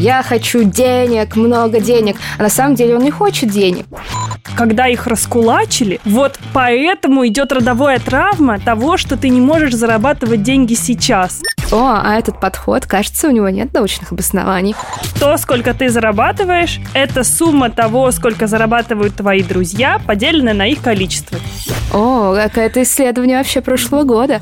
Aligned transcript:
я 0.00 0.22
хочу 0.22 0.64
денег, 0.64 1.36
много 1.36 1.78
денег, 1.78 2.16
а 2.38 2.42
на 2.42 2.48
самом 2.48 2.74
деле 2.74 2.96
он 2.96 3.02
не 3.02 3.10
хочет 3.10 3.50
денег. 3.50 3.86
Когда 4.56 4.88
их 4.88 5.06
раскулачили, 5.06 6.00
вот 6.04 6.38
поэтому 6.52 7.26
идет 7.26 7.52
родовая 7.52 7.98
травма 7.98 8.58
того, 8.58 8.96
что 8.96 9.16
ты 9.16 9.28
не 9.28 9.40
можешь 9.40 9.74
зарабатывать 9.74 10.42
деньги 10.42 10.74
сейчас. 10.74 11.40
О, 11.70 12.00
а 12.02 12.18
этот 12.18 12.40
подход, 12.40 12.86
кажется, 12.86 13.28
у 13.28 13.30
него 13.30 13.48
нет 13.48 13.72
научных 13.72 14.10
обоснований. 14.12 14.74
То, 15.20 15.36
сколько 15.36 15.72
ты 15.72 15.88
зарабатываешь, 15.88 16.80
это 16.94 17.22
сумма 17.22 17.70
того, 17.70 18.10
сколько 18.10 18.46
зарабатывают 18.46 19.14
твои 19.14 19.42
друзья, 19.42 20.00
поделенная 20.04 20.54
на 20.54 20.66
их 20.66 20.80
количество. 20.80 21.38
О, 21.92 22.34
какое-то 22.34 22.82
исследование 22.82 23.38
вообще 23.38 23.60
прошлого 23.60 24.02
года. 24.04 24.40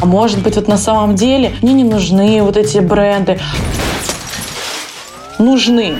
А 0.00 0.06
может 0.06 0.42
быть, 0.42 0.56
вот 0.56 0.68
на 0.68 0.78
самом 0.78 1.14
деле 1.14 1.52
мне 1.62 1.72
не 1.72 1.84
нужны 1.84 2.42
вот 2.42 2.56
эти 2.56 2.78
бренды. 2.78 3.38
Нужны. 5.38 5.96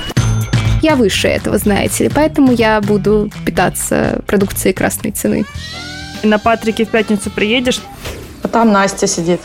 Я 0.80 0.96
выше 0.96 1.28
этого, 1.28 1.58
знаете 1.58 2.04
ли, 2.04 2.10
поэтому 2.14 2.52
я 2.52 2.80
буду 2.80 3.30
питаться 3.44 4.22
продукцией 4.26 4.72
красной 4.72 5.10
цены. 5.10 5.44
На 6.22 6.38
Патрике 6.38 6.86
в 6.86 6.88
пятницу 6.88 7.30
приедешь, 7.30 7.80
А 8.42 8.48
там 8.48 8.72
Настя 8.72 9.06
сидит. 9.06 9.40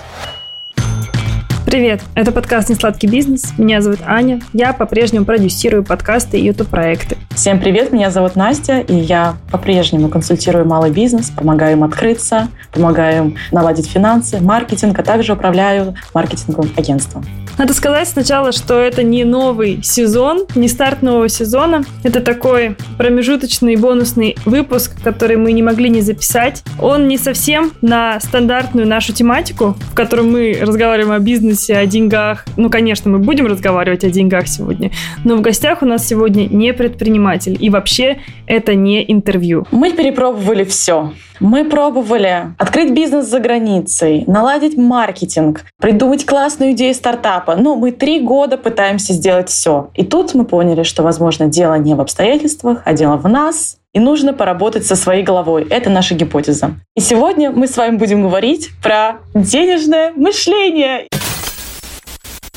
Привет, 1.66 2.02
это 2.16 2.32
подкаст 2.32 2.70
«Несладкий 2.70 3.10
бизнес». 3.10 3.54
Меня 3.58 3.82
зовут 3.82 4.00
Аня. 4.06 4.42
Я 4.52 4.74
по-прежнему 4.74 5.26
продюсирую 5.26 5.84
подкасты 5.84 6.38
и 6.40 6.46
YouTube-проекты. 6.46 7.18
Всем 7.32 7.60
привет, 7.60 7.92
меня 7.92 8.12
зовут 8.12 8.36
Настя, 8.36 8.80
и 8.80 8.94
я 8.94 9.36
по-прежнему 9.52 10.10
консультирую 10.10 10.66
малый 10.66 10.92
бизнес, 10.92 11.30
помогаю 11.30 11.78
им 11.78 11.84
открыться, 11.84 12.50
помогаю 12.74 13.26
им 13.26 13.38
наладить 13.52 13.90
финансы, 13.90 14.42
маркетинг, 14.42 15.00
а 15.00 15.04
также 15.04 15.34
управляю 15.34 15.96
маркетинговым 16.14 16.72
агентством. 16.76 17.26
Надо 17.62 17.76
сказать 17.76 18.08
сначала, 18.08 18.52
что 18.54 18.80
это 18.80 19.04
не 19.04 19.24
новый 19.24 19.84
сезон, 19.84 20.48
не 20.56 20.68
старт 20.68 21.04
нового 21.04 21.30
сезона. 21.30 21.84
Это 22.02 22.20
такой 22.20 22.76
промежуточный 22.98 23.76
бонусный 23.76 24.36
выпуск, 24.46 25.00
который 25.04 25.38
мы 25.38 25.52
не 25.52 25.62
могли 25.62 25.92
не 25.92 26.02
записать. 26.02 26.64
Он 26.80 27.08
не 27.08 27.20
совсем 27.20 27.72
на 27.84 28.20
стандартную 28.20 28.88
нашу 28.88 29.14
тематику, 29.14 29.76
в 29.92 29.94
котором 29.94 30.32
мы 30.32 30.58
разговариваем 30.60 31.12
о 31.12 31.20
бизнесе, 31.20 31.78
о 31.78 31.86
деньгах. 31.86 32.46
Ну, 32.58 32.72
конечно, 32.72 33.12
мы 33.12 33.20
будем 33.20 33.46
разговаривать 33.46 34.04
о 34.06 34.10
деньгах 34.10 34.48
сегодня, 34.48 34.90
но 35.24 35.36
в 35.36 35.42
гостях 35.42 35.84
у 35.84 35.86
нас 35.86 36.08
сегодня 36.08 36.48
не 36.48 36.74
предприниматель. 36.74 37.56
И 37.60 37.70
вообще 37.70 38.22
это 38.48 38.74
не 38.74 39.06
интервью. 39.08 39.68
Мы 39.70 39.92
перепробовали 39.92 40.64
все. 40.64 41.14
Мы 41.42 41.66
пробовали 41.66 42.54
открыть 42.60 42.92
бизнес 42.92 43.26
за 43.26 43.40
границей, 43.40 44.26
наладить 44.28 44.78
маркетинг, 44.78 45.66
придумать 45.80 46.24
классную 46.24 46.74
идею 46.74 46.94
стартапа. 46.94 47.51
Но 47.56 47.76
мы 47.76 47.92
три 47.92 48.20
года 48.20 48.58
пытаемся 48.58 49.14
сделать 49.14 49.50
все. 49.50 49.90
И 49.96 50.04
тут 50.04 50.34
мы 50.34 50.46
поняли, 50.46 50.84
что, 50.84 51.04
возможно, 51.04 51.48
дело 51.48 51.76
не 51.76 51.96
в 51.96 52.02
обстоятельствах, 52.02 52.82
а 52.86 52.94
дело 52.94 53.18
в 53.18 53.28
нас, 53.28 53.78
и 53.94 54.00
нужно 54.00 54.34
поработать 54.34 54.86
со 54.86 54.96
своей 54.96 55.24
головой. 55.24 55.68
Это 55.70 55.90
наша 55.90 56.16
гипотеза. 56.16 56.76
И 56.96 57.02
сегодня 57.02 57.52
мы 57.52 57.68
с 57.68 57.76
вами 57.76 57.98
будем 57.98 58.24
говорить 58.24 58.70
про 58.82 59.18
денежное 59.34 60.14
мышление. 60.16 61.08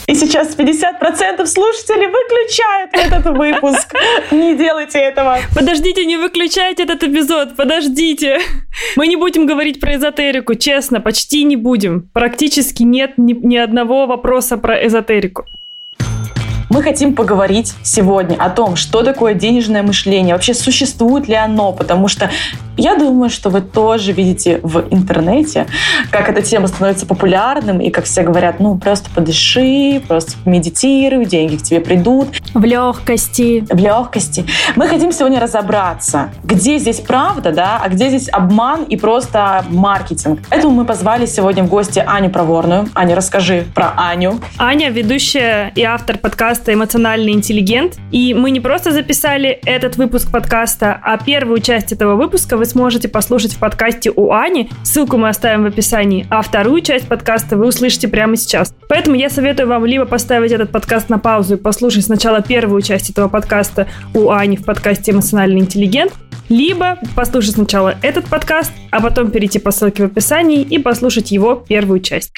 И 0.06 0.14
сейчас 0.14 0.56
50% 0.56 1.46
слушателей 1.46 2.06
выключают 2.06 2.90
этот 2.92 3.36
выпуск. 3.36 3.94
Не 4.30 4.54
делайте 4.54 4.98
этого. 4.98 5.38
Подождите, 5.54 6.04
не 6.04 6.16
выключайте 6.16 6.82
этот 6.82 7.02
эпизод, 7.02 7.56
подождите. 7.56 8.40
Мы 8.96 9.06
не 9.06 9.16
будем 9.16 9.46
говорить 9.46 9.80
про 9.80 9.94
эзотерику, 9.94 10.54
честно, 10.54 11.00
почти 11.00 11.44
не 11.44 11.56
будем. 11.56 12.10
Практически 12.12 12.82
нет 12.82 13.14
ни, 13.16 13.32
ни 13.32 13.56
одного 13.56 14.06
вопроса 14.06 14.58
про 14.58 14.86
эзотерику. 14.86 15.46
Мы 16.74 16.82
хотим 16.82 17.14
поговорить 17.14 17.72
сегодня 17.84 18.34
о 18.34 18.50
том, 18.50 18.74
что 18.74 19.04
такое 19.04 19.34
денежное 19.34 19.84
мышление, 19.84 20.34
вообще 20.34 20.54
существует 20.54 21.28
ли 21.28 21.36
оно, 21.36 21.72
потому 21.72 22.08
что 22.08 22.30
я 22.76 22.96
думаю, 22.96 23.30
что 23.30 23.50
вы 23.50 23.60
тоже 23.60 24.10
видите 24.10 24.58
в 24.64 24.84
интернете, 24.90 25.68
как 26.10 26.28
эта 26.28 26.42
тема 26.42 26.66
становится 26.66 27.06
популярным, 27.06 27.80
и 27.80 27.90
как 27.90 28.04
все 28.06 28.22
говорят, 28.22 28.58
ну, 28.58 28.76
просто 28.76 29.08
подыши, 29.14 30.02
просто 30.08 30.32
медитируй, 30.44 31.24
деньги 31.26 31.54
к 31.54 31.62
тебе 31.62 31.78
придут. 31.78 32.30
В 32.52 32.64
легкости. 32.64 33.64
В 33.70 33.76
легкости. 33.76 34.44
Мы 34.74 34.88
хотим 34.88 35.12
сегодня 35.12 35.38
разобраться, 35.38 36.30
где 36.42 36.78
здесь 36.78 36.98
правда, 36.98 37.52
да, 37.52 37.80
а 37.80 37.88
где 37.88 38.08
здесь 38.08 38.28
обман 38.28 38.82
и 38.82 38.96
просто 38.96 39.64
маркетинг. 39.68 40.40
Поэтому 40.50 40.74
мы 40.74 40.84
позвали 40.84 41.26
сегодня 41.26 41.62
в 41.62 41.68
гости 41.68 42.02
Аню 42.04 42.30
Проворную. 42.30 42.88
Аня, 42.96 43.14
расскажи 43.14 43.66
про 43.72 43.92
Аню. 43.96 44.40
Аня, 44.58 44.90
ведущая 44.90 45.70
и 45.76 45.82
автор 45.82 46.18
подкаста 46.18 46.63
«Эмоциональный 46.72 47.32
интеллигент». 47.32 47.96
И 48.10 48.32
мы 48.32 48.50
не 48.50 48.60
просто 48.60 48.92
записали 48.92 49.58
этот 49.64 49.96
выпуск 49.96 50.30
подкаста, 50.30 50.98
а 51.02 51.18
первую 51.18 51.60
часть 51.60 51.92
этого 51.92 52.14
выпуска 52.14 52.56
вы 52.56 52.64
сможете 52.64 53.08
послушать 53.08 53.54
в 53.54 53.58
подкасте 53.58 54.10
у 54.14 54.32
Ани. 54.32 54.70
Ссылку 54.82 55.16
мы 55.16 55.28
оставим 55.28 55.64
в 55.64 55.66
описании. 55.66 56.26
А 56.30 56.42
вторую 56.42 56.80
часть 56.80 57.08
подкаста 57.08 57.56
вы 57.56 57.66
услышите 57.66 58.08
прямо 58.08 58.36
сейчас. 58.36 58.74
Поэтому 58.88 59.16
я 59.16 59.30
советую 59.30 59.68
вам 59.68 59.84
либо 59.84 60.04
поставить 60.04 60.52
этот 60.52 60.70
подкаст 60.70 61.08
на 61.08 61.18
паузу 61.18 61.54
и 61.54 61.58
послушать 61.58 62.04
сначала 62.04 62.42
первую 62.42 62.82
часть 62.82 63.10
этого 63.10 63.28
подкаста 63.28 63.88
у 64.14 64.30
Ани 64.30 64.56
в 64.56 64.64
подкасте 64.64 65.12
«Эмоциональный 65.12 65.60
интеллигент», 65.60 66.12
либо 66.48 66.98
послушать 67.14 67.54
сначала 67.54 67.94
этот 68.02 68.26
подкаст, 68.26 68.72
а 68.90 69.00
потом 69.00 69.30
перейти 69.30 69.58
по 69.58 69.70
ссылке 69.70 70.02
в 70.02 70.06
описании 70.06 70.62
и 70.62 70.78
послушать 70.78 71.30
его 71.30 71.54
первую 71.54 72.00
часть. 72.00 72.32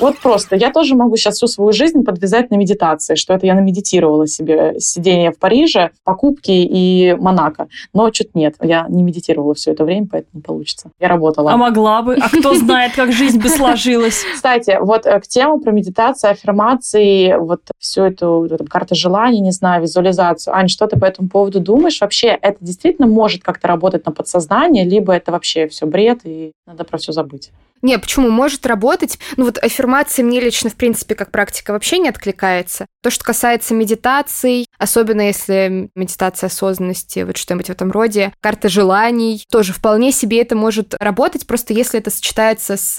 Вот 0.00 0.18
просто. 0.18 0.56
Я 0.56 0.72
тоже 0.72 0.94
могу 0.94 1.16
сейчас 1.16 1.36
всю 1.36 1.46
свою 1.46 1.72
жизнь 1.72 2.02
подвязать 2.02 2.50
на 2.50 2.56
медитации, 2.56 3.14
что 3.14 3.34
это 3.34 3.46
я 3.46 3.54
намедитировала 3.54 4.26
себе 4.26 4.78
сидение 4.78 5.32
в 5.32 5.38
Париже, 5.38 5.90
покупки 6.04 6.50
и 6.50 7.14
Монако. 7.18 7.68
Но 7.92 8.12
что-то 8.12 8.30
нет. 8.34 8.54
Я 8.60 8.86
не 8.88 9.02
медитировала 9.02 9.54
все 9.54 9.72
это 9.72 9.84
время, 9.84 10.08
поэтому 10.10 10.30
не 10.34 10.40
получится. 10.40 10.90
Я 10.98 11.08
работала. 11.08 11.52
А 11.52 11.56
могла 11.56 12.02
бы? 12.02 12.16
А 12.20 12.28
кто 12.28 12.54
знает, 12.54 12.92
как 12.94 13.12
жизнь 13.12 13.40
бы 13.40 13.48
сложилась? 13.48 14.24
Кстати, 14.34 14.78
вот 14.80 15.06
э, 15.06 15.20
к 15.20 15.26
тему 15.26 15.60
про 15.60 15.72
медитацию, 15.72 16.30
аффирмации, 16.30 17.36
вот 17.38 17.60
всю 17.78 18.02
эту 18.02 18.48
карту 18.68 18.94
желаний, 18.94 19.40
не 19.40 19.52
знаю, 19.52 19.82
визуализацию. 19.82 20.54
Ань, 20.54 20.68
что 20.68 20.86
ты 20.86 20.98
по 20.98 21.04
этому 21.04 21.28
поводу 21.28 21.60
думаешь? 21.60 22.00
Вообще, 22.00 22.28
это 22.28 22.56
действительно 22.60 23.06
может 23.06 23.42
как-то 23.42 23.68
работать 23.68 24.06
на 24.06 24.12
подсознание, 24.12 24.84
либо 24.84 25.12
это 25.12 25.32
вообще 25.32 25.68
все 25.68 25.86
бред, 25.86 26.20
и 26.24 26.52
надо 26.66 26.84
про 26.84 26.98
все 26.98 27.12
забыть? 27.12 27.50
Не, 27.82 27.98
почему? 27.98 28.30
Может 28.30 28.64
работать. 28.66 29.18
Ну 29.36 29.44
вот 29.44 29.58
аффирмации 29.58 30.22
мне 30.22 30.40
лично, 30.40 30.70
в 30.70 30.74
принципе, 30.76 31.14
как 31.14 31.30
практика 31.32 31.72
вообще 31.72 31.98
не 31.98 32.08
откликается. 32.08 32.86
То, 33.02 33.10
что 33.10 33.24
касается 33.24 33.74
медитаций, 33.74 34.66
особенно 34.78 35.22
если 35.22 35.90
медитация 35.96 36.46
осознанности, 36.46 37.20
вот 37.24 37.36
что-нибудь 37.36 37.66
в 37.66 37.70
этом 37.70 37.90
роде, 37.90 38.32
карта 38.40 38.68
желаний, 38.68 39.44
тоже 39.50 39.72
вполне 39.72 40.12
себе 40.12 40.40
это 40.40 40.54
может 40.54 40.94
работать, 41.00 41.46
просто 41.46 41.72
если 41.72 41.98
это 41.98 42.10
сочетается 42.10 42.76
с, 42.76 42.96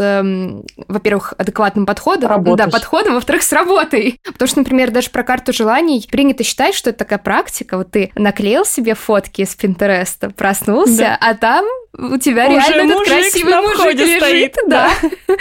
во-первых, 0.87 1.33
адекватным 1.37 1.85
подходом. 1.85 2.29
Работаешь. 2.29 2.69
Да, 2.71 2.77
подходом, 2.77 3.13
во-вторых, 3.13 3.43
с 3.43 3.53
работой. 3.53 4.19
Потому 4.25 4.47
что, 4.47 4.59
например, 4.59 4.91
даже 4.91 5.09
про 5.09 5.23
карту 5.23 5.53
желаний 5.53 6.05
принято 6.11 6.43
считать, 6.43 6.75
что 6.75 6.89
это 6.89 6.99
такая 6.99 7.19
практика. 7.19 7.77
Вот 7.77 7.91
ты 7.91 8.11
наклеил 8.15 8.65
себе 8.65 8.95
фотки 8.95 9.45
с 9.45 9.55
Пинтереста, 9.55 10.29
проснулся, 10.29 10.97
Да. 10.97 11.17
а 11.21 11.33
там 11.35 11.65
у 11.95 12.17
тебя 12.17 12.47
Уже 12.47 12.57
реально 12.71 12.93
этот 12.93 13.07
красивый 13.07 13.55
мужик 13.61 13.93
лежит. 13.93 14.17
стоит, 14.17 14.57
Да. 14.67 14.89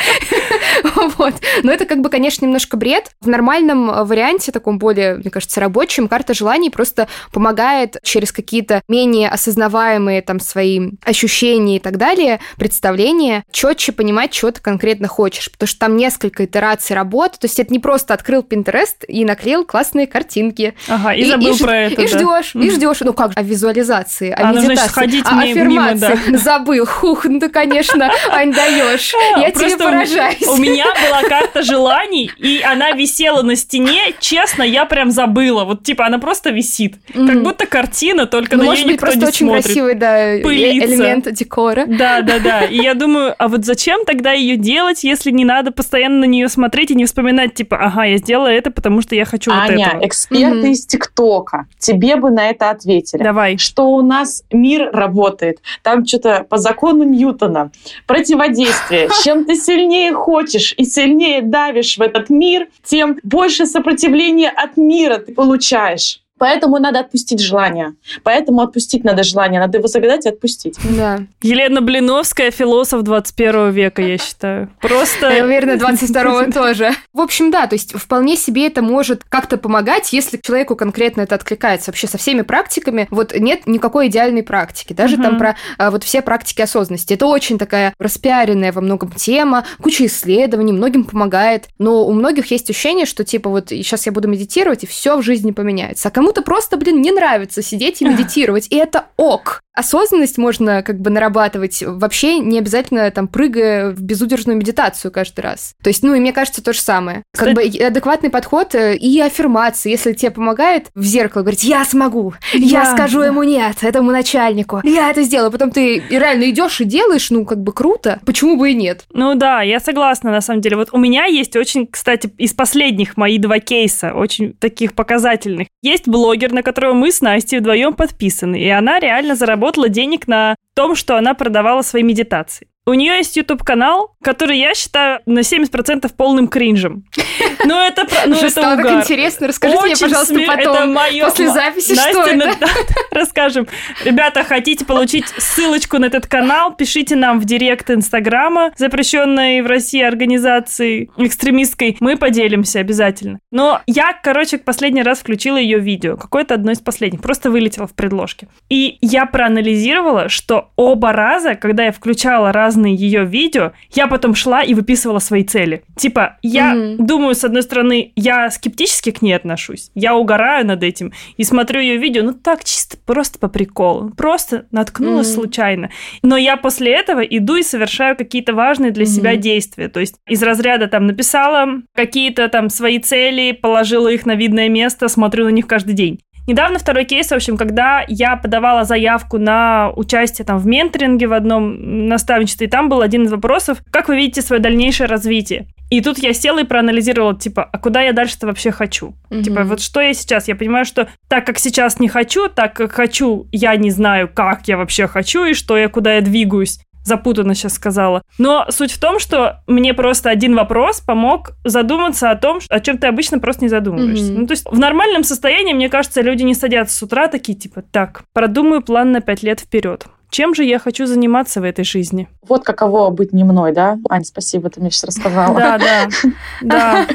Вот. 1.17 1.35
Но 1.63 1.73
это 1.73 1.85
как 1.85 2.01
бы, 2.01 2.09
конечно, 2.11 2.45
немножко 2.45 2.77
бред. 2.77 3.11
В 3.21 3.29
нормальном 3.29 3.91
э, 3.91 4.05
варианте, 4.05 4.53
таком 4.53 4.79
более, 4.79 5.17
мне 5.17 5.31
кажется, 5.31 5.61
рабочем, 5.61 6.09
карта 6.09 6.35
желаний 6.35 6.71
просто 6.71 7.09
помогает 7.33 7.97
через 8.03 8.33
какие-то 8.33 8.83
менее 8.89 9.29
осознаваемые 9.29 10.23
там 10.23 10.41
свои 10.41 10.91
ощущения 11.05 11.77
и 11.77 11.81
так 11.81 11.97
далее, 11.97 12.41
представления, 12.57 13.45
четче 13.51 13.93
понимать, 13.93 14.35
что 14.35 14.51
ты 14.51 14.61
конкретно 14.61 15.09
хочешь. 15.09 15.51
Потому 15.51 15.69
что 15.69 15.79
там 15.79 15.97
несколько 15.97 16.45
итераций 16.45 16.95
работы. 16.97 17.39
То 17.39 17.47
есть 17.47 17.59
это 17.59 17.73
не 17.73 17.79
просто 17.79 18.15
открыл 18.15 18.43
Pinterest 18.43 19.05
и 19.07 19.25
наклеил 19.25 19.65
классные 19.65 20.07
картинки. 20.07 20.75
Ага, 20.89 21.15
и 21.15 21.25
забыл 21.25 21.55
ж- 21.55 21.61
про 21.61 21.77
это. 21.83 22.03
И 22.03 22.07
ждешь, 22.07 22.55
и 22.55 22.71
ждешь. 22.71 23.01
Ну 23.01 23.13
как, 23.13 23.33
о 23.37 23.43
визуализации, 23.43 24.31
о 24.31 24.43
А, 24.43 24.53
ну, 24.53 24.61
значит, 24.61 24.71
медитации, 24.71 24.91
сходить 24.91 25.25
о 25.27 25.41
аффирмациях. 25.41 26.21
Забыл. 26.43 26.87
Хух, 26.87 27.25
ну 27.25 27.39
ты, 27.41 27.49
конечно, 27.49 28.11
Ань, 28.31 28.53
даешь. 28.53 29.15
Я 29.37 29.51
тебе 29.51 29.77
поражаюсь. 29.77 30.47
У 30.47 30.57
меня 30.57 30.87
была 31.09 31.23
карта 31.29 31.63
желаний, 31.63 32.31
и 32.39 32.61
она 32.63 32.93
висела 32.93 33.43
на 33.43 33.57
стене. 33.57 34.15
Честно, 34.21 34.63
я 34.63 34.85
прям 34.85 35.11
забыла. 35.11 35.65
Вот 35.65 35.83
типа 35.85 36.07
она 36.07 36.19
просто 36.19 36.51
висит. 36.51 36.97
Как 37.15 37.43
будто 37.43 37.67
картина, 37.67 38.27
только 38.27 38.57
Ну, 38.57 38.65
на 38.65 38.71
может 38.71 38.85
нее 38.87 38.95
быть, 38.95 39.03
никто 39.03 39.07
просто 39.07 39.21
не 39.21 39.27
очень 39.29 39.47
смотрит. 39.47 39.65
красивый, 39.65 39.95
да, 39.95 40.19
э- 40.35 40.43
элемент 40.43 41.33
декора. 41.33 41.85
Да, 41.87 42.21
да, 42.23 42.39
да. 42.39 42.65
И 42.65 42.77
я 42.77 42.95
думаю, 42.95 43.35
а 43.39 43.49
вот 43.49 43.65
зачем 43.65 44.05
тогда 44.05 44.33
ее 44.33 44.57
делать, 44.57 45.05
если 45.05 45.31
не 45.31 45.45
надо 45.45 45.71
постоянно 45.73 46.21
на 46.21 46.25
нее 46.25 46.49
смотреть 46.49 46.91
и 46.91 46.95
не 46.95 47.05
вспоминать, 47.05 47.55
типа, 47.55 47.77
ага, 47.77 48.05
я 48.05 48.19
сделала 48.19 48.49
это, 48.49 48.71
потому 48.71 49.03
что 49.03 49.15
я 49.15 49.25
хочу 49.25 49.51
вот 49.51 49.61
Аня, 49.61 49.89
этого. 49.89 50.07
эксперты 50.07 50.71
из 50.71 50.87
ТикТока, 50.87 51.67
тебе 51.79 52.17
бы 52.17 52.31
на 52.31 52.51
это 52.51 52.71
ответили. 52.71 53.23
Давай. 53.23 53.59
Что 53.59 53.89
у 53.91 54.03
нас 54.03 54.43
мир 54.53 54.91
работает. 54.93 55.59
Там 55.83 56.07
что-то 56.07 56.32
по 56.41 56.59
закону 56.59 57.05
Ньютона. 57.05 57.71
Противодействие. 58.07 59.09
Чем 59.23 59.45
ты 59.45 59.57
сильнее 59.57 60.13
хочешь 60.13 60.75
и 60.77 60.85
сильнее 60.85 61.43
давишь 61.43 61.99
в 61.99 62.03
этот 62.03 62.31
мир, 62.31 62.69
тем 62.85 63.19
больше 63.23 63.67
сопротивления 63.67 64.51
от 64.51 64.77
мира 64.77 65.19
ты 65.19 65.35
получаешь. 65.35 66.22
Поэтому 66.43 66.81
надо 66.81 66.99
отпустить 66.99 67.39
желание. 67.39 67.95
Поэтому 68.25 68.63
отпустить 68.63 69.05
надо 69.05 69.23
желание. 69.23 69.61
Надо 69.61 69.79
его 69.79 69.87
загадать 69.87 70.27
и 70.27 70.29
отпустить. 70.29 70.77
Да. 70.83 71.21
Елена 71.41 71.81
Блиновская, 71.81 72.51
философ 72.51 73.03
21 73.03 73.71
века, 73.71 74.03
я 74.03 74.19
считаю. 74.19 74.69
Просто... 74.81 75.31
Я 75.31 75.45
уверена, 75.45 75.77
22 75.77 76.47
тоже. 76.47 76.91
В 77.13 77.21
общем, 77.21 77.53
да, 77.53 77.69
то 77.69 77.77
есть 77.77 77.97
вполне 77.97 78.37
себе 78.37 78.67
это 78.67 78.83
может 78.83 79.23
как-то 79.29 79.57
помогать, 79.57 80.13
если 80.13 80.37
человеку 80.37 80.75
конкретно 80.75 81.21
это 81.21 81.37
откликается. 81.37 81.93
Вообще 81.93 82.09
со 82.09 82.19
всеми 82.19 82.43
практиками 82.43 83.07
вот 83.13 83.39
нет 83.39 83.69
никакой 83.69 84.09
идеальной 84.09 84.43
практики. 84.43 84.95
Даже 84.95 85.19
там 85.19 85.39
про 85.39 85.55
а, 85.79 85.93
вот 85.93 86.03
все 86.03 86.23
практики 86.23 86.61
осознанности. 86.61 87.15
Это 87.15 87.27
очень 87.27 87.57
такая 87.57 87.95
распиаренная 88.01 88.73
во 88.73 88.81
многом 88.81 89.13
тема, 89.13 89.65
куча 89.81 90.07
исследований, 90.07 90.73
многим 90.73 91.05
помогает. 91.05 91.69
Но 91.79 92.05
у 92.05 92.13
многих 92.13 92.51
есть 92.51 92.69
ощущение, 92.69 93.07
что 93.07 93.23
типа 93.23 93.49
вот 93.49 93.69
сейчас 93.69 94.07
я 94.07 94.11
буду 94.11 94.27
медитировать, 94.27 94.83
и 94.83 94.89
все 94.89 95.17
в 95.17 95.23
жизни 95.23 95.53
поменяется. 95.53 96.09
А 96.09 96.11
кому 96.11 96.32
кому-то 96.33 96.43
просто, 96.43 96.77
блин, 96.77 97.03
не 97.03 97.13
нравится 97.13 97.63
сидеть 97.63 98.03
и 98.03 98.05
медитировать, 98.09 98.69
и 98.71 98.77
это 98.77 99.07
ок. 99.17 99.61
Осознанность 99.75 100.37
можно 100.37 100.83
как 100.83 101.01
бы 101.01 101.09
нарабатывать 101.11 101.83
вообще 101.83 102.39
не 102.41 102.59
обязательно 102.59 103.11
там 103.11 103.27
прыгая 103.27 103.91
в 103.91 104.03
безудержную 104.03 104.59
медитацию 104.59 105.11
каждый 105.11 105.41
раз. 105.41 105.75
То 105.83 105.89
есть, 105.89 106.03
ну 106.03 106.15
и 106.15 106.21
мне 106.21 106.33
кажется 106.33 106.63
то 106.63 106.75
же 106.75 106.81
самое. 106.81 107.23
Как 107.35 107.55
бы 107.55 107.63
адекватный 107.63 108.29
подход 108.29 108.75
э, 108.75 108.97
и 108.97 109.19
аффирмации, 109.21 109.91
если 109.91 110.13
тебе 110.13 110.31
помогает 110.31 110.89
в 110.95 111.03
зеркало 111.05 111.43
говорить 111.43 111.65
«я 111.65 111.85
смогу», 111.87 112.35
«я, 112.53 112.83
я 112.83 112.93
скажу 112.93 113.23
ему 113.23 113.43
нет», 113.45 113.79
этому 113.83 114.11
начальнику, 114.11 114.81
«я 114.85 115.11
это 115.11 115.23
сделаю», 115.23 115.51
потом 115.51 115.71
ты 115.71 116.03
реально 116.11 116.51
идешь 116.51 116.81
и 116.83 116.85
делаешь, 116.85 117.31
ну 117.31 117.47
как 117.47 117.63
бы 117.63 117.73
круто, 117.73 118.21
почему 118.27 118.59
бы 118.59 118.73
и 118.73 118.75
нет? 118.75 119.05
Ну 119.15 119.35
да, 119.35 119.63
я 119.63 119.81
согласна 119.81 120.31
на 120.31 120.43
самом 120.43 120.61
деле. 120.61 120.77
Вот 120.77 120.91
у 120.93 120.99
меня 120.99 121.25
есть 121.25 121.57
очень, 121.57 121.87
кстати, 121.87 122.31
из 122.37 122.53
последних 122.53 123.17
мои 123.17 123.39
два 123.39 123.59
кейса, 123.59 124.13
очень 124.13 124.53
таких 124.53 124.93
показательных. 124.93 125.69
Есть 125.81 126.09
блогер, 126.09 126.53
на 126.53 126.63
которого 126.63 126.93
мы 126.93 127.11
с 127.11 127.23
Настей 127.23 127.59
вдвоем 127.59 127.95
подписаны, 127.95 128.61
и 128.61 128.69
она 128.69 129.01
реально 129.01 129.35
заработала 129.35 129.62
заработала 129.63 129.89
денег 129.89 130.27
на 130.27 130.57
том, 130.75 130.97
что 130.97 131.17
она 131.17 131.35
продавала 131.35 131.83
свои 131.83 132.03
медитации. 132.03 132.67
У 132.85 132.95
нее 132.95 133.19
есть 133.19 133.37
YouTube-канал, 133.37 134.17
который 134.25 134.59
я 134.59 134.75
считаю 134.75 135.21
на 135.25 135.41
70% 135.41 136.11
полным 136.17 136.49
кринжем. 136.49 137.05
Ну, 137.65 137.79
это, 137.79 138.05
ну, 138.27 138.33
Уже 138.33 138.47
это 138.47 138.51
стало 138.51 138.75
угар. 138.75 138.87
так 138.87 139.03
интересно. 139.05 139.47
Расскажите 139.47 139.79
Очень 139.79 139.95
мне, 139.95 140.01
пожалуйста, 140.01 140.35
смеш... 140.35 140.47
потом, 140.49 140.77
это 140.77 140.87
мое... 140.87 141.25
после 141.27 141.49
записи, 141.49 141.93
Настя, 141.93 142.11
что 142.11 142.35
на- 142.35 142.43
это. 142.43 142.67
Расскажем. 143.13 143.69
Ребята, 144.05 144.43
хотите 144.43 144.85
получить 144.85 145.29
ссылочку 145.29 145.99
на 145.99 146.07
этот 146.07 146.27
канал, 146.27 146.75
пишите 146.75 147.15
нам 147.15 147.39
в 147.39 147.45
директ 147.45 147.89
Инстаграма, 147.89 148.73
запрещенной 148.77 149.61
в 149.63 149.67
России 149.67 150.03
организации 150.03 151.09
экстремистской. 151.17 151.97
Мы 152.01 152.17
поделимся 152.17 152.81
обязательно. 152.81 153.39
Но 153.53 153.81
я, 153.87 154.13
короче, 154.13 154.59
последний 154.59 155.03
раз 155.05 155.21
включила 155.21 155.57
ее 155.57 155.79
видео. 155.79 156.17
Какое-то 156.17 156.55
одно 156.55 156.73
из 156.73 156.81
последних. 156.81 157.21
Просто 157.21 157.51
вылетело 157.51 157.87
в 157.87 157.95
предложке. 157.95 158.49
И 158.71 158.99
я 159.01 159.27
проанализировала, 159.27 160.29
что 160.29 160.71
оба 160.75 161.13
раза, 161.13 161.55
когда 161.55 161.85
я 161.85 161.93
включала 161.93 162.53
разные 162.73 162.95
ее 162.95 163.25
видео, 163.25 163.73
я 163.95 164.07
потом 164.07 164.35
шла 164.35 164.63
и 164.63 164.75
выписывала 164.75 165.19
свои 165.19 165.45
цели. 165.45 165.83
Типа, 165.97 166.39
я 166.43 166.75
Мгм. 166.75 167.07
думаю, 167.07 167.35
с 167.35 167.45
одной 167.45 167.63
стороны, 167.63 168.13
я 168.17 168.51
скептически 168.51 169.11
к 169.11 169.23
ней 169.23 169.35
отношусь. 169.35 169.91
Я 169.95 170.15
угораю 170.15 170.67
над 170.67 170.83
этим 170.83 171.13
и 171.37 171.45
смотрю 171.45 171.81
ее 171.81 171.97
видео, 171.99 172.23
ну 172.23 172.33
так 172.33 172.65
чисто, 172.65 172.97
просто 173.05 173.39
по 173.39 173.49
приколу. 173.49 174.11
Просто 174.17 174.67
наткнулась 174.71 175.29
Мгм. 175.29 175.35
случайно. 175.43 175.91
Но 176.23 176.37
я 176.37 176.57
после 176.57 176.93
этого 176.93 177.21
иду 177.21 177.57
и 177.57 177.63
совершаю 177.63 178.17
какие-то 178.17 178.55
важные 178.55 178.91
для 178.91 179.05
себя 179.07 179.33
Мгм. 179.33 179.41
действия. 179.41 179.89
То 179.89 180.01
есть 180.01 180.15
из 180.29 180.43
разряда 180.43 180.87
там 180.87 181.07
написала 181.07 181.67
какие-то 181.95 182.49
там 182.49 182.71
свои 182.71 182.99
цели, 182.99 183.53
положила 183.53 184.09
их 184.09 184.25
на 184.27 184.35
видное 184.35 184.69
место, 184.69 185.09
смотрю 185.09 185.45
на 185.45 185.51
них 185.51 185.67
каждый 185.67 185.95
день. 185.95 186.21
Недавно 186.47 186.79
второй 186.79 187.05
кейс, 187.05 187.29
в 187.29 187.33
общем, 187.33 187.57
когда 187.57 188.05
я 188.09 188.37
подавала 188.37 188.85
заявку 188.85 189.39
на 189.39 189.91
участие 189.95 190.45
там 190.45 190.59
в 190.59 190.67
менторинге 190.67 191.29
в 191.29 191.33
одном 191.33 192.09
наставничестве, 192.09 192.67
и 192.67 192.71
там 192.71 192.89
был 192.89 193.01
один 193.01 193.25
из 193.25 193.31
вопросов, 193.31 193.79
как 193.91 194.09
вы 194.09 194.17
видите 194.17 194.43
свое 194.43 194.61
дальнейшее 194.61 195.07
развитие. 195.07 195.67
И 195.91 196.01
тут 196.01 196.19
я 196.19 196.33
села 196.33 196.61
и 196.61 196.65
проанализировала, 196.65 197.39
типа, 197.39 197.69
а 197.71 197.79
куда 197.79 198.01
я 198.01 198.13
дальше-то 198.13 198.47
вообще 198.47 198.71
хочу? 198.71 199.15
Мгм. 199.31 199.43
Типа, 199.43 199.65
вот 199.65 199.81
что 199.81 200.01
я 200.01 200.15
сейчас? 200.15 200.49
Я 200.49 200.57
понимаю, 200.57 200.85
что 200.85 201.09
так 201.29 201.47
как 201.47 201.59
сейчас 201.59 202.01
не 202.01 202.09
хочу, 202.09 202.49
так 202.49 202.75
как 202.75 202.93
хочу, 202.93 203.47
я 203.53 203.77
не 203.77 203.91
знаю, 203.91 204.29
как 204.33 204.67
я 204.69 204.79
вообще 204.79 205.07
хочу 205.07 205.45
и 205.45 205.53
что 205.55 205.77
я, 205.77 205.89
куда 205.89 206.15
я 206.15 206.23
двигаюсь. 206.23 206.81
Запутанно 207.05 207.55
сейчас 207.55 207.75
сказала. 207.75 208.23
Но 208.39 208.67
суть 208.71 208.93
в 208.93 209.01
том, 209.01 209.19
что 209.19 209.63
мне 209.67 209.95
просто 209.95 210.31
один 210.31 210.55
вопрос 210.55 211.01
помог 211.01 211.53
задуматься 211.65 212.31
о 212.31 212.37
том, 212.37 212.61
о 212.69 212.81
чем 212.81 212.99
ты 212.99 213.07
обычно 213.07 213.39
просто 213.39 213.65
не 213.65 213.69
задумываешься. 213.69 214.33
Мгм. 214.33 214.41
Ну, 214.43 214.47
то 214.47 214.53
есть 214.53 214.67
в 214.71 214.79
нормальном 214.79 215.25
состоянии, 215.25 215.73
мне 215.73 215.89
кажется, 215.89 216.21
люди 216.21 216.43
не 216.43 216.55
садятся 216.55 216.97
с 216.97 217.03
утра 217.03 217.29
такие, 217.29 217.57
типа, 217.59 217.83
так, 217.83 218.25
продумаю 218.33 218.83
план 218.83 219.13
на 219.13 219.21
пять 219.21 219.43
лет 219.43 219.61
вперед. 219.61 220.07
Чем 220.33 220.55
же 220.55 220.65
я 220.65 220.79
хочу 220.79 221.05
заниматься 221.05 221.61
в 221.61 221.65
этой 221.65 221.85
жизни? 221.85 222.27
Вот 222.49 222.65
каково 222.65 223.11
быть 223.11 223.35
не 223.35 223.45
мной, 223.45 223.73
да? 223.73 223.99
Ань, 224.09 224.25
спасибо, 224.25 224.71
ты 224.71 224.81
мне 224.81 224.91
сейчас 224.91 225.05
рассказала. 225.05 225.55
Да, 225.59 225.77
да, 225.77 226.09
да. 226.63 227.07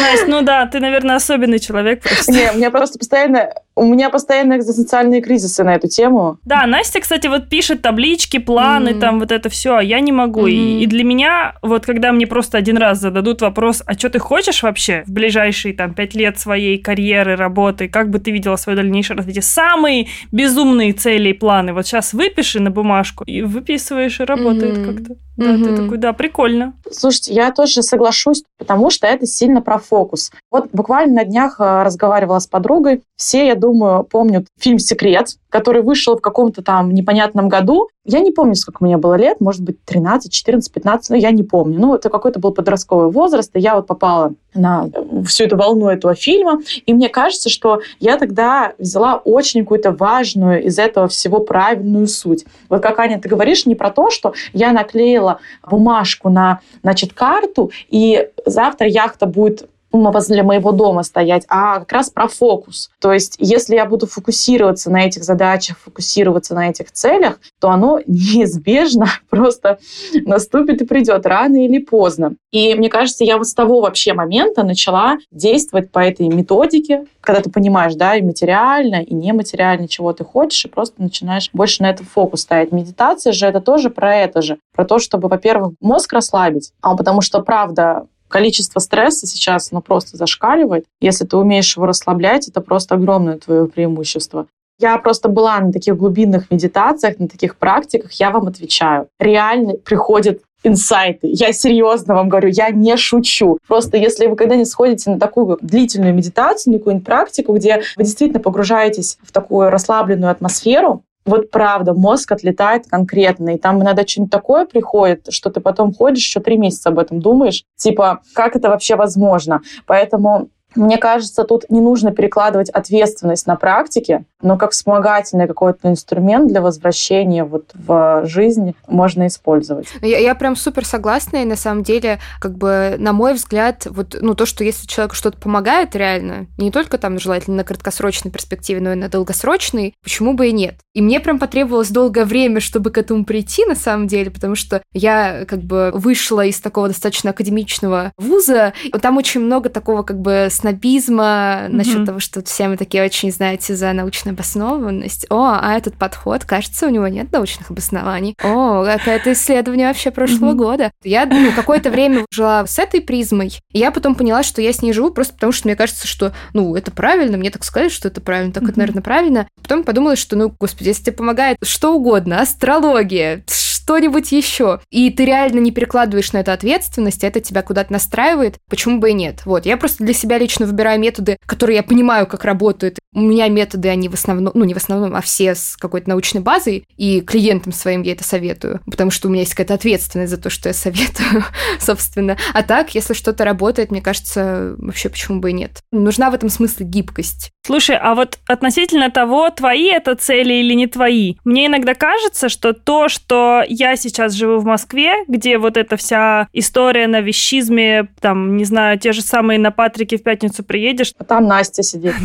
Настя, 0.00 0.26
ну 0.26 0.42
да, 0.42 0.66
ты, 0.66 0.80
наверное, 0.80 1.14
особенный 1.14 1.60
человек 1.60 2.02
просто. 2.02 2.32
Не, 2.32 2.50
у 2.50 2.56
меня 2.56 2.72
просто 2.72 2.98
постоянно, 2.98 3.50
у 3.76 3.84
меня 3.84 4.10
постоянно 4.10 4.56
экзистенциальные 4.56 5.22
кризисы 5.22 5.62
на 5.62 5.76
эту 5.76 5.86
тему. 5.86 6.38
Да, 6.44 6.66
Настя, 6.66 6.98
кстати, 6.98 7.28
вот 7.28 7.48
пишет 7.48 7.80
таблички, 7.80 8.38
планы, 8.38 8.94
там 8.94 9.20
вот 9.20 9.30
это 9.30 9.48
все, 9.48 9.76
а 9.76 9.82
я 9.82 10.00
не 10.00 10.10
могу. 10.10 10.48
И, 10.48 10.82
и 10.82 10.86
для 10.86 11.04
меня, 11.04 11.54
вот 11.62 11.86
когда 11.86 12.10
мне 12.10 12.26
просто 12.26 12.58
один 12.58 12.76
раз 12.76 12.98
зададут 12.98 13.40
вопрос, 13.40 13.84
а 13.86 13.94
что 13.94 14.10
ты 14.10 14.18
хочешь 14.18 14.64
вообще 14.64 15.04
в 15.06 15.12
ближайшие 15.12 15.74
там 15.74 15.94
пять 15.94 16.16
лет 16.16 16.40
своей 16.40 16.78
карьеры, 16.78 17.36
работы, 17.36 17.88
как 17.88 18.10
бы 18.10 18.18
ты 18.18 18.32
видела 18.32 18.56
свое 18.56 18.76
дальнейшее 18.76 19.16
развитие, 19.16 19.42
самые 19.42 20.08
безумные 20.32 20.92
цели 20.92 21.28
и 21.28 21.34
планы, 21.34 21.72
вот 21.72 21.86
сейчас 21.86 22.12
выпиши 22.12 22.63
на 22.64 22.70
бумажку 22.70 23.24
и 23.24 23.42
выписываешь, 23.42 24.20
и 24.20 24.24
работает 24.24 24.78
Мгм. 24.78 24.84
как-то. 24.84 25.14
Да, 25.36 25.54
ты 25.54 25.70
Мгм. 25.70 25.76
такой, 25.76 25.98
да, 25.98 26.12
прикольно. 26.12 26.74
Слушайте, 26.90 27.34
я 27.34 27.50
тоже 27.52 27.82
соглашусь, 27.82 28.44
потому 28.58 28.90
что 28.90 29.06
это 29.06 29.26
сильно 29.26 29.60
про 29.62 29.78
фокус. 29.78 30.32
Вот 30.50 30.68
буквально 30.72 31.14
на 31.16 31.24
днях 31.24 31.56
э, 31.60 31.82
разговаривала 31.82 32.38
с 32.38 32.46
подругой. 32.46 33.02
Все, 33.16 33.46
я 33.46 33.54
думаю, 33.54 34.04
помнят 34.04 34.46
фильм 34.58 34.78
«Секрет», 34.78 35.36
который 35.54 35.82
вышел 35.82 36.16
в 36.16 36.20
каком-то 36.20 36.64
там 36.64 36.90
непонятном 36.90 37.48
году. 37.48 37.88
Я 38.04 38.18
не 38.18 38.32
помню, 38.32 38.56
сколько 38.56 38.82
мне 38.82 38.96
было 38.96 39.14
лет, 39.14 39.40
может 39.40 39.62
быть, 39.62 39.76
13, 39.84 40.32
14, 40.32 40.72
15, 40.72 41.10
но 41.10 41.16
я 41.16 41.30
не 41.30 41.44
помню. 41.44 41.78
Ну, 41.78 41.94
это 41.94 42.10
какой-то 42.10 42.40
был 42.40 42.50
подростковый 42.50 43.08
возраст, 43.12 43.54
и 43.54 43.60
я 43.60 43.76
вот 43.76 43.86
попала 43.86 44.32
на 44.52 44.88
всю 45.24 45.44
эту 45.44 45.56
волну 45.56 45.88
этого 45.88 46.16
фильма. 46.16 46.60
И 46.86 46.92
мне 46.92 47.08
кажется, 47.08 47.50
что 47.50 47.82
я 48.00 48.18
тогда 48.18 48.72
взяла 48.80 49.22
очень 49.24 49.60
какую-то 49.60 49.92
важную 49.92 50.64
из 50.64 50.76
этого 50.76 51.06
всего 51.06 51.38
правильную 51.38 52.08
суть. 52.08 52.44
Вот 52.68 52.82
как, 52.82 52.98
Аня, 52.98 53.20
ты 53.20 53.28
говоришь 53.28 53.64
не 53.64 53.76
про 53.76 53.90
то, 53.90 54.10
что 54.10 54.34
я 54.52 54.72
наклеила 54.72 55.38
бумажку 55.64 56.30
на, 56.30 56.62
значит, 56.82 57.12
карту, 57.12 57.70
и 57.90 58.28
завтра 58.44 58.88
яхта 58.88 59.26
будет 59.26 59.62
ну, 59.62 59.68
возле 60.02 60.42
моего 60.42 60.72
дома 60.72 61.02
стоять, 61.02 61.44
а 61.48 61.80
как 61.80 61.92
раз 61.92 62.10
про 62.10 62.28
фокус. 62.28 62.90
То 63.00 63.12
есть, 63.12 63.36
если 63.38 63.74
я 63.74 63.86
буду 63.86 64.06
фокусироваться 64.06 64.90
на 64.90 65.06
этих 65.06 65.24
задачах, 65.24 65.78
фокусироваться 65.78 66.54
на 66.54 66.70
этих 66.70 66.90
целях, 66.92 67.40
то 67.60 67.70
оно 67.70 68.00
неизбежно 68.06 69.06
просто 69.30 69.78
наступит 70.24 70.82
и 70.82 70.86
придет 70.86 71.26
рано 71.26 71.64
или 71.64 71.78
поздно. 71.78 72.34
И 72.50 72.74
мне 72.74 72.88
кажется, 72.88 73.24
я 73.24 73.38
вот 73.38 73.48
с 73.48 73.54
того 73.54 73.80
вообще 73.80 74.14
момента 74.14 74.62
начала 74.62 75.18
действовать 75.30 75.90
по 75.90 75.98
этой 75.98 76.28
методике, 76.28 77.06
когда 77.20 77.40
ты 77.40 77.50
понимаешь, 77.50 77.94
да, 77.94 78.16
и 78.16 78.22
материально, 78.22 79.02
и 79.02 79.14
нематериально, 79.14 79.88
чего 79.88 80.12
ты 80.12 80.24
хочешь, 80.24 80.64
и 80.64 80.68
просто 80.68 81.02
начинаешь 81.02 81.50
больше 81.52 81.82
на 81.82 81.90
это 81.90 82.04
фокус 82.04 82.42
ставить. 82.42 82.72
Медитация 82.72 83.32
же 83.32 83.46
это 83.46 83.60
тоже 83.60 83.90
про 83.90 84.14
это 84.14 84.42
же, 84.42 84.58
про 84.74 84.84
то, 84.84 84.98
чтобы, 84.98 85.28
во-первых, 85.28 85.72
мозг 85.80 86.12
расслабить, 86.12 86.72
а 86.80 86.96
потому 86.96 87.20
что, 87.22 87.40
правда, 87.40 88.06
количество 88.34 88.80
стресса 88.80 89.28
сейчас, 89.28 89.68
оно 89.70 89.80
просто 89.80 90.16
зашкаливает. 90.16 90.86
Если 91.00 91.24
ты 91.24 91.36
умеешь 91.36 91.76
его 91.76 91.86
расслаблять, 91.86 92.48
это 92.48 92.60
просто 92.60 92.96
огромное 92.96 93.38
твое 93.38 93.68
преимущество. 93.68 94.48
Я 94.80 94.98
просто 94.98 95.28
была 95.28 95.60
на 95.60 95.72
таких 95.72 95.96
глубинных 95.96 96.50
медитациях, 96.50 97.20
на 97.20 97.28
таких 97.28 97.56
практиках, 97.56 98.10
я 98.14 98.32
вам 98.32 98.48
отвечаю. 98.48 99.06
Реально 99.20 99.74
приходят 99.74 100.40
инсайты. 100.64 101.28
Я 101.30 101.52
серьезно 101.52 102.14
вам 102.14 102.28
говорю, 102.28 102.48
я 102.48 102.70
не 102.70 102.96
шучу. 102.96 103.58
Просто 103.68 103.98
если 103.98 104.26
вы 104.26 104.34
когда-нибудь 104.34 104.68
сходите 104.68 105.10
на 105.10 105.20
такую 105.20 105.56
длительную 105.60 106.12
медитацию, 106.12 106.72
на 106.72 106.78
какую-нибудь 106.80 107.06
практику, 107.06 107.54
где 107.54 107.82
вы 107.94 108.02
действительно 108.02 108.40
погружаетесь 108.40 109.16
в 109.22 109.30
такую 109.30 109.70
расслабленную 109.70 110.32
атмосферу, 110.32 111.04
вот 111.24 111.50
правда, 111.50 111.94
мозг 111.94 112.32
отлетает 112.32 112.86
конкретно, 112.86 113.54
и 113.54 113.58
там 113.58 113.82
иногда 113.82 114.06
что-нибудь 114.06 114.32
такое 114.32 114.66
приходит, 114.66 115.26
что 115.30 115.50
ты 115.50 115.60
потом 115.60 115.92
ходишь, 115.92 116.24
еще 116.24 116.40
три 116.40 116.58
месяца 116.58 116.90
об 116.90 116.98
этом 116.98 117.20
думаешь, 117.20 117.64
типа, 117.76 118.20
как 118.34 118.56
это 118.56 118.68
вообще 118.68 118.96
возможно? 118.96 119.62
Поэтому 119.86 120.48
Мне 120.74 120.98
кажется, 120.98 121.44
тут 121.44 121.64
не 121.70 121.80
нужно 121.80 122.10
перекладывать 122.12 122.70
ответственность 122.70 123.46
на 123.46 123.56
практике, 123.56 124.24
но 124.42 124.56
как 124.56 124.72
вспомогательный 124.72 125.46
какой-то 125.46 125.88
инструмент 125.88 126.48
для 126.48 126.60
возвращения 126.60 127.44
вот 127.44 127.70
в 127.74 128.22
жизнь 128.26 128.74
можно 128.86 129.26
использовать. 129.26 129.86
Я, 130.02 130.18
я 130.18 130.34
прям 130.34 130.56
супер 130.56 130.84
согласна, 130.84 131.38
и 131.38 131.44
на 131.44 131.56
самом 131.56 131.82
деле, 131.82 132.18
как 132.40 132.56
бы, 132.56 132.96
на 132.98 133.12
мой 133.12 133.34
взгляд, 133.34 133.86
вот, 133.90 134.16
ну, 134.20 134.34
то, 134.34 134.46
что 134.46 134.64
если 134.64 134.86
человеку 134.86 135.14
что-то 135.14 135.38
помогает 135.38 135.94
реально, 135.96 136.46
не 136.58 136.70
только 136.70 136.98
там 136.98 137.18
желательно 137.18 137.58
на 137.58 137.64
краткосрочной 137.64 138.30
перспективе, 138.30 138.80
но 138.80 138.92
и 138.92 138.96
на 138.96 139.08
долгосрочной, 139.08 139.94
почему 140.02 140.34
бы 140.34 140.48
и 140.48 140.52
нет? 140.52 140.76
И 140.92 141.02
мне 141.02 141.20
прям 141.20 141.38
потребовалось 141.38 141.90
долгое 141.90 142.24
время, 142.24 142.60
чтобы 142.60 142.90
к 142.90 142.98
этому 142.98 143.24
прийти, 143.24 143.64
на 143.64 143.74
самом 143.74 144.06
деле, 144.06 144.30
потому 144.30 144.54
что 144.54 144.82
я 144.92 145.44
как 145.46 145.60
бы 145.60 145.90
вышла 145.94 146.44
из 146.44 146.60
такого 146.60 146.88
достаточно 146.88 147.30
академичного 147.30 148.12
вуза, 148.18 148.72
там 149.00 149.16
очень 149.16 149.40
много 149.40 149.68
такого 149.68 150.02
как 150.02 150.20
бы 150.20 150.48
снобизма 150.64 151.24
mm-hmm. 151.24 151.68
насчет 151.68 152.06
того, 152.06 152.20
что 152.20 152.42
все 152.42 152.68
мы 152.68 152.78
такие 152.78 153.04
очень, 153.04 153.30
знаете, 153.30 153.76
за 153.76 153.92
научную 153.92 154.32
обоснованность. 154.32 155.26
О, 155.28 155.58
а 155.60 155.76
этот 155.76 155.94
подход, 155.94 156.44
кажется, 156.46 156.86
у 156.86 156.88
него 156.88 157.06
нет 157.06 157.30
научных 157.32 157.70
обоснований. 157.70 158.34
О, 158.42 158.82
это 158.82 159.32
исследование 159.34 159.88
вообще 159.88 160.10
прошлого 160.10 160.52
mm-hmm. 160.52 160.56
года. 160.56 160.90
Я 161.02 161.26
ну, 161.26 161.52
какое-то 161.52 161.90
время 161.90 162.24
жила 162.32 162.66
с 162.66 162.78
этой 162.78 163.02
призмой, 163.02 163.58
и 163.72 163.78
я 163.78 163.90
потом 163.90 164.14
поняла, 164.14 164.42
что 164.42 164.62
я 164.62 164.72
с 164.72 164.80
ней 164.80 164.94
живу 164.94 165.10
просто 165.10 165.34
потому, 165.34 165.52
что 165.52 165.68
мне 165.68 165.76
кажется, 165.76 166.06
что, 166.06 166.32
ну, 166.54 166.74
это 166.74 166.90
правильно, 166.90 167.36
мне 167.36 167.50
так 167.50 167.62
сказали, 167.64 167.90
что 167.90 168.08
это 168.08 168.22
правильно, 168.22 168.52
так 168.52 168.62
mm-hmm. 168.62 168.70
это, 168.70 168.78
наверное, 168.78 169.02
правильно. 169.02 169.48
Потом 169.60 169.84
подумала, 169.84 170.16
что, 170.16 170.34
ну, 170.34 170.54
господи, 170.58 170.88
если 170.88 171.04
тебе 171.04 171.16
помогает 171.16 171.58
что 171.62 171.94
угодно, 171.94 172.40
астрология, 172.40 173.44
что-нибудь 173.84 174.32
еще, 174.32 174.80
и 174.90 175.10
ты 175.10 175.26
реально 175.26 175.58
не 175.60 175.70
перекладываешь 175.70 176.32
на 176.32 176.38
это 176.38 176.54
ответственность, 176.54 177.22
это 177.22 177.40
тебя 177.40 177.60
куда-то 177.60 177.92
настраивает, 177.92 178.56
почему 178.70 178.98
бы 178.98 179.10
и 179.10 179.12
нет? 179.12 179.42
Вот, 179.44 179.66
я 179.66 179.76
просто 179.76 180.04
для 180.04 180.14
себя 180.14 180.38
лично 180.38 180.64
выбираю 180.64 180.98
методы, 180.98 181.36
которые 181.44 181.76
я 181.76 181.82
понимаю, 181.82 182.26
как 182.26 182.44
работают. 182.44 182.98
У 183.12 183.20
меня 183.20 183.46
методы, 183.48 183.90
они 183.90 184.08
в 184.08 184.14
основном, 184.14 184.52
ну, 184.54 184.64
не 184.64 184.72
в 184.72 184.78
основном, 184.78 185.14
а 185.14 185.20
все 185.20 185.54
с 185.54 185.76
какой-то 185.76 186.08
научной 186.08 186.40
базой, 186.40 186.86
и 186.96 187.20
клиентам 187.20 187.72
своим 187.72 188.00
я 188.02 188.12
это 188.12 188.24
советую, 188.24 188.80
потому 188.86 189.10
что 189.10 189.28
у 189.28 189.30
меня 189.30 189.42
есть 189.42 189.52
какая-то 189.52 189.74
ответственность 189.74 190.30
за 190.30 190.38
то, 190.38 190.48
что 190.48 190.70
я 190.70 190.72
советую, 190.74 191.44
собственно. 191.78 192.38
А 192.54 192.62
так, 192.62 192.94
если 192.94 193.12
что-то 193.12 193.44
работает, 193.44 193.90
мне 193.90 194.00
кажется, 194.00 194.76
вообще 194.78 195.10
почему 195.10 195.40
бы 195.40 195.50
и 195.50 195.52
нет. 195.52 195.82
Нужна 195.92 196.30
в 196.30 196.34
этом 196.34 196.48
смысле 196.48 196.86
гибкость. 196.86 197.50
Слушай, 197.66 197.98
а 197.98 198.14
вот 198.14 198.38
относительно 198.46 199.10
того, 199.10 199.50
твои 199.50 199.88
это 199.88 200.14
цели 200.16 200.54
или 200.54 200.72
не 200.72 200.86
твои, 200.86 201.34
мне 201.44 201.66
иногда 201.66 201.94
кажется, 201.94 202.48
что 202.48 202.72
то, 202.72 203.08
что 203.08 203.62
я 203.74 203.96
сейчас 203.96 204.32
живу 204.32 204.58
в 204.58 204.64
Москве, 204.64 205.24
где 205.28 205.58
вот 205.58 205.76
эта 205.76 205.96
вся 205.96 206.48
история 206.52 207.06
на 207.06 207.20
вещизме, 207.20 208.08
там, 208.20 208.56
не 208.56 208.64
знаю, 208.64 208.98
те 208.98 209.12
же 209.12 209.22
самые 209.22 209.58
на 209.58 209.70
Патрике 209.70 210.16
в 210.16 210.22
пятницу 210.22 210.64
приедешь. 210.64 211.12
А 211.18 211.24
там 211.24 211.46
Настя 211.46 211.82
сидит. 211.82 212.14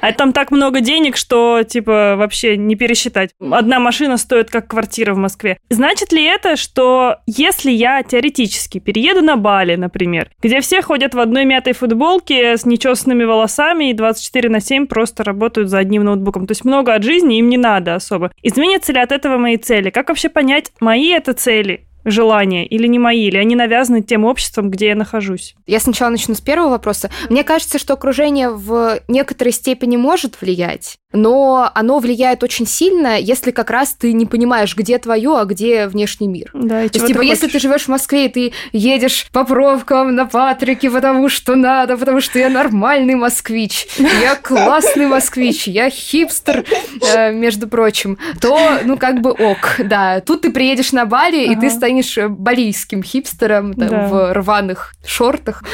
А 0.00 0.12
там 0.12 0.32
так 0.32 0.50
много 0.50 0.80
денег, 0.80 1.16
что, 1.16 1.62
типа, 1.62 2.16
вообще 2.16 2.56
не 2.56 2.74
пересчитать. 2.74 3.30
Одна 3.40 3.78
машина 3.78 4.16
стоит 4.16 4.50
как 4.50 4.68
квартира 4.68 5.14
в 5.14 5.16
Москве. 5.18 5.58
Значит 5.70 6.12
ли 6.12 6.24
это, 6.24 6.56
что 6.56 7.16
если 7.26 7.70
я 7.70 8.02
теоретически 8.02 8.78
перееду 8.78 9.22
на 9.22 9.36
Бали, 9.36 9.76
например, 9.76 10.30
где 10.42 10.60
все 10.60 10.82
ходят 10.82 11.14
в 11.14 11.20
одной 11.20 11.44
мятой 11.44 11.72
футболке 11.72 12.56
с 12.56 12.66
нечесанными 12.66 13.24
волосами 13.24 13.90
и 13.90 13.94
24 13.94 14.48
на 14.48 14.60
7 14.60 14.86
просто 14.86 15.24
работают 15.24 15.68
за 15.68 15.78
одним 15.78 16.04
ноутбуком, 16.04 16.46
то 16.46 16.52
есть 16.52 16.64
много 16.64 16.94
от 16.94 17.02
жизни 17.02 17.38
им 17.38 17.48
не 17.48 17.56
надо 17.56 17.94
особо. 17.94 18.32
Изменятся 18.42 18.92
ли 18.92 19.00
от 19.00 19.12
этого 19.12 19.36
мои 19.38 19.56
цели? 19.56 19.90
Как 19.90 20.08
вообще 20.08 20.28
понять, 20.28 20.72
мои 20.82 21.10
это 21.10 21.32
цели 21.32 21.86
желания 22.04 22.66
или 22.66 22.86
не 22.86 22.98
мои, 22.98 23.28
или 23.28 23.36
они 23.36 23.54
навязаны 23.54 24.02
тем 24.02 24.24
обществом, 24.24 24.70
где 24.70 24.88
я 24.88 24.94
нахожусь? 24.94 25.54
Я 25.66 25.80
сначала 25.80 26.10
начну 26.10 26.34
с 26.34 26.40
первого 26.40 26.70
вопроса. 26.70 27.10
Мне 27.30 27.44
кажется, 27.44 27.78
что 27.78 27.94
окружение 27.94 28.50
в 28.50 29.00
некоторой 29.08 29.52
степени 29.52 29.96
может 29.96 30.40
влиять, 30.40 30.98
но 31.12 31.70
оно 31.74 31.98
влияет 31.98 32.42
очень 32.42 32.66
сильно, 32.66 33.18
если 33.18 33.50
как 33.50 33.70
раз 33.70 33.94
ты 33.94 34.12
не 34.12 34.26
понимаешь, 34.26 34.76
где 34.76 34.98
твое, 34.98 35.38
а 35.38 35.44
где 35.44 35.86
внешний 35.86 36.28
мир. 36.28 36.50
Да, 36.54 36.84
и 36.84 36.88
То 36.88 36.98
есть, 36.98 37.06
типа, 37.06 37.20
если 37.20 37.46
ты 37.48 37.58
живешь 37.58 37.84
в 37.84 37.88
Москве, 37.88 38.26
и 38.26 38.28
ты 38.28 38.52
едешь 38.72 39.26
по 39.32 39.44
пробкам 39.44 40.14
на 40.14 40.26
Патрике, 40.26 40.90
потому 40.90 41.28
что 41.28 41.54
надо, 41.54 41.96
потому 41.96 42.20
что 42.20 42.38
я 42.38 42.48
нормальный 42.48 43.14
москвич, 43.14 43.86
я 43.98 44.36
классный 44.36 45.06
москвич, 45.06 45.66
я 45.66 45.90
хипстер, 45.90 46.64
э, 47.14 47.32
между 47.32 47.68
прочим, 47.68 48.18
то, 48.40 48.80
ну, 48.84 48.96
как 48.96 49.20
бы 49.20 49.30
ок, 49.30 49.76
да. 49.78 50.20
Тут 50.20 50.42
ты 50.42 50.50
приедешь 50.50 50.92
на 50.92 51.04
Бали, 51.04 51.44
ага. 51.44 51.52
и 51.52 51.56
ты 51.56 51.70
станешь 51.70 52.16
балийским 52.16 53.02
хипстером 53.02 53.74
там, 53.74 53.88
да. 53.88 54.08
в 54.08 54.32
рваных 54.32 54.94
шортах. 55.04 55.64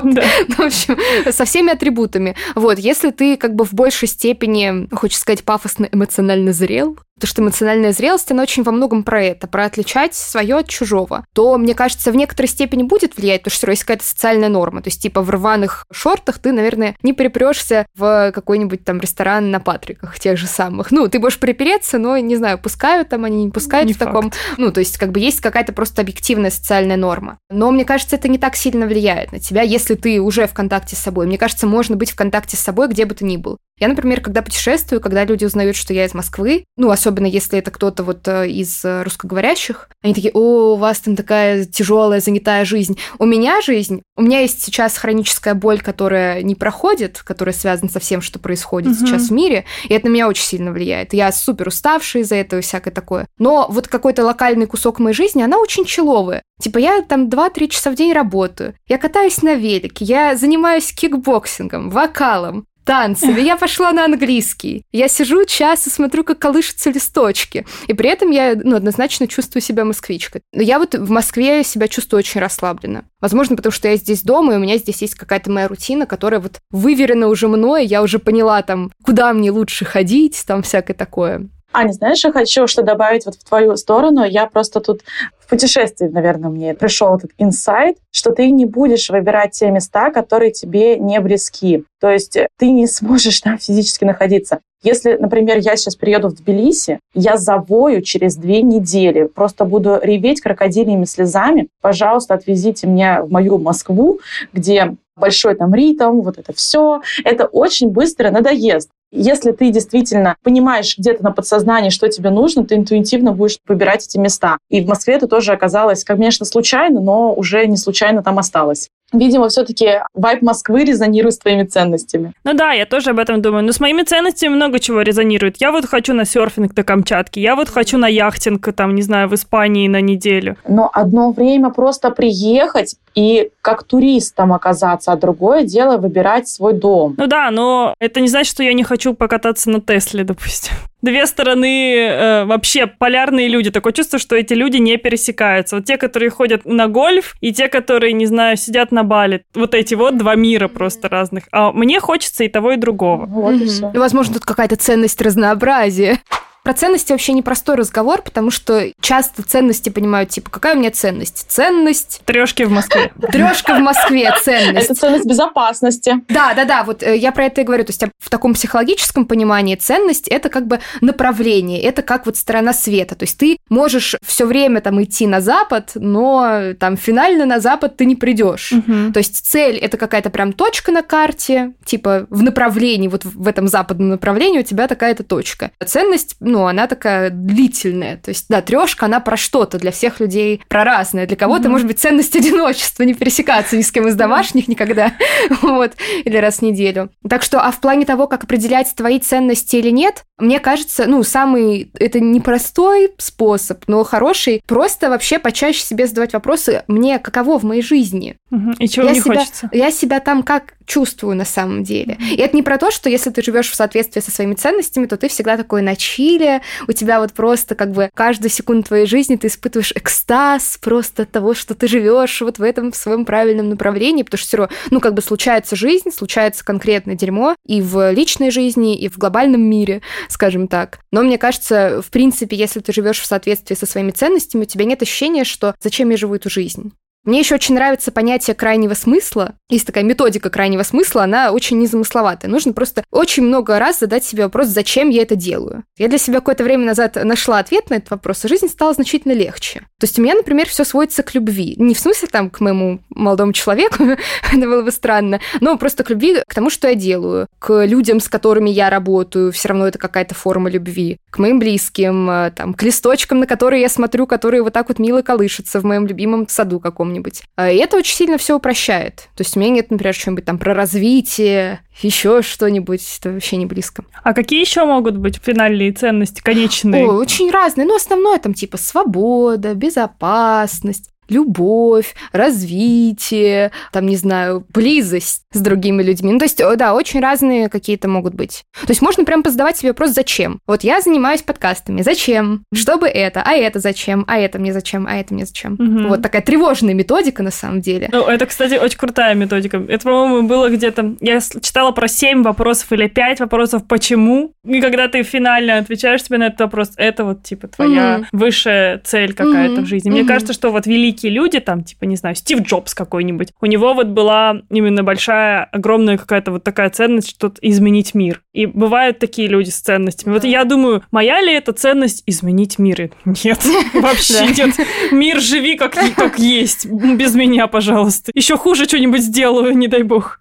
Ну, 0.00 0.22
в 0.56 0.60
общем, 0.60 0.96
со 1.30 1.44
всеми 1.44 1.72
атрибутами. 1.72 2.36
Вот, 2.54 2.78
если 2.78 3.10
ты 3.10 3.36
как 3.36 3.54
бы 3.54 3.64
в 3.64 3.72
большей 3.74 4.08
степени 4.08 4.37
степени, 4.38 4.94
хочется 4.94 5.22
сказать, 5.22 5.44
пафосно 5.44 5.88
эмоционально 5.90 6.52
зрел, 6.52 6.96
потому 7.18 7.28
что 7.28 7.42
эмоциональная 7.42 7.92
зрелость, 7.92 8.30
она 8.30 8.42
очень 8.42 8.62
во 8.62 8.72
многом 8.72 9.02
про 9.02 9.22
это, 9.22 9.46
про 9.46 9.64
отличать 9.64 10.14
свое 10.14 10.56
от 10.56 10.68
чужого, 10.68 11.24
то, 11.34 11.56
мне 11.58 11.74
кажется, 11.74 12.12
в 12.12 12.16
некоторой 12.16 12.48
степени 12.48 12.82
будет 12.82 13.16
влиять, 13.16 13.42
потому 13.42 13.56
что 13.56 13.70
есть 13.70 13.82
какая-то 13.82 14.04
социальная 14.04 14.48
норма. 14.48 14.82
То 14.82 14.88
есть, 14.88 15.02
типа, 15.02 15.22
в 15.22 15.30
рваных 15.30 15.86
шортах 15.92 16.38
ты, 16.38 16.52
наверное, 16.52 16.96
не 17.02 17.12
припрешься 17.12 17.86
в 17.94 18.32
какой-нибудь 18.34 18.84
там 18.84 19.00
ресторан 19.00 19.50
на 19.50 19.60
Патриках, 19.60 20.18
тех 20.18 20.38
же 20.38 20.46
самых. 20.46 20.90
Ну, 20.90 21.08
ты 21.08 21.18
можешь 21.18 21.38
припереться, 21.38 21.98
но, 21.98 22.16
не 22.18 22.36
знаю, 22.36 22.58
пускают 22.58 23.08
там, 23.08 23.24
они 23.24 23.44
не 23.44 23.50
пускают 23.50 23.86
не 23.88 23.94
в 23.94 23.98
факт. 23.98 24.12
таком. 24.12 24.32
Ну, 24.56 24.72
то 24.72 24.80
есть, 24.80 24.98
как 24.98 25.12
бы 25.12 25.20
есть 25.20 25.40
какая-то 25.40 25.72
просто 25.72 26.02
объективная 26.02 26.50
социальная 26.50 26.96
норма. 26.96 27.38
Но, 27.50 27.70
мне 27.70 27.84
кажется, 27.84 28.16
это 28.16 28.28
не 28.28 28.38
так 28.38 28.56
сильно 28.56 28.86
влияет 28.86 29.32
на 29.32 29.40
тебя, 29.40 29.62
если 29.62 29.94
ты 29.94 30.20
уже 30.20 30.46
в 30.46 30.54
контакте 30.54 30.96
с 30.96 30.98
собой. 30.98 31.26
Мне 31.26 31.38
кажется, 31.38 31.66
можно 31.66 31.96
быть 31.96 32.10
в 32.10 32.16
контакте 32.16 32.56
с 32.56 32.60
собой, 32.60 32.88
где 32.88 33.04
бы 33.04 33.14
ты 33.14 33.24
ни 33.24 33.36
был. 33.36 33.58
Я, 33.80 33.88
например, 33.88 34.20
когда 34.20 34.42
путешествую, 34.42 35.00
когда 35.00 35.24
люди 35.24 35.44
узнают, 35.44 35.76
что 35.76 35.94
я 35.94 36.04
из 36.04 36.14
Москвы, 36.14 36.64
ну, 36.76 36.90
особенно 36.90 37.07
если 37.16 37.58
это 37.58 37.70
кто-то 37.70 38.02
вот 38.02 38.26
э, 38.28 38.48
из 38.48 38.84
э, 38.84 39.02
русскоговорящих, 39.02 39.88
они 40.02 40.14
такие, 40.14 40.32
о, 40.32 40.74
у 40.74 40.76
вас 40.76 41.00
там 41.00 41.16
такая 41.16 41.64
тяжелая, 41.64 42.20
занятая 42.20 42.64
жизнь. 42.64 42.98
У 43.18 43.26
меня 43.26 43.60
жизнь, 43.60 44.02
у 44.16 44.22
меня 44.22 44.40
есть 44.40 44.62
сейчас 44.62 44.96
хроническая 44.96 45.54
боль, 45.54 45.80
которая 45.80 46.42
не 46.42 46.54
проходит, 46.54 47.22
которая 47.24 47.52
связана 47.52 47.90
со 47.90 48.00
всем, 48.00 48.20
что 48.20 48.38
происходит 48.38 48.92
угу. 48.92 49.06
сейчас 49.06 49.28
в 49.28 49.32
мире, 49.32 49.64
и 49.88 49.94
это 49.94 50.06
на 50.06 50.12
меня 50.12 50.28
очень 50.28 50.44
сильно 50.44 50.72
влияет. 50.72 51.12
Я 51.12 51.32
супер 51.32 51.68
уставшая 51.68 52.22
из-за 52.22 52.36
этого 52.36 52.60
и 52.60 52.62
всякое 52.62 52.90
такое. 52.90 53.26
Но 53.38 53.66
вот 53.68 53.88
какой-то 53.88 54.24
локальный 54.24 54.66
кусок 54.66 54.98
моей 54.98 55.14
жизни, 55.14 55.42
она 55.42 55.58
очень 55.58 55.84
chill 55.84 56.10
овая. 56.10 56.42
Типа 56.60 56.78
я 56.78 57.02
там 57.02 57.28
2-3 57.28 57.68
часа 57.68 57.90
в 57.90 57.94
день 57.94 58.12
работаю, 58.12 58.74
я 58.86 58.98
катаюсь 58.98 59.42
на 59.42 59.54
велике, 59.54 60.04
я 60.04 60.36
занимаюсь 60.36 60.92
кикбоксингом, 60.92 61.90
вокалом, 61.90 62.66
танцами, 62.88 63.42
я 63.42 63.56
пошла 63.56 63.92
на 63.92 64.06
английский. 64.06 64.82
Я 64.92 65.08
сижу 65.08 65.44
час 65.44 65.86
и 65.86 65.90
смотрю, 65.90 66.24
как 66.24 66.38
колышутся 66.38 66.88
листочки. 66.88 67.66
И 67.86 67.92
при 67.92 68.08
этом 68.08 68.30
я 68.30 68.54
ну, 68.54 68.76
однозначно 68.76 69.28
чувствую 69.28 69.60
себя 69.60 69.84
москвичкой. 69.84 70.40
Но 70.54 70.62
я 70.62 70.78
вот 70.78 70.94
в 70.94 71.10
Москве 71.10 71.64
себя 71.64 71.86
чувствую 71.86 72.20
очень 72.20 72.40
расслабленно. 72.40 73.04
Возможно, 73.20 73.56
потому 73.56 73.72
что 73.72 73.88
я 73.88 73.96
здесь 73.96 74.22
дома, 74.22 74.54
и 74.54 74.56
у 74.56 74.60
меня 74.60 74.78
здесь 74.78 75.02
есть 75.02 75.16
какая-то 75.16 75.50
моя 75.50 75.68
рутина, 75.68 76.06
которая 76.06 76.40
вот 76.40 76.60
выверена 76.70 77.28
уже 77.28 77.46
мной, 77.48 77.84
я 77.84 78.02
уже 78.02 78.18
поняла 78.18 78.62
там, 78.62 78.90
куда 79.04 79.34
мне 79.34 79.50
лучше 79.50 79.84
ходить, 79.84 80.42
там 80.46 80.62
всякое 80.62 80.94
такое. 80.94 81.46
Аня, 81.72 81.92
знаешь, 81.92 82.24
я 82.24 82.32
хочу 82.32 82.66
что 82.66 82.82
добавить 82.82 83.26
вот 83.26 83.34
в 83.34 83.44
твою 83.44 83.76
сторону. 83.76 84.24
Я 84.24 84.46
просто 84.46 84.80
тут 84.80 85.02
в 85.38 85.48
путешествии, 85.48 86.08
наверное, 86.08 86.50
мне 86.50 86.74
пришел 86.74 87.16
этот 87.16 87.30
инсайт, 87.38 87.98
что 88.10 88.32
ты 88.32 88.50
не 88.50 88.64
будешь 88.64 89.10
выбирать 89.10 89.52
те 89.52 89.70
места, 89.70 90.10
которые 90.10 90.50
тебе 90.50 90.98
не 90.98 91.20
близки. 91.20 91.84
То 92.00 92.10
есть 92.10 92.38
ты 92.58 92.70
не 92.70 92.86
сможешь 92.86 93.40
там 93.42 93.58
физически 93.58 94.04
находиться. 94.04 94.60
Если, 94.82 95.14
например, 95.14 95.58
я 95.58 95.76
сейчас 95.76 95.96
приеду 95.96 96.28
в 96.28 96.34
Тбилиси, 96.34 97.00
я 97.12 97.36
завою 97.36 98.00
через 98.00 98.36
две 98.36 98.62
недели, 98.62 99.24
просто 99.24 99.64
буду 99.64 99.98
реветь 100.00 100.40
крокодильными 100.40 101.04
слезами. 101.04 101.68
Пожалуйста, 101.82 102.34
отвезите 102.34 102.86
меня 102.86 103.22
в 103.22 103.30
мою 103.30 103.58
Москву, 103.58 104.20
где 104.52 104.96
большой 105.16 105.56
там 105.56 105.74
ритм, 105.74 106.20
вот 106.20 106.38
это 106.38 106.52
все. 106.52 107.02
Это 107.24 107.46
очень 107.46 107.90
быстро 107.90 108.30
надоест. 108.30 108.90
Если 109.10 109.52
ты 109.52 109.70
действительно 109.70 110.36
понимаешь 110.42 110.96
где-то 110.98 111.22
на 111.24 111.32
подсознании, 111.32 111.90
что 111.90 112.08
тебе 112.08 112.30
нужно, 112.30 112.64
ты 112.64 112.74
интуитивно 112.74 113.32
будешь 113.32 113.58
выбирать 113.66 114.06
эти 114.06 114.18
места. 114.18 114.58
И 114.68 114.82
в 114.82 114.88
Москве 114.88 115.14
это 115.14 115.26
тоже 115.26 115.52
оказалось, 115.52 116.04
конечно, 116.04 116.44
случайно, 116.44 117.00
но 117.00 117.32
уже 117.32 117.66
не 117.66 117.76
случайно 117.76 118.22
там 118.22 118.38
осталось. 118.38 118.88
Видимо, 119.12 119.48
все-таки 119.48 120.02
вайп 120.12 120.42
Москвы 120.42 120.84
резонирует 120.84 121.34
с 121.34 121.38
твоими 121.38 121.64
ценностями. 121.64 122.34
Ну 122.44 122.52
да, 122.52 122.72
я 122.72 122.84
тоже 122.84 123.10
об 123.10 123.18
этом 123.18 123.40
думаю. 123.40 123.64
Но 123.64 123.72
с 123.72 123.80
моими 123.80 124.02
ценностями 124.02 124.54
много 124.54 124.80
чего 124.80 125.00
резонирует. 125.00 125.56
Я 125.58 125.72
вот 125.72 125.86
хочу 125.86 126.12
на 126.12 126.26
серфинг 126.26 126.74
до 126.74 126.84
Камчатки, 126.84 127.38
я 127.38 127.56
вот 127.56 127.70
хочу 127.70 127.96
на 127.96 128.06
яхтинг, 128.06 128.70
там, 128.74 128.94
не 128.94 129.02
знаю, 129.02 129.28
в 129.28 129.34
Испании 129.34 129.88
на 129.88 130.02
неделю. 130.02 130.56
Но 130.68 130.90
одно 130.92 131.30
время 131.30 131.70
просто 131.70 132.10
приехать 132.10 132.96
и 133.14 133.50
как 133.68 133.82
туристом 133.82 134.54
оказаться, 134.54 135.12
а 135.12 135.16
другое 135.16 135.62
дело 135.62 135.98
выбирать 135.98 136.48
свой 136.48 136.72
дом. 136.72 137.14
Ну 137.18 137.26
да, 137.26 137.50
но 137.50 137.94
это 138.00 138.20
не 138.20 138.28
значит, 138.28 138.50
что 138.50 138.62
я 138.62 138.72
не 138.72 138.82
хочу 138.82 139.12
покататься 139.12 139.68
на 139.68 139.82
Тесле, 139.82 140.24
допустим. 140.24 140.72
две 141.02 141.26
стороны 141.26 141.96
э, 141.96 142.44
вообще 142.46 142.86
полярные 142.86 143.46
люди. 143.48 143.70
Такое 143.70 143.92
чувство, 143.92 144.18
что 144.18 144.36
эти 144.36 144.54
люди 144.54 144.78
не 144.78 144.96
пересекаются. 144.96 145.76
Вот 145.76 145.84
те, 145.84 145.98
которые 145.98 146.30
ходят 146.30 146.64
на 146.64 146.86
гольф, 146.86 147.34
и 147.42 147.52
те, 147.52 147.68
которые, 147.68 148.14
не 148.14 148.24
знаю, 148.24 148.56
сидят 148.56 148.90
на 148.90 149.04
бале. 149.04 149.44
Вот 149.54 149.74
эти 149.74 149.92
вот 149.92 150.16
два 150.16 150.34
мира 150.34 150.68
просто 150.68 151.10
разных. 151.10 151.44
А 151.52 151.70
мне 151.70 152.00
хочется 152.00 152.44
и 152.44 152.48
того, 152.48 152.72
и 152.72 152.76
другого. 152.76 153.26
Вот 153.26 153.54
mm-hmm. 153.54 153.64
и 153.64 153.66
все. 153.66 153.90
Возможно, 153.92 154.32
тут 154.34 154.46
какая-то 154.46 154.76
ценность 154.76 155.20
разнообразия. 155.20 156.20
Про 156.68 156.74
ценности 156.74 157.12
вообще 157.12 157.32
непростой 157.32 157.76
разговор, 157.76 158.20
потому 158.20 158.50
что 158.50 158.92
часто 159.00 159.42
ценности 159.42 159.88
понимают, 159.88 160.28
типа, 160.28 160.50
какая 160.50 160.74
у 160.74 160.78
меня 160.78 160.90
ценность? 160.90 161.46
Ценность... 161.48 162.20
Трешки 162.26 162.64
в 162.64 162.70
Москве. 162.70 163.10
Трешка 163.32 163.76
в 163.76 163.80
Москве, 163.80 164.30
ценность. 164.42 164.84
Это 164.84 164.94
ценность 164.94 165.24
безопасности. 165.24 166.16
Да, 166.28 166.52
да, 166.52 166.66
да, 166.66 166.84
вот 166.84 167.02
э, 167.02 167.16
я 167.16 167.32
про 167.32 167.46
это 167.46 167.62
и 167.62 167.64
говорю. 167.64 167.84
То 167.84 167.92
есть 167.92 168.04
в 168.18 168.28
таком 168.28 168.52
психологическом 168.52 169.24
понимании 169.24 169.76
ценность– 169.76 170.28
это 170.28 170.50
как 170.50 170.66
бы 170.66 170.80
направление, 171.00 171.80
это 171.80 172.02
как 172.02 172.26
вот 172.26 172.36
сторона 172.36 172.74
света. 172.74 173.14
То 173.14 173.22
есть 173.22 173.38
ты 173.38 173.56
можешь 173.70 174.16
все 174.22 174.44
время 174.44 174.82
там 174.82 175.02
идти 175.02 175.26
на 175.26 175.40
запад, 175.40 175.92
но 175.94 176.74
там 176.78 176.98
финально 176.98 177.46
на 177.46 177.60
запад 177.60 177.96
ты 177.96 178.04
не 178.04 178.14
придешь. 178.14 178.72
Угу. 178.72 179.14
То 179.14 179.20
есть 179.20 179.42
цель– 179.46 179.76
это 179.78 179.96
какая-то 179.96 180.28
прям 180.28 180.52
точка 180.52 180.92
на 180.92 181.00
карте, 181.00 181.72
типа 181.86 182.26
в 182.28 182.42
направлении, 182.42 183.08
вот 183.08 183.24
в 183.24 183.48
этом 183.48 183.68
западном 183.68 184.10
направлении 184.10 184.58
у 184.58 184.64
тебя 184.64 184.86
такая-то 184.86 185.24
точка. 185.24 185.70
Ценность, 185.82 186.36
ну, 186.40 186.57
ну, 186.58 186.66
она 186.66 186.88
такая 186.88 187.30
длительная. 187.30 188.16
То 188.16 188.30
есть, 188.30 188.46
да, 188.48 188.60
трешка, 188.62 189.06
она 189.06 189.20
про 189.20 189.36
что-то 189.36 189.78
для 189.78 189.92
всех 189.92 190.18
людей, 190.18 190.60
про 190.66 190.82
разное. 190.82 191.24
Для 191.24 191.36
кого-то, 191.36 191.68
mm-hmm. 191.68 191.70
может 191.70 191.86
быть, 191.86 192.00
ценность 192.00 192.34
одиночества, 192.34 193.04
не 193.04 193.14
пересекаться 193.14 193.76
ни 193.76 193.82
с 193.82 193.92
кем 193.92 194.08
из 194.08 194.16
домашних 194.16 194.66
никогда, 194.66 195.12
вот, 195.62 195.92
или 196.24 196.36
раз 196.36 196.56
в 196.56 196.62
неделю. 196.62 197.10
Так 197.28 197.42
что, 197.42 197.60
а 197.60 197.70
в 197.70 197.80
плане 197.80 198.04
того, 198.04 198.26
как 198.26 198.42
определять 198.42 198.92
твои 198.96 199.20
ценности 199.20 199.76
или 199.76 199.90
нет, 199.90 200.24
мне 200.36 200.58
кажется, 200.58 201.06
ну, 201.06 201.22
самый, 201.22 201.92
это 201.98 202.18
непростой 202.18 203.12
способ, 203.18 203.84
но 203.86 204.02
хороший, 204.02 204.60
просто 204.66 205.10
вообще 205.10 205.38
почаще 205.38 205.84
себе 205.84 206.08
задавать 206.08 206.32
вопросы, 206.32 206.82
мне 206.88 207.20
каково 207.20 207.60
в 207.60 207.62
моей 207.62 207.82
жизни? 207.82 208.36
Угу. 208.50 208.72
И 208.80 208.88
чего 208.88 209.06
я 209.06 209.12
мне 209.12 209.20
себя, 209.20 209.34
хочется? 209.36 209.70
Я 209.72 209.92
себя 209.92 210.18
там 210.18 210.42
как 210.42 210.74
чувствую 210.86 211.36
на 211.36 211.44
самом 211.44 211.84
деле. 211.84 212.16
И 212.30 212.36
это 212.36 212.56
не 212.56 212.62
про 212.62 212.78
то, 212.78 212.90
что 212.90 213.10
если 213.10 213.30
ты 213.30 213.42
живешь 213.42 213.70
в 213.70 213.74
соответствии 213.74 214.20
со 214.20 214.30
своими 214.30 214.54
ценностями, 214.54 215.06
то 215.06 215.16
ты 215.16 215.28
всегда 215.28 215.56
такой 215.56 215.82
на 215.82 215.94
чиле, 215.94 216.47
у 216.86 216.92
тебя 216.92 217.20
вот 217.20 217.32
просто 217.32 217.74
как 217.74 217.92
бы 217.92 218.10
каждую 218.14 218.50
секунду 218.50 218.84
твоей 218.88 219.06
жизни 219.06 219.36
ты 219.36 219.48
испытываешь 219.48 219.92
экстаз 219.92 220.78
просто 220.80 221.22
от 221.22 221.30
того, 221.30 221.54
что 221.54 221.74
ты 221.74 221.88
живешь 221.88 222.40
вот 222.40 222.58
в 222.58 222.62
этом 222.62 222.92
в 222.92 222.96
своем 222.96 223.24
правильном 223.24 223.68
направлении, 223.68 224.22
потому 224.22 224.38
что 224.38 224.48
все 224.48 224.56
равно, 224.58 224.74
ну, 224.90 225.00
как 225.00 225.14
бы 225.14 225.22
случается 225.22 225.76
жизнь, 225.76 226.10
случается 226.10 226.64
конкретное 226.64 227.14
дерьмо 227.14 227.54
и 227.66 227.80
в 227.80 228.10
личной 228.12 228.50
жизни, 228.50 228.98
и 228.98 229.08
в 229.08 229.18
глобальном 229.18 229.62
мире, 229.62 230.02
скажем 230.28 230.68
так. 230.68 231.00
Но 231.10 231.22
мне 231.22 231.38
кажется, 231.38 232.02
в 232.02 232.10
принципе, 232.10 232.56
если 232.56 232.80
ты 232.80 232.92
живешь 232.92 233.20
в 233.20 233.26
соответствии 233.26 233.74
со 233.74 233.86
своими 233.86 234.10
ценностями, 234.10 234.62
у 234.62 234.66
тебя 234.66 234.84
нет 234.84 235.02
ощущения, 235.02 235.44
что 235.44 235.74
зачем 235.80 236.10
я 236.10 236.16
живу 236.16 236.34
эту 236.34 236.50
жизнь. 236.50 236.92
Мне 237.28 237.40
еще 237.40 237.56
очень 237.56 237.74
нравится 237.74 238.10
понятие 238.10 238.56
крайнего 238.56 238.94
смысла. 238.94 239.52
Есть 239.68 239.86
такая 239.86 240.02
методика 240.02 240.48
крайнего 240.48 240.82
смысла, 240.82 241.24
она 241.24 241.52
очень 241.52 241.78
незамысловатая. 241.78 242.50
Нужно 242.50 242.72
просто 242.72 243.04
очень 243.10 243.42
много 243.42 243.78
раз 243.78 243.98
задать 244.00 244.24
себе 244.24 244.44
вопрос, 244.44 244.68
зачем 244.68 245.10
я 245.10 245.20
это 245.20 245.36
делаю. 245.36 245.84
Я 245.98 246.08
для 246.08 246.16
себя 246.16 246.36
какое-то 246.36 246.64
время 246.64 246.86
назад 246.86 247.22
нашла 247.22 247.58
ответ 247.58 247.90
на 247.90 247.96
этот 247.96 248.12
вопрос, 248.12 248.46
и 248.46 248.48
жизнь 248.48 248.68
стала 248.68 248.94
значительно 248.94 249.32
легче. 249.32 249.80
То 250.00 250.06
есть 250.06 250.18
у 250.18 250.22
меня, 250.22 250.36
например, 250.36 250.68
все 250.68 250.84
сводится 250.84 251.22
к 251.22 251.34
любви. 251.34 251.74
Не 251.76 251.94
в 251.94 251.98
смысле 251.98 252.28
там 252.28 252.48
к 252.48 252.60
моему 252.60 253.00
молодому 253.10 253.52
человеку, 253.52 254.02
это 254.50 254.60
было 254.60 254.80
бы 254.80 254.90
странно, 254.90 255.38
но 255.60 255.76
просто 255.76 256.04
к 256.04 256.10
любви, 256.10 256.40
к 256.48 256.54
тому, 256.54 256.70
что 256.70 256.88
я 256.88 256.94
делаю, 256.94 257.46
к 257.58 257.84
людям, 257.84 258.20
с 258.20 258.28
которыми 258.30 258.70
я 258.70 258.88
работаю, 258.88 259.52
все 259.52 259.68
равно 259.68 259.86
это 259.86 259.98
какая-то 259.98 260.34
форма 260.34 260.70
любви, 260.70 261.18
к 261.28 261.38
моим 261.38 261.58
близким, 261.58 262.30
э, 262.30 262.52
там, 262.52 262.72
к 262.72 262.82
листочкам, 262.82 263.40
на 263.40 263.46
которые 263.46 263.82
я 263.82 263.90
смотрю, 263.90 264.26
которые 264.26 264.62
вот 264.62 264.72
так 264.72 264.88
вот 264.88 264.98
мило 264.98 265.20
колышутся 265.20 265.78
в 265.78 265.84
моем 265.84 266.06
любимом 266.06 266.48
саду 266.48 266.80
каком-нибудь 266.80 267.17
каком-нибудь. 267.18 267.42
А, 267.56 267.70
и 267.70 267.76
это 267.76 267.96
очень 267.96 268.14
сильно 268.14 268.38
все 268.38 268.56
упрощает. 268.56 269.28
То 269.36 269.42
есть 269.42 269.56
у 269.56 269.60
меня 269.60 269.70
нет, 269.70 269.90
например, 269.90 270.14
что-нибудь 270.14 270.44
там 270.44 270.58
про 270.58 270.74
развитие, 270.74 271.80
еще 272.00 272.42
что-нибудь, 272.42 273.02
это 273.18 273.32
вообще 273.32 273.56
не 273.56 273.66
близко. 273.66 274.04
А 274.22 274.34
какие 274.34 274.60
еще 274.60 274.84
могут 274.84 275.16
быть 275.16 275.40
финальные 275.42 275.92
ценности, 275.92 276.40
конечные? 276.40 277.06
О, 277.06 277.12
очень 277.12 277.50
разные. 277.50 277.86
Ну, 277.86 277.96
основное 277.96 278.38
там 278.38 278.54
типа 278.54 278.76
свобода, 278.76 279.74
безопасность, 279.74 281.10
любовь, 281.28 282.14
развитие, 282.32 283.72
там, 283.92 284.06
не 284.06 284.16
знаю, 284.16 284.64
близость 284.72 285.42
с 285.52 285.60
другими 285.60 286.02
людьми. 286.02 286.32
Ну, 286.32 286.38
то 286.38 286.44
есть, 286.44 286.62
да, 286.76 286.94
очень 286.94 287.20
разные 287.20 287.68
какие-то 287.68 288.08
могут 288.08 288.34
быть. 288.34 288.64
То 288.80 288.90
есть 288.90 289.02
можно 289.02 289.24
прям 289.24 289.42
позадавать 289.42 289.76
себе 289.76 289.90
вопрос, 289.90 290.10
зачем? 290.10 290.60
Вот 290.66 290.84
я 290.84 291.00
занимаюсь 291.00 291.42
подкастами, 291.42 292.02
зачем? 292.02 292.64
Чтобы 292.74 293.08
это? 293.08 293.42
А 293.44 293.52
это 293.52 293.80
зачем? 293.80 294.24
А 294.28 294.38
это 294.38 294.58
мне 294.58 294.72
зачем? 294.72 295.06
А 295.06 295.16
это 295.16 295.34
мне 295.34 295.46
зачем? 295.46 295.74
Угу. 295.74 296.08
Вот 296.08 296.22
такая 296.22 296.42
тревожная 296.42 296.94
методика 296.94 297.42
на 297.42 297.50
самом 297.50 297.80
деле. 297.80 298.08
Ну, 298.12 298.24
это, 298.26 298.46
кстати, 298.46 298.74
очень 298.74 298.98
крутая 298.98 299.34
методика. 299.34 299.82
Это, 299.88 300.04
по-моему, 300.04 300.48
было 300.48 300.68
где-то... 300.68 301.16
Я 301.20 301.40
читала 301.40 301.92
про 301.92 302.08
7 302.08 302.42
вопросов 302.42 302.92
или 302.92 303.08
5 303.08 303.40
вопросов 303.40 303.82
«почему?». 303.86 304.52
И 304.64 304.80
когда 304.80 305.08
ты 305.08 305.22
финально 305.22 305.78
отвечаешь 305.78 306.22
себе 306.22 306.38
на 306.38 306.46
этот 306.46 306.60
вопрос, 306.60 306.92
это 306.96 307.24
вот, 307.24 307.42
типа, 307.42 307.68
твоя 307.68 308.18
угу. 308.20 308.44
высшая 308.44 308.98
цель 308.98 309.32
какая-то 309.34 309.74
угу. 309.74 309.82
в 309.82 309.86
жизни. 309.86 310.10
Мне 310.10 310.22
угу. 310.22 310.28
кажется, 310.28 310.52
что 310.52 310.70
вот 310.70 310.86
великий 310.86 311.17
великие 311.18 311.32
люди, 311.32 311.60
там, 311.60 311.82
типа, 311.82 312.04
не 312.04 312.16
знаю, 312.16 312.34
Стив 312.34 312.60
Джобс 312.60 312.94
какой-нибудь, 312.94 313.48
у 313.60 313.66
него 313.66 313.94
вот 313.94 314.08
была 314.08 314.62
именно 314.70 315.02
большая, 315.02 315.64
огромная 315.64 316.16
какая-то 316.16 316.52
вот 316.52 316.64
такая 316.64 316.90
ценность, 316.90 317.30
что 317.30 317.52
изменить 317.60 318.14
мир. 318.14 318.42
И 318.52 318.66
бывают 318.66 319.18
такие 319.18 319.48
люди 319.48 319.70
с 319.70 319.80
ценностями. 319.80 320.32
Вот 320.32 320.44
я 320.44 320.64
думаю, 320.64 321.02
моя 321.10 321.40
ли 321.40 321.52
это 321.52 321.72
ценность 321.72 322.22
изменить 322.26 322.78
мир? 322.78 323.10
Нет, 323.24 323.60
вообще 323.94 324.46
нет. 324.56 324.74
Мир 325.12 325.40
живи 325.40 325.76
как, 325.76 325.94
как 326.16 326.38
есть, 326.38 326.86
без 326.86 327.34
меня, 327.34 327.66
пожалуйста. 327.66 328.32
Еще 328.34 328.56
хуже 328.56 328.84
что-нибудь 328.84 329.22
сделаю, 329.22 329.76
не 329.76 329.88
дай 329.88 330.02
бог. 330.02 330.40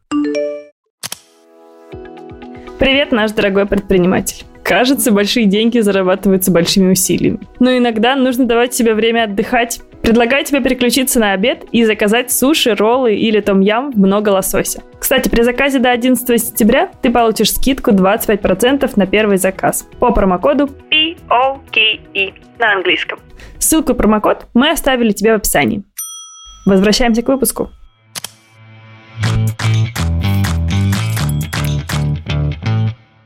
Привет, 2.79 3.11
наш 3.11 3.31
дорогой 3.31 3.65
предприниматель. 3.65 4.45
Кажется, 4.67 5.11
большие 5.11 5.45
деньги 5.45 5.79
зарабатываются 5.79 6.51
большими 6.51 6.91
усилиями. 6.91 7.39
Но 7.59 7.77
иногда 7.77 8.17
нужно 8.17 8.45
давать 8.45 8.73
себе 8.73 8.93
время 8.93 9.23
отдыхать, 9.23 9.79
Предлагаю 10.07 10.45
тебе 10.45 10.61
переключиться 10.61 11.19
на 11.19 11.33
обед 11.33 11.65
и 11.73 11.83
заказать 11.83 12.31
суши, 12.31 12.73
роллы 12.73 13.15
или 13.15 13.41
том-ям 13.41 13.91
много 13.93 14.29
лосося. 14.29 14.81
Кстати, 14.97 15.27
при 15.27 15.41
заказе 15.41 15.79
до 15.79 15.91
11 15.91 16.25
сентября 16.41 16.89
ты 17.01 17.11
получишь 17.11 17.51
скидку 17.51 17.91
25% 17.91 18.89
на 18.95 19.05
первый 19.05 19.35
заказ 19.35 19.85
по 19.99 20.13
промокоду 20.13 20.69
POKE 20.89 22.33
на 22.57 22.71
английском. 22.71 23.19
Ссылку 23.59 23.91
и 23.91 23.95
промокод 23.95 24.47
мы 24.53 24.69
оставили 24.69 25.11
тебе 25.11 25.33
в 25.33 25.35
описании. 25.35 25.83
Возвращаемся 26.65 27.21
к 27.21 27.27
выпуску. 27.27 27.69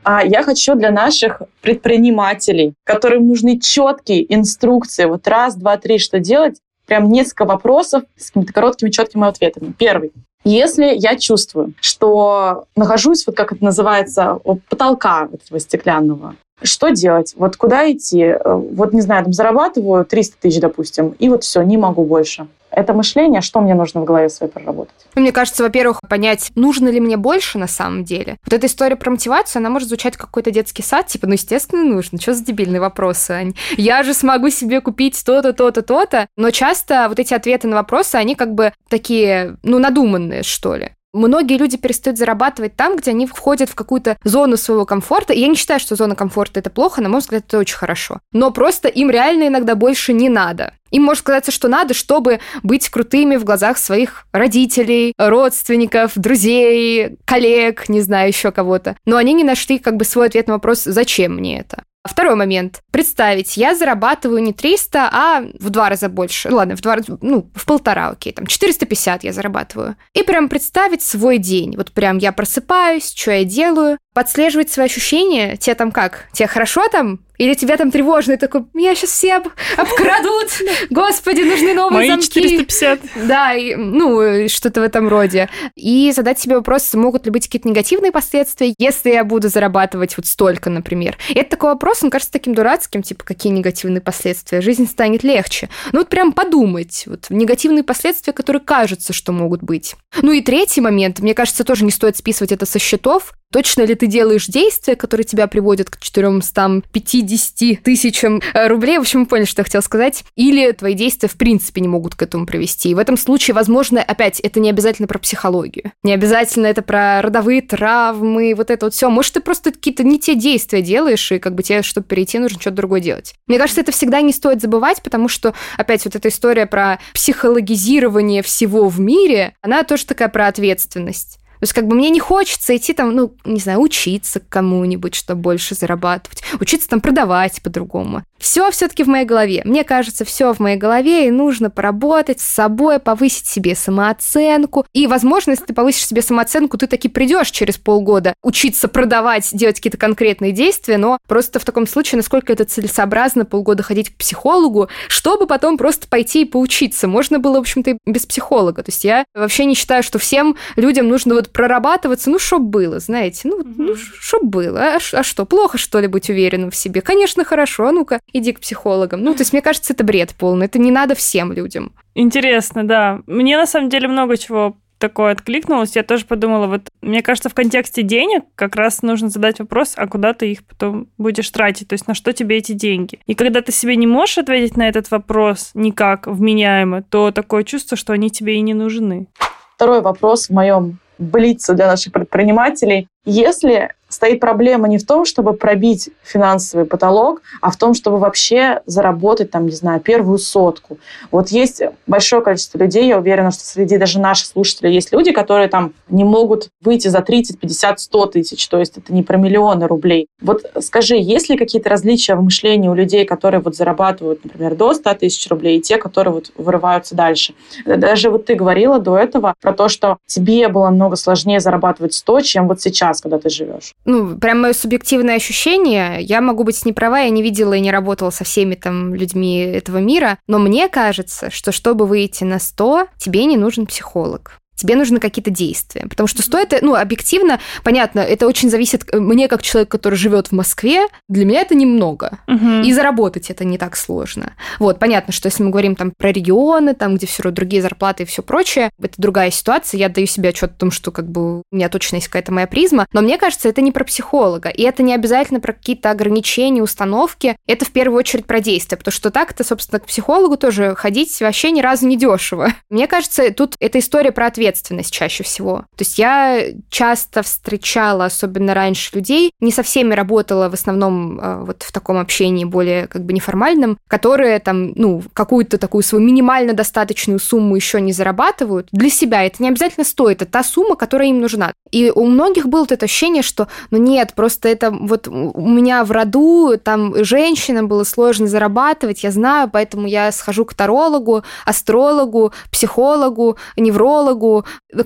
А 0.02 0.24
я 0.24 0.42
хочу 0.42 0.74
для 0.74 0.90
наших 0.90 1.42
предпринимателей, 1.60 2.74
которым 2.82 3.28
нужны 3.28 3.60
четкие 3.60 4.34
инструкции, 4.34 5.04
вот 5.04 5.28
раз, 5.28 5.54
два, 5.54 5.76
три, 5.76 5.98
что 5.98 6.18
делать, 6.18 6.56
прям 6.92 7.10
несколько 7.10 7.46
вопросов 7.46 8.02
с 8.18 8.26
какими-то 8.26 8.52
короткими, 8.52 8.90
четкими 8.90 9.26
ответами. 9.26 9.72
Первый. 9.78 10.12
Если 10.44 10.92
я 10.94 11.16
чувствую, 11.16 11.72
что 11.80 12.66
нахожусь, 12.76 13.26
вот 13.26 13.34
как 13.34 13.52
это 13.52 13.64
называется, 13.64 14.38
у 14.44 14.56
потолка 14.56 15.26
этого 15.32 15.58
стеклянного, 15.58 16.34
что 16.62 16.90
делать? 16.90 17.32
Вот 17.38 17.56
куда 17.56 17.90
идти? 17.90 18.24
Э, 18.24 18.38
вот, 18.44 18.92
не 18.92 19.00
знаю, 19.00 19.24
там 19.24 19.32
зарабатываю 19.32 20.04
300 20.04 20.36
тысяч, 20.38 20.60
допустим, 20.60 21.14
и 21.18 21.30
вот 21.30 21.44
все, 21.44 21.62
не 21.62 21.78
могу 21.78 22.04
больше 22.04 22.46
это 22.72 22.94
мышление, 22.94 23.40
что 23.40 23.60
мне 23.60 23.74
нужно 23.74 24.00
в 24.00 24.04
голове 24.04 24.28
своей 24.28 24.50
проработать? 24.50 24.94
Ну, 25.14 25.22
мне 25.22 25.32
кажется, 25.32 25.62
во-первых, 25.62 26.00
понять, 26.08 26.50
нужно 26.54 26.88
ли 26.88 27.00
мне 27.00 27.16
больше 27.16 27.58
на 27.58 27.66
самом 27.66 28.04
деле. 28.04 28.38
Вот 28.44 28.52
эта 28.52 28.66
история 28.66 28.96
про 28.96 29.10
мотивацию, 29.10 29.60
она 29.60 29.70
может 29.70 29.88
звучать 29.88 30.16
как 30.16 30.26
какой-то 30.26 30.50
детский 30.50 30.82
сад, 30.82 31.06
типа, 31.06 31.26
ну, 31.26 31.34
естественно, 31.34 31.84
нужно. 31.84 32.18
Что 32.20 32.34
за 32.34 32.44
дебильные 32.44 32.80
вопросы, 32.80 33.32
Ань? 33.32 33.54
Я 33.76 34.02
же 34.02 34.14
смогу 34.14 34.48
себе 34.50 34.80
купить 34.80 35.22
то-то, 35.24 35.52
то-то, 35.52 35.82
то-то. 35.82 36.26
Но 36.36 36.50
часто 36.50 37.06
вот 37.08 37.18
эти 37.18 37.34
ответы 37.34 37.68
на 37.68 37.76
вопросы, 37.76 38.16
они 38.16 38.34
как 38.34 38.54
бы 38.54 38.72
такие, 38.88 39.56
ну, 39.62 39.78
надуманные, 39.78 40.42
что 40.42 40.74
ли. 40.74 40.92
Многие 41.12 41.58
люди 41.58 41.76
перестают 41.76 42.18
зарабатывать 42.18 42.74
там, 42.74 42.96
где 42.96 43.10
они 43.10 43.26
входят 43.26 43.68
в 43.68 43.74
какую-то 43.74 44.16
зону 44.24 44.56
своего 44.56 44.86
комфорта. 44.86 45.32
И 45.32 45.40
я 45.40 45.48
не 45.48 45.56
считаю, 45.56 45.78
что 45.78 45.94
зона 45.94 46.14
комфорта 46.14 46.60
это 46.60 46.70
плохо, 46.70 47.02
на 47.02 47.08
мой 47.08 47.20
взгляд, 47.20 47.44
это 47.46 47.58
очень 47.58 47.76
хорошо. 47.76 48.20
Но 48.32 48.50
просто 48.50 48.88
им 48.88 49.10
реально 49.10 49.48
иногда 49.48 49.74
больше 49.74 50.12
не 50.12 50.28
надо. 50.28 50.72
Им 50.90 51.04
может 51.04 51.22
казаться, 51.22 51.50
что 51.50 51.68
надо, 51.68 51.94
чтобы 51.94 52.40
быть 52.62 52.88
крутыми 52.88 53.36
в 53.36 53.44
глазах 53.44 53.78
своих 53.78 54.26
родителей, 54.32 55.14
родственников, 55.18 56.12
друзей, 56.16 57.16
коллег, 57.24 57.88
не 57.88 58.00
знаю, 58.00 58.28
еще 58.28 58.52
кого-то. 58.52 58.96
Но 59.04 59.16
они 59.16 59.32
не 59.32 59.44
нашли 59.44 59.78
как 59.78 59.96
бы 59.96 60.04
свой 60.04 60.26
ответ 60.26 60.48
на 60.48 60.54
вопрос, 60.54 60.84
зачем 60.84 61.36
мне 61.36 61.60
это. 61.60 61.84
Второй 62.04 62.34
момент. 62.34 62.82
Представить, 62.90 63.56
я 63.56 63.76
зарабатываю 63.76 64.42
не 64.42 64.52
300, 64.52 65.08
а 65.12 65.44
в 65.60 65.70
два 65.70 65.88
раза 65.88 66.08
больше. 66.08 66.50
Ладно, 66.50 66.76
в 66.76 66.80
два 66.80 66.96
раза, 66.96 67.16
ну, 67.20 67.48
в 67.54 67.64
полтора, 67.64 68.08
окей, 68.08 68.32
там 68.32 68.46
450 68.46 69.22
я 69.22 69.32
зарабатываю. 69.32 69.96
И 70.12 70.24
прям 70.24 70.48
представить 70.48 71.02
свой 71.02 71.38
день. 71.38 71.76
Вот 71.76 71.92
прям 71.92 72.18
я 72.18 72.32
просыпаюсь, 72.32 73.14
что 73.14 73.30
я 73.30 73.44
делаю. 73.44 73.98
Подслеживать 74.14 74.70
свои 74.70 74.86
ощущения, 74.86 75.56
тебе 75.56 75.74
там 75.74 75.90
как? 75.92 76.26
Тебе 76.32 76.46
хорошо 76.46 76.86
там? 76.88 77.20
Или 77.38 77.54
тебя 77.54 77.76
там 77.76 77.90
тревожно, 77.90 78.32
и 78.32 78.36
такой, 78.36 78.66
меня 78.72 78.94
сейчас 78.94 79.10
все 79.10 79.36
об- 79.36 79.48
обкрадут, 79.76 80.50
господи, 80.90 81.40
нужны 81.40 81.74
новые 81.74 81.98
Мои 82.00 82.08
замки. 82.08 82.26
450. 82.28 83.00
Да, 83.26 83.54
и, 83.54 83.74
ну, 83.74 84.48
что-то 84.48 84.80
в 84.80 84.84
этом 84.84 85.08
роде. 85.08 85.48
И 85.74 86.12
задать 86.14 86.38
себе 86.38 86.56
вопрос, 86.56 86.92
могут 86.94 87.24
ли 87.24 87.32
быть 87.32 87.46
какие-то 87.46 87.68
негативные 87.68 88.12
последствия, 88.12 88.74
если 88.78 89.10
я 89.10 89.24
буду 89.24 89.48
зарабатывать 89.48 90.16
вот 90.16 90.26
столько, 90.26 90.70
например. 90.70 91.16
И 91.30 91.34
это 91.34 91.50
такой 91.50 91.70
вопрос, 91.70 92.04
он 92.04 92.10
кажется 92.10 92.32
таким 92.32 92.54
дурацким, 92.54 93.02
типа, 93.02 93.24
какие 93.24 93.52
негативные 93.52 94.02
последствия? 94.02 94.60
Жизнь 94.60 94.86
станет 94.86 95.24
легче. 95.24 95.68
Ну 95.92 96.00
вот 96.00 96.10
прям 96.10 96.32
подумать, 96.32 97.04
вот 97.06 97.26
негативные 97.30 97.82
последствия, 97.82 98.32
которые 98.32 98.60
кажутся, 98.60 99.12
что 99.12 99.32
могут 99.32 99.62
быть. 99.62 99.96
Ну 100.20 100.30
и 100.32 100.42
третий 100.42 100.80
момент, 100.82 101.18
мне 101.18 101.34
кажется, 101.34 101.64
тоже 101.64 101.84
не 101.84 101.90
стоит 101.90 102.16
списывать 102.16 102.52
это 102.52 102.66
со 102.66 102.78
счетов. 102.78 103.32
Точно 103.52 103.82
ли 103.82 103.94
ты 103.94 104.06
делаешь 104.06 104.46
действия, 104.46 104.96
которые 104.96 105.26
тебя 105.26 105.46
приводят 105.46 105.90
к 105.90 106.00
450 106.00 107.82
тысячам 107.82 108.40
э, 108.54 108.66
рублей? 108.66 108.96
В 108.96 109.02
общем, 109.02 109.20
вы 109.20 109.26
поняли, 109.26 109.44
что 109.44 109.60
я 109.60 109.64
хотела 109.64 109.82
сказать. 109.82 110.24
Или 110.36 110.72
твои 110.72 110.94
действия 110.94 111.28
в 111.28 111.36
принципе 111.36 111.82
не 111.82 111.88
могут 111.88 112.14
к 112.14 112.22
этому 112.22 112.46
привести. 112.46 112.88
И 112.88 112.94
в 112.94 112.98
этом 112.98 113.18
случае, 113.18 113.54
возможно, 113.54 114.02
опять, 114.02 114.40
это 114.40 114.58
не 114.58 114.70
обязательно 114.70 115.06
про 115.06 115.18
психологию. 115.18 115.92
Не 116.02 116.14
обязательно 116.14 116.66
это 116.66 116.80
про 116.80 117.20
родовые 117.20 117.60
травмы, 117.60 118.54
вот 118.56 118.70
это 118.70 118.86
вот 118.86 118.94
все. 118.94 119.10
Может, 119.10 119.34
ты 119.34 119.40
просто 119.40 119.70
какие-то 119.70 120.02
не 120.02 120.18
те 120.18 120.34
действия 120.34 120.80
делаешь, 120.80 121.30
и 121.30 121.38
как 121.38 121.54
бы 121.54 121.62
тебе, 121.62 121.82
чтобы 121.82 122.06
перейти, 122.06 122.38
нужно 122.38 122.58
что-то 122.58 122.76
другое 122.76 123.00
делать. 123.00 123.34
Мне 123.46 123.58
кажется, 123.58 123.82
это 123.82 123.92
всегда 123.92 124.22
не 124.22 124.32
стоит 124.32 124.62
забывать, 124.62 125.02
потому 125.02 125.28
что, 125.28 125.52
опять, 125.76 126.06
вот 126.06 126.16
эта 126.16 126.28
история 126.28 126.64
про 126.64 127.00
психологизирование 127.12 128.42
всего 128.42 128.88
в 128.88 128.98
мире, 128.98 129.54
она 129.60 129.82
тоже 129.82 130.06
такая 130.06 130.30
про 130.30 130.46
ответственность. 130.46 131.38
То 131.62 131.64
есть 131.64 131.74
как 131.74 131.86
бы 131.86 131.94
мне 131.94 132.10
не 132.10 132.18
хочется 132.18 132.76
идти 132.76 132.92
там, 132.92 133.14
ну, 133.14 133.36
не 133.44 133.60
знаю, 133.60 133.78
учиться 133.78 134.40
кому-нибудь, 134.40 135.14
чтобы 135.14 135.42
больше 135.42 135.76
зарабатывать, 135.76 136.42
учиться 136.58 136.88
там 136.88 137.00
продавать 137.00 137.62
по-другому. 137.62 138.24
Все 138.42 138.68
все-таки 138.72 139.04
в 139.04 139.06
моей 139.06 139.24
голове. 139.24 139.62
Мне 139.64 139.84
кажется, 139.84 140.24
все 140.24 140.52
в 140.52 140.58
моей 140.58 140.76
голове, 140.76 141.28
и 141.28 141.30
нужно 141.30 141.70
поработать 141.70 142.40
с 142.40 142.44
собой, 142.44 142.98
повысить 142.98 143.46
себе 143.46 143.76
самооценку. 143.76 144.84
И, 144.92 145.06
возможно, 145.06 145.52
если 145.52 145.66
ты 145.66 145.74
повысишь 145.74 146.08
себе 146.08 146.22
самооценку, 146.22 146.76
ты 146.76 146.88
таки 146.88 147.08
придешь 147.08 147.52
через 147.52 147.78
полгода 147.78 148.34
учиться 148.42 148.88
продавать, 148.88 149.48
делать 149.52 149.76
какие-то 149.76 149.96
конкретные 149.96 150.50
действия, 150.50 150.98
но 150.98 151.18
просто 151.28 151.60
в 151.60 151.64
таком 151.64 151.86
случае, 151.86 152.16
насколько 152.16 152.52
это 152.52 152.64
целесообразно 152.64 153.44
полгода 153.44 153.84
ходить 153.84 154.10
к 154.10 154.16
психологу, 154.16 154.88
чтобы 155.06 155.46
потом 155.46 155.78
просто 155.78 156.08
пойти 156.08 156.42
и 156.42 156.44
поучиться. 156.44 157.06
Можно 157.06 157.38
было, 157.38 157.58
в 157.58 157.60
общем-то, 157.60 157.92
и 157.92 157.96
без 158.06 158.26
психолога. 158.26 158.82
То 158.82 158.90
есть 158.90 159.04
я 159.04 159.24
вообще 159.36 159.66
не 159.66 159.76
считаю, 159.76 160.02
что 160.02 160.18
всем 160.18 160.56
людям 160.74 161.06
нужно 161.06 161.36
вот 161.36 161.50
прорабатываться, 161.50 162.28
ну, 162.28 162.40
что 162.40 162.58
было, 162.58 162.98
знаете, 162.98 163.42
ну, 163.44 163.60
mm-hmm. 163.60 163.74
ну 163.76 163.94
что 163.94 164.40
было, 164.42 164.96
а, 164.96 164.98
а 165.12 165.22
что, 165.22 165.44
плохо, 165.46 165.78
что 165.78 166.00
ли, 166.00 166.08
быть 166.08 166.28
уверенным 166.28 166.72
в 166.72 166.76
себе? 166.76 167.02
Конечно, 167.02 167.44
хорошо, 167.44 167.86
а 167.86 167.92
ну-ка, 167.92 168.20
иди 168.32 168.52
к 168.52 168.60
психологам. 168.60 169.22
Ну, 169.22 169.34
то 169.34 169.40
есть, 169.40 169.52
мне 169.52 169.62
кажется, 169.62 169.92
это 169.92 170.04
бред 170.04 170.34
полный, 170.38 170.66
это 170.66 170.78
не 170.78 170.90
надо 170.90 171.14
всем 171.14 171.52
людям. 171.52 171.92
Интересно, 172.14 172.84
да. 172.84 173.20
Мне, 173.26 173.56
на 173.56 173.66
самом 173.66 173.88
деле, 173.88 174.08
много 174.08 174.36
чего 174.36 174.76
такое 175.02 175.32
откликнулось, 175.32 175.96
я 175.96 176.04
тоже 176.04 176.24
подумала, 176.24 176.68
вот 176.68 176.82
мне 177.00 177.22
кажется, 177.22 177.48
в 177.48 177.54
контексте 177.54 178.02
денег 178.02 178.44
как 178.54 178.76
раз 178.76 179.02
нужно 179.02 179.30
задать 179.30 179.58
вопрос, 179.58 179.94
а 179.96 180.06
куда 180.06 180.32
ты 180.32 180.52
их 180.52 180.64
потом 180.64 181.08
будешь 181.18 181.50
тратить, 181.50 181.88
то 181.88 181.94
есть 181.94 182.06
на 182.06 182.14
что 182.14 182.32
тебе 182.32 182.58
эти 182.58 182.70
деньги. 182.70 183.18
И 183.26 183.34
когда 183.34 183.62
ты 183.62 183.72
себе 183.72 183.96
не 183.96 184.06
можешь 184.06 184.38
ответить 184.38 184.76
на 184.76 184.88
этот 184.88 185.10
вопрос 185.10 185.72
никак 185.74 186.28
вменяемо, 186.28 187.02
то 187.02 187.32
такое 187.32 187.64
чувство, 187.64 187.96
что 187.96 188.12
они 188.12 188.30
тебе 188.30 188.54
и 188.54 188.60
не 188.60 188.74
нужны. 188.74 189.26
Второй 189.74 190.02
вопрос 190.02 190.46
в 190.46 190.50
моем 190.50 190.98
блицу 191.18 191.74
для 191.74 191.88
наших 191.88 192.12
предпринимателей. 192.12 193.08
Если 193.24 193.92
стоит 194.12 194.40
проблема 194.40 194.88
не 194.88 194.98
в 194.98 195.06
том, 195.06 195.24
чтобы 195.24 195.54
пробить 195.54 196.10
финансовый 196.22 196.84
потолок, 196.84 197.42
а 197.60 197.70
в 197.70 197.76
том, 197.76 197.94
чтобы 197.94 198.18
вообще 198.18 198.82
заработать, 198.86 199.50
там, 199.50 199.66
не 199.66 199.72
знаю, 199.72 200.00
первую 200.00 200.38
сотку. 200.38 200.98
Вот 201.30 201.48
есть 201.48 201.82
большое 202.06 202.42
количество 202.42 202.78
людей, 202.78 203.06
я 203.06 203.18
уверена, 203.18 203.50
что 203.50 203.64
среди 203.64 203.96
даже 203.98 204.20
наших 204.20 204.48
слушателей 204.48 204.92
есть 204.94 205.12
люди, 205.12 205.32
которые 205.32 205.68
там 205.68 205.94
не 206.08 206.24
могут 206.24 206.68
выйти 206.80 207.08
за 207.08 207.20
30, 207.20 207.58
50, 207.58 208.00
100 208.00 208.26
тысяч, 208.26 208.68
то 208.68 208.78
есть 208.78 208.98
это 208.98 209.12
не 209.12 209.22
про 209.22 209.36
миллионы 209.36 209.86
рублей. 209.86 210.28
Вот 210.40 210.64
скажи, 210.80 211.16
есть 211.16 211.48
ли 211.48 211.56
какие-то 211.56 211.88
различия 211.88 212.34
в 212.34 212.42
мышлении 212.42 212.88
у 212.88 212.94
людей, 212.94 213.24
которые 213.24 213.60
вот 213.60 213.76
зарабатывают, 213.76 214.44
например, 214.44 214.74
до 214.74 214.94
100 214.94 215.14
тысяч 215.14 215.48
рублей, 215.48 215.78
и 215.78 215.80
те, 215.80 215.96
которые 215.96 216.34
вот 216.34 216.52
вырываются 216.56 217.14
дальше? 217.14 217.54
Даже 217.86 218.30
вот 218.30 218.46
ты 218.46 218.54
говорила 218.54 218.98
до 218.98 219.16
этого 219.16 219.54
про 219.60 219.72
то, 219.72 219.88
что 219.88 220.18
тебе 220.26 220.68
было 220.68 220.90
много 220.90 221.16
сложнее 221.16 221.60
зарабатывать 221.60 222.14
100, 222.14 222.40
чем 222.42 222.68
вот 222.68 222.80
сейчас, 222.80 223.20
когда 223.20 223.38
ты 223.38 223.48
живешь 223.48 223.94
ну, 224.04 224.36
прям 224.38 224.60
мое 224.60 224.72
субъективное 224.72 225.36
ощущение, 225.36 226.20
я 226.20 226.40
могу 226.40 226.64
быть 226.64 226.84
не 226.84 226.92
права, 226.92 227.20
я 227.20 227.30
не 227.30 227.42
видела 227.42 227.74
и 227.74 227.80
не 227.80 227.90
работала 227.90 228.30
со 228.30 228.44
всеми 228.44 228.74
там 228.74 229.14
людьми 229.14 229.58
этого 229.58 229.98
мира, 229.98 230.38
но 230.46 230.58
мне 230.58 230.88
кажется, 230.88 231.50
что 231.50 231.72
чтобы 231.72 232.06
выйти 232.06 232.44
на 232.44 232.58
100, 232.58 233.08
тебе 233.18 233.44
не 233.44 233.56
нужен 233.56 233.86
психолог 233.86 234.61
тебе 234.74 234.96
нужны 234.96 235.20
какие-то 235.20 235.50
действия. 235.50 236.06
Потому 236.08 236.26
что 236.26 236.42
стоит, 236.42 236.74
ну, 236.82 236.94
объективно, 236.94 237.60
понятно, 237.84 238.20
это 238.20 238.46
очень 238.46 238.70
зависит, 238.70 239.04
э, 239.12 239.18
мне 239.18 239.48
как 239.48 239.62
человек, 239.62 239.90
который 239.90 240.14
живет 240.14 240.48
в 240.48 240.52
Москве, 240.52 241.06
для 241.28 241.44
меня 241.44 241.60
это 241.60 241.74
немного. 241.74 242.38
Угу. 242.48 242.82
И 242.84 242.92
заработать 242.92 243.50
это 243.50 243.64
не 243.64 243.78
так 243.78 243.96
сложно. 243.96 244.54
Вот, 244.78 244.98
понятно, 244.98 245.32
что 245.32 245.46
если 245.46 245.62
мы 245.62 245.70
говорим 245.70 245.94
там 245.94 246.12
про 246.16 246.32
регионы, 246.32 246.94
там, 246.94 247.16
где 247.16 247.26
все 247.26 247.42
равно 247.42 247.56
другие 247.56 247.82
зарплаты 247.82 248.22
и 248.22 248.26
все 248.26 248.42
прочее, 248.42 248.90
это 249.00 249.14
другая 249.18 249.50
ситуация, 249.50 249.98
я 249.98 250.08
даю 250.08 250.26
себе 250.26 250.50
отчет 250.50 250.70
о 250.72 250.74
том, 250.74 250.90
что 250.90 251.10
как 251.10 251.30
бы 251.30 251.60
у 251.60 251.62
меня 251.70 251.88
точно 251.88 252.16
есть 252.16 252.28
какая-то 252.28 252.52
моя 252.52 252.66
призма, 252.66 253.06
но 253.12 253.20
мне 253.20 253.38
кажется, 253.38 253.68
это 253.68 253.80
не 253.80 253.92
про 253.92 254.04
психолога, 254.04 254.68
и 254.68 254.82
это 254.82 255.02
не 255.02 255.14
обязательно 255.14 255.60
про 255.60 255.72
какие-то 255.72 256.10
ограничения, 256.10 256.82
установки, 256.82 257.56
это 257.66 257.84
в 257.84 257.90
первую 257.90 258.18
очередь 258.18 258.46
про 258.46 258.60
действия, 258.60 258.96
потому 258.96 259.12
что 259.12 259.30
так-то, 259.30 259.64
собственно, 259.64 260.00
к 260.00 260.06
психологу 260.06 260.56
тоже 260.56 260.94
ходить 260.96 261.40
вообще 261.40 261.70
ни 261.70 261.80
разу 261.80 262.06
не 262.06 262.16
дешево. 262.16 262.72
Мне 262.90 263.06
кажется, 263.06 263.52
тут 263.52 263.74
эта 263.78 263.98
история 263.98 264.32
про 264.32 264.46
ответ 264.46 264.61
ответственность 264.68 265.12
чаще 265.12 265.44
всего. 265.44 265.84
То 265.96 266.00
есть 266.00 266.18
я 266.18 266.64
часто 266.88 267.42
встречала, 267.42 268.26
особенно 268.26 268.74
раньше, 268.74 269.14
людей, 269.14 269.52
не 269.60 269.72
со 269.72 269.82
всеми 269.82 270.14
работала 270.14 270.68
в 270.68 270.74
основном 270.74 271.40
э, 271.40 271.64
вот 271.64 271.82
в 271.82 271.92
таком 271.92 272.18
общении 272.18 272.64
более 272.64 273.06
как 273.06 273.24
бы 273.24 273.32
неформальном, 273.32 273.98
которые 274.08 274.58
там, 274.58 274.92
ну, 274.94 275.22
какую-то 275.32 275.78
такую 275.78 276.02
свою 276.02 276.24
минимально 276.24 276.72
достаточную 276.72 277.38
сумму 277.38 277.76
еще 277.76 278.00
не 278.00 278.12
зарабатывают. 278.12 278.88
Для 278.92 279.10
себя 279.10 279.44
это 279.44 279.62
не 279.62 279.68
обязательно 279.68 280.04
стоит, 280.04 280.42
это 280.42 280.52
та 280.52 280.62
сумма, 280.62 280.96
которая 280.96 281.28
им 281.28 281.40
нужна. 281.40 281.72
И 281.90 282.10
у 282.10 282.26
многих 282.26 282.68
было 282.68 282.86
это 282.88 283.04
ощущение, 283.04 283.42
что, 283.42 283.68
ну 283.90 283.98
нет, 283.98 284.32
просто 284.34 284.68
это 284.68 284.90
вот 284.90 285.28
у 285.28 285.68
меня 285.68 286.04
в 286.04 286.10
роду, 286.10 286.78
там 286.82 287.24
женщинам 287.24 287.88
было 287.88 288.04
сложно 288.04 288.46
зарабатывать, 288.46 289.22
я 289.22 289.30
знаю, 289.30 289.70
поэтому 289.72 290.06
я 290.06 290.32
схожу 290.32 290.64
к 290.64 290.74
тарологу, 290.74 291.42
астрологу, 291.64 292.52
психологу, 292.70 293.56
неврологу, 293.76 294.51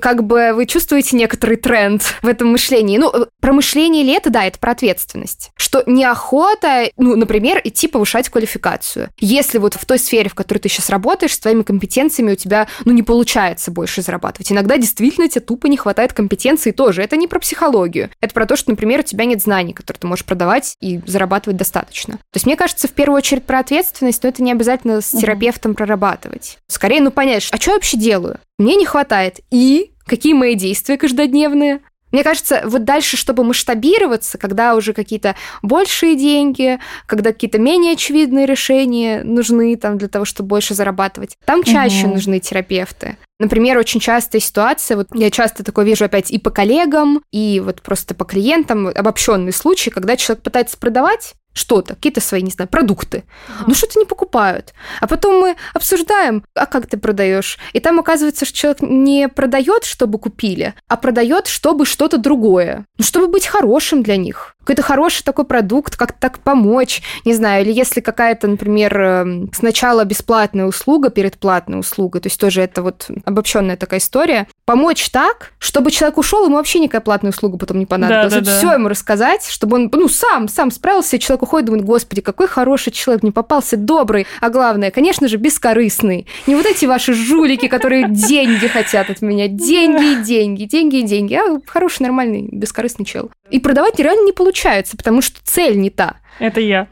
как 0.00 0.24
бы 0.24 0.52
вы 0.54 0.66
чувствуете 0.66 1.16
некоторый 1.16 1.56
тренд 1.56 2.02
в 2.22 2.28
этом 2.28 2.48
мышлении. 2.48 2.98
Ну, 2.98 3.12
про 3.40 3.52
мышление 3.52 4.02
ли 4.02 4.12
это? 4.12 4.30
Да, 4.30 4.44
это 4.44 4.58
про 4.58 4.72
ответственность. 4.72 5.50
Что 5.56 5.82
неохота, 5.86 6.90
ну, 6.96 7.16
например, 7.16 7.60
идти 7.64 7.88
повышать 7.88 8.28
квалификацию. 8.28 9.10
Если 9.18 9.58
вот 9.58 9.74
в 9.74 9.84
той 9.84 9.98
сфере, 9.98 10.28
в 10.28 10.34
которой 10.34 10.58
ты 10.58 10.68
сейчас 10.68 10.90
работаешь, 10.90 11.34
с 11.34 11.38
твоими 11.38 11.62
компетенциями 11.62 12.32
у 12.32 12.36
тебя, 12.36 12.66
ну, 12.84 12.92
не 12.92 13.02
получается 13.02 13.70
больше 13.70 14.02
зарабатывать. 14.02 14.50
Иногда 14.50 14.76
действительно 14.78 15.28
тебе 15.28 15.42
тупо 15.42 15.66
не 15.66 15.76
хватает 15.76 16.12
компетенции 16.12 16.72
тоже. 16.72 17.02
Это 17.02 17.16
не 17.16 17.28
про 17.28 17.38
психологию. 17.38 18.10
Это 18.20 18.34
про 18.34 18.46
то, 18.46 18.56
что, 18.56 18.70
например, 18.70 19.00
у 19.00 19.04
тебя 19.04 19.24
нет 19.24 19.42
знаний, 19.42 19.72
которые 19.72 20.00
ты 20.00 20.06
можешь 20.06 20.24
продавать 20.24 20.74
и 20.80 21.00
зарабатывать 21.06 21.56
достаточно. 21.56 22.14
То 22.14 22.36
есть, 22.36 22.46
мне 22.46 22.56
кажется, 22.56 22.88
в 22.88 22.92
первую 22.92 23.18
очередь 23.18 23.44
про 23.44 23.60
ответственность, 23.60 24.22
но 24.22 24.28
это 24.28 24.42
не 24.42 24.52
обязательно 24.52 25.00
с 25.00 25.10
терапевтом 25.10 25.74
прорабатывать. 25.74 26.58
Скорее, 26.68 27.00
ну, 27.00 27.10
понять, 27.10 27.48
а 27.50 27.56
что 27.56 27.72
я 27.72 27.76
вообще 27.76 27.96
делаю? 27.96 28.38
Мне 28.58 28.76
не 28.76 28.86
хватает. 28.86 29.35
И 29.50 29.92
какие 30.06 30.34
мои 30.34 30.54
действия 30.54 30.96
каждодневные? 30.96 31.80
Мне 32.12 32.22
кажется, 32.22 32.62
вот 32.64 32.84
дальше, 32.84 33.16
чтобы 33.16 33.44
масштабироваться, 33.44 34.38
когда 34.38 34.74
уже 34.74 34.92
какие-то 34.92 35.34
большие 35.62 36.16
деньги, 36.16 36.78
когда 37.06 37.32
какие-то 37.32 37.58
менее 37.58 37.94
очевидные 37.94 38.46
решения 38.46 39.22
нужны 39.24 39.76
там 39.76 39.98
для 39.98 40.08
того, 40.08 40.24
чтобы 40.24 40.48
больше 40.48 40.74
зарабатывать, 40.74 41.36
там 41.44 41.62
чаще 41.62 42.06
угу. 42.06 42.14
нужны 42.14 42.38
терапевты. 42.38 43.16
Например, 43.38 43.76
очень 43.76 44.00
частая 44.00 44.40
ситуация, 44.40 44.96
вот 44.96 45.08
я 45.14 45.30
часто 45.30 45.62
такое 45.62 45.84
вижу 45.84 46.04
опять 46.04 46.30
и 46.30 46.38
по 46.38 46.50
коллегам, 46.50 47.22
и 47.32 47.60
вот 47.62 47.82
просто 47.82 48.14
по 48.14 48.24
клиентам, 48.24 48.86
обобщенный 48.86 49.52
случай, 49.52 49.90
когда 49.90 50.16
человек 50.16 50.42
пытается 50.42 50.78
продавать, 50.78 51.34
что-то, 51.56 51.94
какие-то 51.94 52.20
свои, 52.20 52.42
не 52.42 52.50
знаю, 52.50 52.68
продукты. 52.68 53.24
Ага. 53.48 53.64
Ну 53.68 53.74
что-то 53.74 53.98
не 53.98 54.04
покупают. 54.04 54.74
А 55.00 55.06
потом 55.06 55.40
мы 55.40 55.56
обсуждаем, 55.74 56.44
а 56.54 56.66
как 56.66 56.86
ты 56.86 56.98
продаешь? 56.98 57.58
И 57.72 57.80
там 57.80 57.98
оказывается, 57.98 58.44
что 58.44 58.56
человек 58.56 58.82
не 58.82 59.28
продает, 59.28 59.84
чтобы 59.84 60.18
купили, 60.18 60.74
а 60.88 60.96
продает, 60.96 61.46
чтобы 61.46 61.86
что-то 61.86 62.18
другое. 62.18 62.84
Ну, 62.98 63.04
чтобы 63.04 63.28
быть 63.28 63.46
хорошим 63.46 64.02
для 64.02 64.16
них. 64.16 64.55
Какой-то 64.66 64.82
хороший 64.82 65.22
такой 65.22 65.44
продукт, 65.44 65.96
как 65.96 66.12
так 66.12 66.40
помочь, 66.40 67.00
не 67.24 67.34
знаю, 67.34 67.64
или 67.64 67.72
если 67.72 68.00
какая-то, 68.00 68.48
например, 68.48 69.00
эм, 69.00 69.50
сначала 69.54 70.04
бесплатная 70.04 70.66
услуга 70.66 71.08
перед 71.10 71.38
платной 71.38 71.78
услугой, 71.78 72.20
то 72.20 72.26
есть 72.26 72.40
тоже 72.40 72.62
это 72.62 72.82
вот 72.82 73.06
обобщенная 73.24 73.76
такая 73.76 74.00
история, 74.00 74.48
помочь 74.64 75.08
так, 75.10 75.52
чтобы 75.58 75.92
человек 75.92 76.18
ушел, 76.18 76.44
ему 76.44 76.56
вообще 76.56 76.80
никакая 76.80 77.00
платная 77.00 77.30
услуга 77.30 77.58
потом 77.58 77.78
не 77.78 77.86
понадобилась. 77.86 78.32
Да, 78.32 78.40
да, 78.40 78.46
да. 78.46 78.58
Все 78.58 78.72
ему 78.72 78.88
рассказать, 78.88 79.46
чтобы 79.48 79.76
он, 79.76 79.90
ну, 79.92 80.08
сам, 80.08 80.48
сам 80.48 80.72
справился, 80.72 81.14
и 81.14 81.20
человек 81.20 81.44
уходит, 81.44 81.66
думает, 81.66 81.84
господи, 81.84 82.20
какой 82.20 82.48
хороший 82.48 82.92
человек, 82.92 83.22
мне 83.22 83.30
попался 83.30 83.76
добрый, 83.76 84.26
а 84.40 84.50
главное, 84.50 84.90
конечно 84.90 85.28
же, 85.28 85.36
бескорыстный. 85.36 86.26
Не 86.48 86.56
вот 86.56 86.66
эти 86.66 86.86
ваши 86.86 87.14
жулики, 87.14 87.68
которые 87.68 88.08
деньги 88.08 88.66
хотят 88.66 89.10
от 89.10 89.22
меня, 89.22 89.46
деньги 89.46 90.20
и 90.20 90.24
деньги, 90.24 90.64
деньги 90.64 90.96
и 90.96 91.02
деньги, 91.02 91.34
а 91.34 91.60
хороший, 91.66 92.02
нормальный, 92.02 92.48
бескорыстный 92.50 93.06
чел. 93.06 93.30
И 93.50 93.60
продавать 93.60 94.00
реально 94.00 94.24
не 94.24 94.32
получается, 94.32 94.55
потому 94.96 95.22
что 95.22 95.40
цель 95.44 95.78
не 95.78 95.90
та. 95.90 96.16
Это 96.38 96.60
я. 96.60 96.86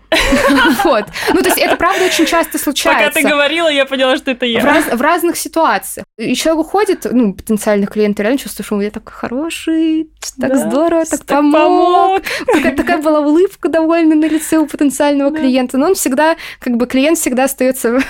Вот. 0.85 1.05
Ну, 1.33 1.43
то 1.43 1.49
есть 1.49 1.59
это 1.59 1.77
правда 1.77 2.05
очень 2.05 2.25
часто 2.25 2.59
случается. 2.59 3.09
Пока 3.09 3.21
ты 3.21 3.29
говорила, 3.29 3.69
я 3.69 3.85
поняла, 3.85 4.17
что 4.17 4.31
это 4.31 4.47
я. 4.47 4.61
В, 4.61 4.65
раз, 4.65 4.87
в 4.87 5.01
разных 5.01 5.37
ситуациях. 5.37 6.07
И 6.17 6.35
человек 6.35 6.67
уходит, 6.67 7.07
ну, 7.11 7.35
потенциальный 7.35 7.87
клиент 7.87 8.19
реально 8.21 8.39
чувствует, 8.39 8.67
что 8.67 8.77
он 8.77 8.81
я 8.81 8.91
такой 8.91 9.13
хороший, 9.13 10.09
так 10.41 10.51
да, 10.51 10.57
здорово, 10.57 11.05
так, 11.05 11.21
так 11.21 11.27
помог. 11.27 11.53
помог. 11.53 12.23
Такая, 12.47 12.77
такая 12.77 12.99
была 12.99 13.21
улыбка 13.21 13.69
довольно 13.69 14.15
на 14.15 14.27
лице 14.27 14.57
у 14.57 14.67
потенциального 14.67 15.31
да. 15.31 15.41
клиента. 15.41 15.77
Но 15.77 15.89
он 15.89 15.95
всегда, 15.95 16.37
как 16.61 16.77
бы 16.77 16.87
клиент 16.87 17.19
всегда 17.19 17.45
остается 17.45 18.01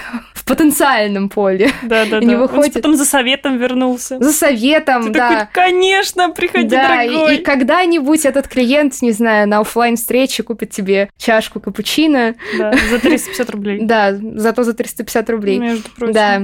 в 0.45 0.47
потенциальном 0.47 1.31
поле. 1.31 1.71
Да, 1.83 2.05
да, 2.05 2.19
и 2.19 2.21
да. 2.21 2.21
Не 2.21 2.37
выходит. 2.37 2.77
Он 2.77 2.83
потом 2.83 2.97
за 2.97 3.07
советом 3.07 3.57
вернулся. 3.57 4.19
За 4.21 4.31
советом, 4.31 5.05
Ты 5.05 5.11
да. 5.11 5.29
Такой, 5.47 5.47
конечно, 5.53 6.31
приходи, 6.31 6.69
да, 6.69 6.89
дорогой. 6.89 7.37
И, 7.37 7.39
и 7.39 7.43
когда-нибудь 7.43 8.27
этот 8.27 8.47
клиент, 8.47 9.01
не 9.01 9.13
знаю, 9.13 9.49
на 9.49 9.61
офлайн 9.61 9.97
встрече 9.97 10.43
купит 10.43 10.71
тебе 10.71 11.09
чашку 11.17 11.61
капучино. 11.61 12.35
Да, 12.59 12.75
за 12.91 12.99
350 12.99 13.51
рублей. 13.51 13.81
Да, 13.95 14.15
зато 14.35 14.65
за 14.65 14.75
350 14.75 15.31
рублей. 15.31 15.59
Между 15.59 15.91
прочим. 15.91 16.13
Да. 16.13 16.43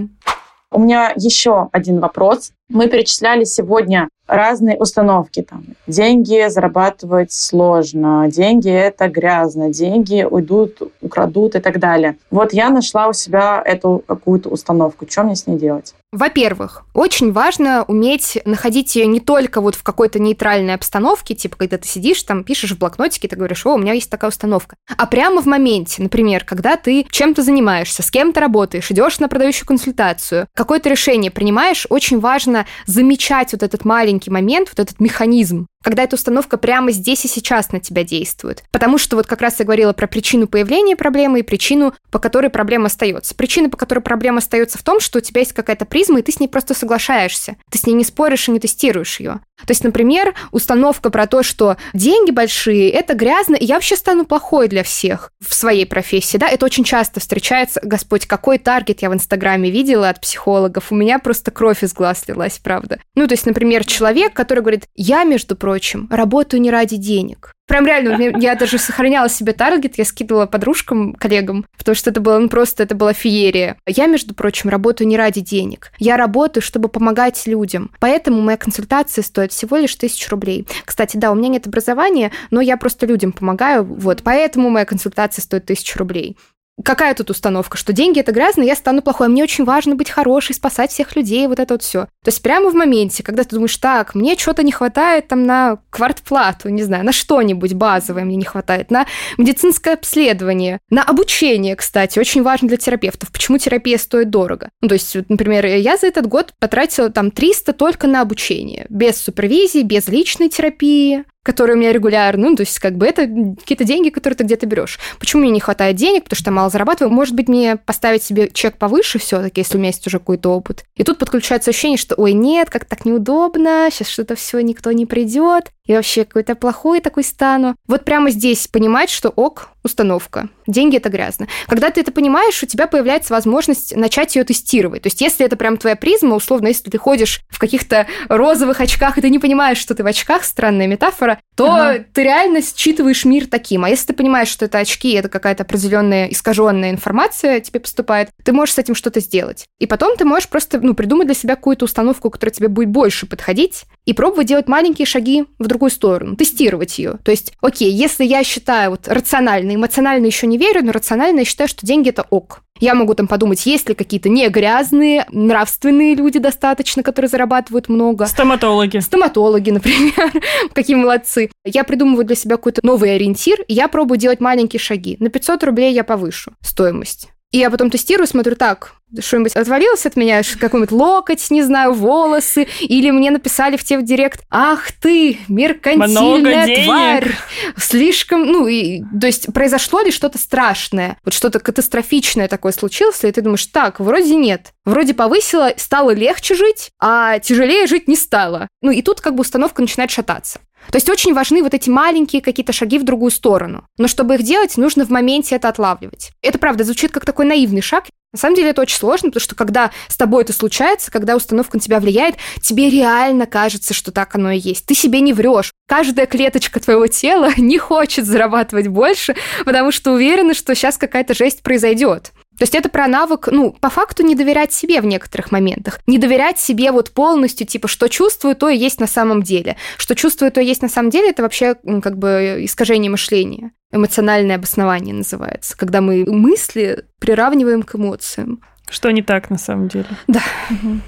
У 0.71 0.81
меня 0.81 1.13
еще 1.17 1.69
один 1.73 2.01
вопрос. 2.01 2.53
Мы 2.69 2.89
перечисляли 2.89 3.45
сегодня 3.45 4.09
разные 4.31 4.77
установки. 4.77 5.43
Там, 5.43 5.65
деньги 5.87 6.49
зарабатывать 6.49 7.33
сложно, 7.33 8.29
деньги 8.31 8.71
это 8.71 9.09
грязно, 9.09 9.71
деньги 9.71 10.27
уйдут, 10.29 10.81
украдут 11.03 11.57
и 11.57 11.61
так 11.61 11.79
далее. 11.79 12.17
Вот 12.31 12.53
я 12.53 12.71
нашла 12.71 13.09
у 13.09 13.13
себя 13.13 13.63
эту 13.65 14.03
какую-то 14.07 14.49
установку. 14.49 15.07
Что 15.09 15.25
мне 15.25 15.37
с 15.37 15.47
ней 15.47 15.59
делать? 15.59 15.95
Во-первых, 16.13 16.85
очень 16.93 17.31
важно 17.31 17.85
уметь 17.87 18.37
находить 18.45 18.97
ее 18.97 19.07
не 19.07 19.21
только 19.21 19.61
вот 19.61 19.77
в 19.77 19.85
какой-то 19.85 20.19
нейтральной 20.19 20.75
обстановке, 20.75 21.37
типа 21.37 21.57
когда 21.57 21.79
ты 21.79 21.87
сидишь 21.87 22.25
там, 22.25 22.43
пишешь 22.43 22.73
в 22.73 22.79
блокнотике, 22.79 23.29
ты 23.29 23.37
говоришь, 23.37 23.65
о, 23.65 23.75
у 23.75 23.79
меня 23.79 23.93
есть 23.93 24.11
такая 24.11 24.31
установка, 24.31 24.75
а 24.97 25.07
прямо 25.07 25.41
в 25.41 25.47
моменте, 25.47 26.03
например, 26.03 26.45
когда 26.45 26.77
ты 26.77 27.07
чем-то 27.09 27.43
занимаешься, 27.43 28.03
с 28.03 28.11
кем-то 28.11 28.41
работаешь, 28.41 28.91
идешь 28.91 29.21
на 29.21 29.29
продающую 29.29 29.69
консультацию, 29.69 30.49
какое-то 30.53 30.89
решение 30.89 31.31
принимаешь, 31.31 31.87
очень 31.91 32.19
важно 32.19 32.67
замечать 32.87 33.53
вот 33.53 33.63
этот 33.63 33.85
маленький 33.85 34.20
момент, 34.29 34.69
вот 34.69 34.79
этот 34.81 35.01
механизм, 35.01 35.67
когда 35.83 36.03
эта 36.03 36.17
установка 36.17 36.59
прямо 36.59 36.91
здесь 36.93 37.25
и 37.25 37.29
сейчас 37.29 37.73
на 37.73 37.81
тебя 37.81 38.05
действует. 38.05 38.65
Потому 38.71 38.99
что 38.99 39.17
вот 39.17 39.27
как 39.27 39.41
раз 39.41 39.59
я 39.59 39.65
говорила 39.65 39.93
про 39.93 40.07
причину 40.07 40.47
появления 40.47 40.97
проблемы 40.97 41.41
и 41.41 41.43
причину, 41.43 41.95
по 42.11 42.19
которой 42.19 42.51
проблема 42.51 42.87
остается. 42.87 43.35
Причина, 43.35 43.71
по 43.71 43.77
которой 43.77 44.01
проблема 44.01 44.39
остается 44.39 44.79
в 44.79 44.83
том, 44.83 45.01
что 45.01 45.19
у 45.19 45.23
тебя 45.23 45.41
есть 45.41 45.53
какая-то 45.53 45.87
призма, 45.87 46.19
и 46.19 46.23
ты 46.23 46.33
с 46.33 46.41
ней 46.41 46.49
просто 46.49 46.75
соглашаешься. 46.75 47.57
Ты 47.71 47.79
с 47.79 47.87
ней 47.87 47.95
не 47.95 48.05
споришь 48.05 48.49
и 48.49 48.51
не 48.51 48.61
тестируешь 48.61 49.21
ее. 49.21 49.41
То 49.67 49.73
есть, 49.73 49.85
например, 49.85 50.35
установка 50.53 51.11
про 51.11 51.27
то, 51.27 51.43
что 51.43 51.77
деньги 51.93 52.31
большие, 52.31 52.91
это 52.91 53.15
грязно, 53.15 53.57
и 53.57 53.65
я 53.67 53.75
вообще 53.75 53.97
стану 53.97 54.25
плохой 54.25 54.69
для 54.69 54.83
всех 54.83 55.31
в 55.47 55.55
своей 55.55 55.85
профессии, 55.85 56.39
да, 56.39 56.49
это 56.49 56.65
очень 56.65 56.85
часто 56.85 57.21
встречается. 57.21 57.81
Господь, 57.83 58.27
какой 58.27 58.59
таргет 58.59 59.03
я 59.03 59.11
в 59.11 59.15
Инстаграме 59.15 59.71
видела 59.71 60.09
от 60.09 60.21
психологов, 60.21 60.91
у 60.91 60.95
меня 60.95 61.19
просто 61.19 61.51
кровь 61.51 61.83
из 61.83 61.93
глаз 61.93 62.27
лилась, 62.27 62.59
правда. 62.59 63.01
Ну, 63.15 63.27
то 63.27 63.35
есть, 63.35 63.45
например, 63.45 63.85
человек, 63.85 64.33
который 64.33 64.61
говорит, 64.61 64.85
я, 64.95 65.25
между 65.25 65.57
прочим, 65.57 65.70
работаю 66.11 66.61
не 66.61 66.71
ради 66.71 66.97
денег. 66.97 67.53
Прям 67.71 67.87
реально, 67.87 68.37
я 68.41 68.57
даже 68.57 68.79
сохраняла 68.79 69.29
себе 69.29 69.53
таргет, 69.53 69.97
я 69.97 70.05
скидывала 70.05 70.47
подружкам, 70.47 71.15
коллегам, 71.15 71.65
потому 71.79 71.95
что 71.95 72.11
это 72.11 72.21
было, 72.21 72.39
ну 72.39 72.49
просто 72.49 72.83
это 72.83 72.97
была 72.97 73.13
феерия. 73.13 73.77
Я, 73.87 74.07
между 74.07 74.35
прочим, 74.35 74.71
работаю 74.71 75.07
не 75.07 75.17
ради 75.17 75.41
денег. 75.41 75.93
Я 75.99 76.17
работаю, 76.17 76.63
чтобы 76.63 76.89
помогать 76.89 77.47
людям. 77.47 77.93
Поэтому 78.01 78.41
моя 78.41 78.57
консультация 78.57 79.23
стоит 79.23 79.53
всего 79.53 79.77
лишь 79.77 79.95
тысячу 79.95 80.31
рублей. 80.33 80.67
Кстати, 80.85 81.17
да, 81.17 81.31
у 81.31 81.37
меня 81.37 81.49
нет 81.49 81.69
образования, 81.69 82.33
но 82.51 82.61
я 82.61 82.77
просто 82.77 83.07
людям 83.07 83.31
помогаю, 83.31 83.85
вот, 83.85 84.23
поэтому 84.25 84.69
моя 84.69 84.85
консультация 84.85 85.43
стоит 85.43 85.67
тысячу 85.67 85.99
рублей 85.99 86.37
какая 86.85 87.15
тут 87.15 87.31
установка, 87.31 87.77
что 87.77 87.93
деньги 87.93 88.21
это 88.21 88.33
грязно, 88.33 88.63
я 88.63 88.75
стану 88.75 89.03
плохой, 89.03 89.27
а 89.27 89.31
мне 89.31 89.43
очень 89.43 89.65
важно 89.65 89.95
быть 89.95 90.11
хорошей, 90.11 90.55
спасать 90.55 90.91
всех 90.91 91.17
людей, 91.17 91.47
вот 91.47 91.59
это 91.59 91.75
вот 91.75 91.83
все. 91.83 92.07
То 92.25 92.29
есть 92.29 92.43
прямо 92.43 92.71
в 92.71 92.75
моменте, 92.75 93.23
когда 93.23 93.45
ты 93.45 93.57
думаешь, 93.57 93.77
так, 93.77 94.15
мне 94.15 94.37
что-то 94.37 94.63
не 94.63 94.73
хватает 94.73 95.29
там 95.29 95.45
на 95.45 95.79
квартплату, 95.91 96.69
не 96.69 96.83
знаю, 96.83 97.05
на 97.05 97.13
что-нибудь 97.13 97.75
базовое 97.75 98.25
мне 98.25 98.37
не 98.37 98.45
хватает, 98.45 98.91
на 98.91 99.07
медицинское 99.39 99.95
обследование, 99.95 100.79
на 100.91 101.03
обучение, 101.03 101.77
кстати, 101.77 102.19
очень 102.19 102.43
важно 102.43 102.69
для 102.69 102.77
терапевтов. 102.77 103.31
Почему 103.33 103.59
терапия 103.59 103.99
стоит 103.99 104.31
дорого? 104.31 104.71
Ну, 104.81 104.89
то 104.89 104.95
есть, 104.95 105.15
вот, 105.15 105.29
например, 105.29 105.67
я 105.67 105.97
за 105.97 106.07
этот 106.07 106.27
год 106.27 106.55
потратила 106.59 107.11
там 107.11 107.31
300 107.31 107.73
только 107.73 108.07
на 108.07 108.21
обучение, 108.21 108.87
без 108.89 109.17
супервизии, 109.17 109.83
без 109.83 110.09
личной 110.09 110.49
терапии, 110.49 111.25
которые 111.43 111.77
у 111.77 111.79
меня 111.79 111.93
регулярно, 111.93 112.51
ну, 112.51 112.57
то 112.57 112.63
есть 112.63 112.79
как 112.79 112.97
бы 112.97 113.07
это 113.07 113.23
какие-то 113.23 113.85
деньги, 113.85 114.11
которые 114.11 114.37
ты 114.37 114.45
где-то 114.45 114.67
берешь. 114.67 114.99
Почему 115.19 115.43
мне 115.43 115.51
не 115.51 115.61
хватает 115.61 115.97
денег? 115.97 116.25
Потому 116.25 116.39
что 116.39 116.51
я 116.51 116.55
мало 116.55 116.71
зарабатываю. 116.71 117.13
Может 117.13 117.35
быть, 117.35 117.49
мне 117.49 117.77
поставить 117.77 118.23
себе 118.23 118.51
чек 118.53 118.77
повыше 118.77 119.19
все 119.19 119.41
таки 119.41 119.61
если 119.61 119.77
у 119.77 119.79
меня 119.79 119.89
есть 119.89 120.07
уже 120.07 120.19
какой-то 120.19 120.51
опыт. 120.51 120.85
И 120.97 121.05
тут 121.05 121.19
подключается 121.19 121.71
ощущение, 121.71 121.99
что, 121.99 122.15
ой, 122.17 122.33
нет, 122.33 122.71
как 122.71 122.85
так 122.85 123.05
неудобно, 123.05 123.89
сейчас 123.91 124.09
что-то 124.09 124.35
все 124.35 124.61
никто 124.61 124.93
не 124.93 125.07
придет, 125.07 125.71
и 125.91 125.93
вообще 125.93 126.25
какой-то 126.25 126.55
плохой 126.55 127.01
такой 127.01 127.25
стану. 127.25 127.75
Вот 127.89 128.05
прямо 128.05 128.31
здесь 128.31 128.69
понимать, 128.69 129.11
что 129.11 129.29
ок, 129.31 129.71
установка. 129.83 130.49
Деньги 130.69 130.99
это 130.99 131.09
грязно. 131.09 131.49
Когда 131.67 131.91
ты 131.91 132.01
это 132.01 132.13
понимаешь, 132.13 132.63
у 132.63 132.67
тебя 132.67 132.87
появляется 132.87 133.33
возможность 133.33 133.97
начать 133.97 134.37
ее 134.37 134.45
тестировать. 134.45 135.03
То 135.03 135.09
есть, 135.09 135.21
если 135.21 135.45
это 135.45 135.57
прям 135.57 135.79
твоя 135.79 135.97
призма, 135.97 136.37
условно, 136.37 136.69
если 136.69 136.91
ты 136.91 136.99
ходишь 136.99 137.41
в 137.49 137.59
каких-то 137.59 138.07
розовых 138.29 138.81
очках, 138.81 139.19
и 139.19 139.21
ты 139.21 139.31
не 139.31 139.41
понимаешь, 139.41 139.79
что 139.79 139.95
ты 139.95 140.05
в 140.05 140.07
очках, 140.07 140.45
странная 140.45 140.87
метафора, 140.87 141.41
то 141.57 141.73
ага. 141.73 142.05
ты 142.13 142.23
реально 142.23 142.61
считываешь 142.63 143.25
мир 143.25 143.47
таким. 143.49 143.85
А 143.85 143.89
если 143.89 144.09
ты 144.09 144.13
понимаешь, 144.13 144.49
что 144.49 144.67
это 144.67 144.79
очки, 144.79 145.13
это 145.13 145.29
какая-то 145.29 145.65
определенная 145.65 146.27
искаженная 146.29 146.91
информация 146.91 147.59
тебе 147.61 147.81
поступает, 147.81 148.31
ты 148.45 148.53
можешь 148.53 148.75
с 148.75 148.79
этим 148.79 148.95
что-то 148.95 149.19
сделать. 149.21 149.67
И 149.79 149.87
потом 149.87 150.17
ты 150.17 150.25
можешь 150.25 150.49
просто 150.49 150.79
ну, 150.81 150.95
придумать 150.95 151.27
для 151.27 151.35
себя 151.35 151.57
какую-то 151.57 151.87
установку, 151.87 152.31
которая 152.31 152.55
тебе 152.55 152.69
будет 152.69 152.91
больше 152.91 153.27
подходить, 153.27 153.87
и 154.05 154.13
пробовать 154.13 154.49
делать 154.49 154.69
маленькие 154.69 155.07
шаги 155.07 155.47
в 155.59 155.67
другую 155.67 155.80
сторону, 155.89 156.37
тестировать 156.37 156.99
ее. 156.99 157.19
То 157.25 157.31
есть, 157.31 157.53
окей, 157.61 157.91
если 157.91 158.25
я 158.25 158.45
считаю 158.45 158.91
вот 158.91 159.09
рационально, 159.09 159.75
эмоционально 159.75 160.27
еще 160.27 160.47
не 160.47 160.59
верю, 160.59 160.85
но 160.85 160.93
рационально 160.93 161.41
я 161.41 161.45
считаю, 161.45 161.69
что 161.69 161.87
деньги 161.87 162.11
это 162.11 162.27
ок. 162.29 162.63
Я 162.81 162.95
могу 162.95 163.15
там 163.15 163.29
подумать, 163.29 163.65
есть 163.67 163.89
ли 163.89 163.95
какие-то 163.95 164.29
не 164.31 164.49
грязные, 164.49 165.27
нравственные 165.31 166.15
люди 166.15 166.39
достаточно, 166.39 167.03
которые 167.03 167.29
зарабатывают 167.29 167.89
много. 167.89 168.27
Стоматологи. 168.27 168.99
Стоматологи, 168.99 169.71
например. 169.71 170.33
Какие 170.73 170.97
молодцы. 170.97 171.51
Я 171.65 171.85
придумываю 171.85 172.25
для 172.25 172.37
себя 172.37 172.57
какой-то 172.57 172.81
новый 172.83 173.15
ориентир, 173.15 173.61
и 173.69 173.75
я 173.75 173.89
пробую 173.89 174.19
делать 174.19 174.41
маленькие 174.41 174.81
шаги. 174.81 175.17
На 175.21 175.29
500 175.29 175.65
рублей 175.65 175.93
я 175.93 176.05
повышу 176.05 176.53
стоимость. 176.63 177.29
И 177.53 177.59
я 177.59 177.71
потом 177.71 177.91
тестирую, 177.91 178.29
смотрю, 178.29 178.55
так, 178.55 178.93
что-нибудь 179.19 179.57
отвалилось 179.57 180.07
от 180.07 180.15
меня, 180.15 180.43
какой-нибудь 180.61 180.93
локоть, 180.93 181.51
не 181.51 181.63
знаю, 181.63 181.93
волосы, 181.95 182.69
или 182.81 183.11
мне 183.11 183.33
написали 183.33 183.77
в 183.77 183.83
те 183.83 183.99
в 183.99 184.05
директ, 184.05 184.43
ах 184.51 184.93
ты, 184.93 185.39
меркантильная 185.49 186.85
тварь, 186.85 187.35
слишком, 187.77 188.47
ну, 188.47 188.69
и, 188.69 189.03
то 189.21 189.27
есть 189.27 189.53
произошло 189.53 190.01
ли 190.03 190.13
что-то 190.13 190.39
страшное, 190.39 191.19
вот 191.25 191.35
что-то 191.35 191.59
катастрофичное 191.59 192.47
такое 192.47 192.71
случилось, 192.71 193.25
и 193.25 193.33
ты 193.33 193.43
думаешь, 193.43 193.67
так, 193.67 193.99
вроде 193.99 194.37
нет, 194.37 194.73
вроде 194.85 195.13
повысило, 195.13 195.73
стало 195.77 196.13
легче 196.13 196.55
жить, 196.55 196.91
а 197.01 197.41
тяжелее 197.41 197.89
жить 197.89 198.07
не 198.07 198.17
стало. 198.17 198.69
Ну, 198.81 198.93
и 198.93 199.03
тут 199.03 199.21
как 199.21 199.35
бы 199.35 199.41
установка 199.41 199.83
начинает 199.83 200.13
шататься. 200.13 200.61
То 200.91 200.97
есть 200.97 201.09
очень 201.09 201.35
важны 201.35 201.63
вот 201.63 201.75
эти 201.75 201.89
маленькие 201.89 202.43
какие-то 202.43 202.73
шаги 202.73 202.99
в 202.99 203.05
другую 203.05 203.31
сторону. 203.31 203.85
Но 203.99 204.09
чтобы 204.09 204.35
их 204.35 204.43
делать, 204.43 204.77
нужно 204.77 205.05
в 205.05 205.11
моменте 205.11 205.55
это 205.55 205.69
отлавливать. 205.69 206.33
Это 206.43 206.59
правда 206.59 206.85
звучит 206.85 207.13
как 207.13 207.25
такой 207.25 207.47
наивный 207.47 207.83
шаг. 207.83 208.05
На 208.33 208.39
самом 208.39 208.55
деле 208.55 208.71
это 208.71 208.83
очень 208.83 208.97
сложно, 208.97 209.31
потому 209.31 209.41
что 209.41 209.57
когда 209.57 209.91
с 210.07 210.17
тобой 210.17 210.45
это 210.45 210.53
случается, 210.53 211.11
когда 211.11 211.35
установка 211.35 211.77
на 211.77 211.81
тебя 211.81 211.99
влияет, 211.99 212.37
тебе 212.63 212.89
реально 212.89 213.47
кажется, 213.47 213.93
что 213.93 214.13
так 214.13 214.35
оно 214.37 214.53
и 214.53 214.59
есть. 214.59 214.87
Ты 214.87 214.95
себе 214.95 215.21
не 215.21 215.33
врешь. 215.33 215.73
Каждая 215.89 216.27
клеточка 216.27 216.79
твоего 216.79 217.09
тела 217.09 217.51
не 217.57 217.79
хочет 217.79 218.27
зарабатывать 218.27 218.87
больше, 218.87 219.35
потому 219.65 219.91
что 219.91 220.13
уверена, 220.13 220.55
что 220.55 220.75
сейчас 220.75 220.97
какая-то 220.97 221.35
жесть 221.35 221.63
произойдет. 221.63 222.33
То 222.61 222.65
есть 222.65 222.75
это 222.75 222.91
про 222.91 223.07
навык, 223.07 223.49
ну, 223.51 223.73
по 223.81 223.89
факту 223.89 224.23
не 224.23 224.35
доверять 224.35 224.71
себе 224.71 225.01
в 225.01 225.07
некоторых 225.07 225.51
моментах. 225.51 225.99
Не 226.07 226.19
доверять 226.19 226.59
себе 226.59 226.93
вот 226.93 227.11
полностью, 227.11 227.67
типа, 227.67 227.89
что 227.89 228.07
чувствую, 228.09 228.55
то 228.55 228.69
и 228.69 228.77
есть 228.77 229.01
на 229.01 229.07
самом 229.07 229.43
деле. 229.43 229.79
Что 229.97 230.15
чувствую, 230.15 230.53
то 230.53 230.61
и 230.61 230.67
есть 230.67 230.83
на 230.83 230.91
самом 230.91 231.09
деле, 231.09 231.31
это 231.31 231.41
вообще 231.41 231.77
как 232.03 232.19
бы 232.19 232.59
искажение 232.61 233.11
мышления. 233.11 233.71
Эмоциональное 233.93 234.57
обоснование 234.57 235.15
называется, 235.15 235.75
когда 235.75 236.03
мы 236.03 236.27
мысли 236.27 237.07
приравниваем 237.19 237.83
к 237.83 237.95
эмоциям. 237.95 238.61
Что 238.91 239.11
не 239.11 239.23
так 239.23 239.49
на 239.49 239.57
самом 239.57 239.89
деле. 239.89 240.09
Да. 240.27 240.43
Угу. 240.69 241.01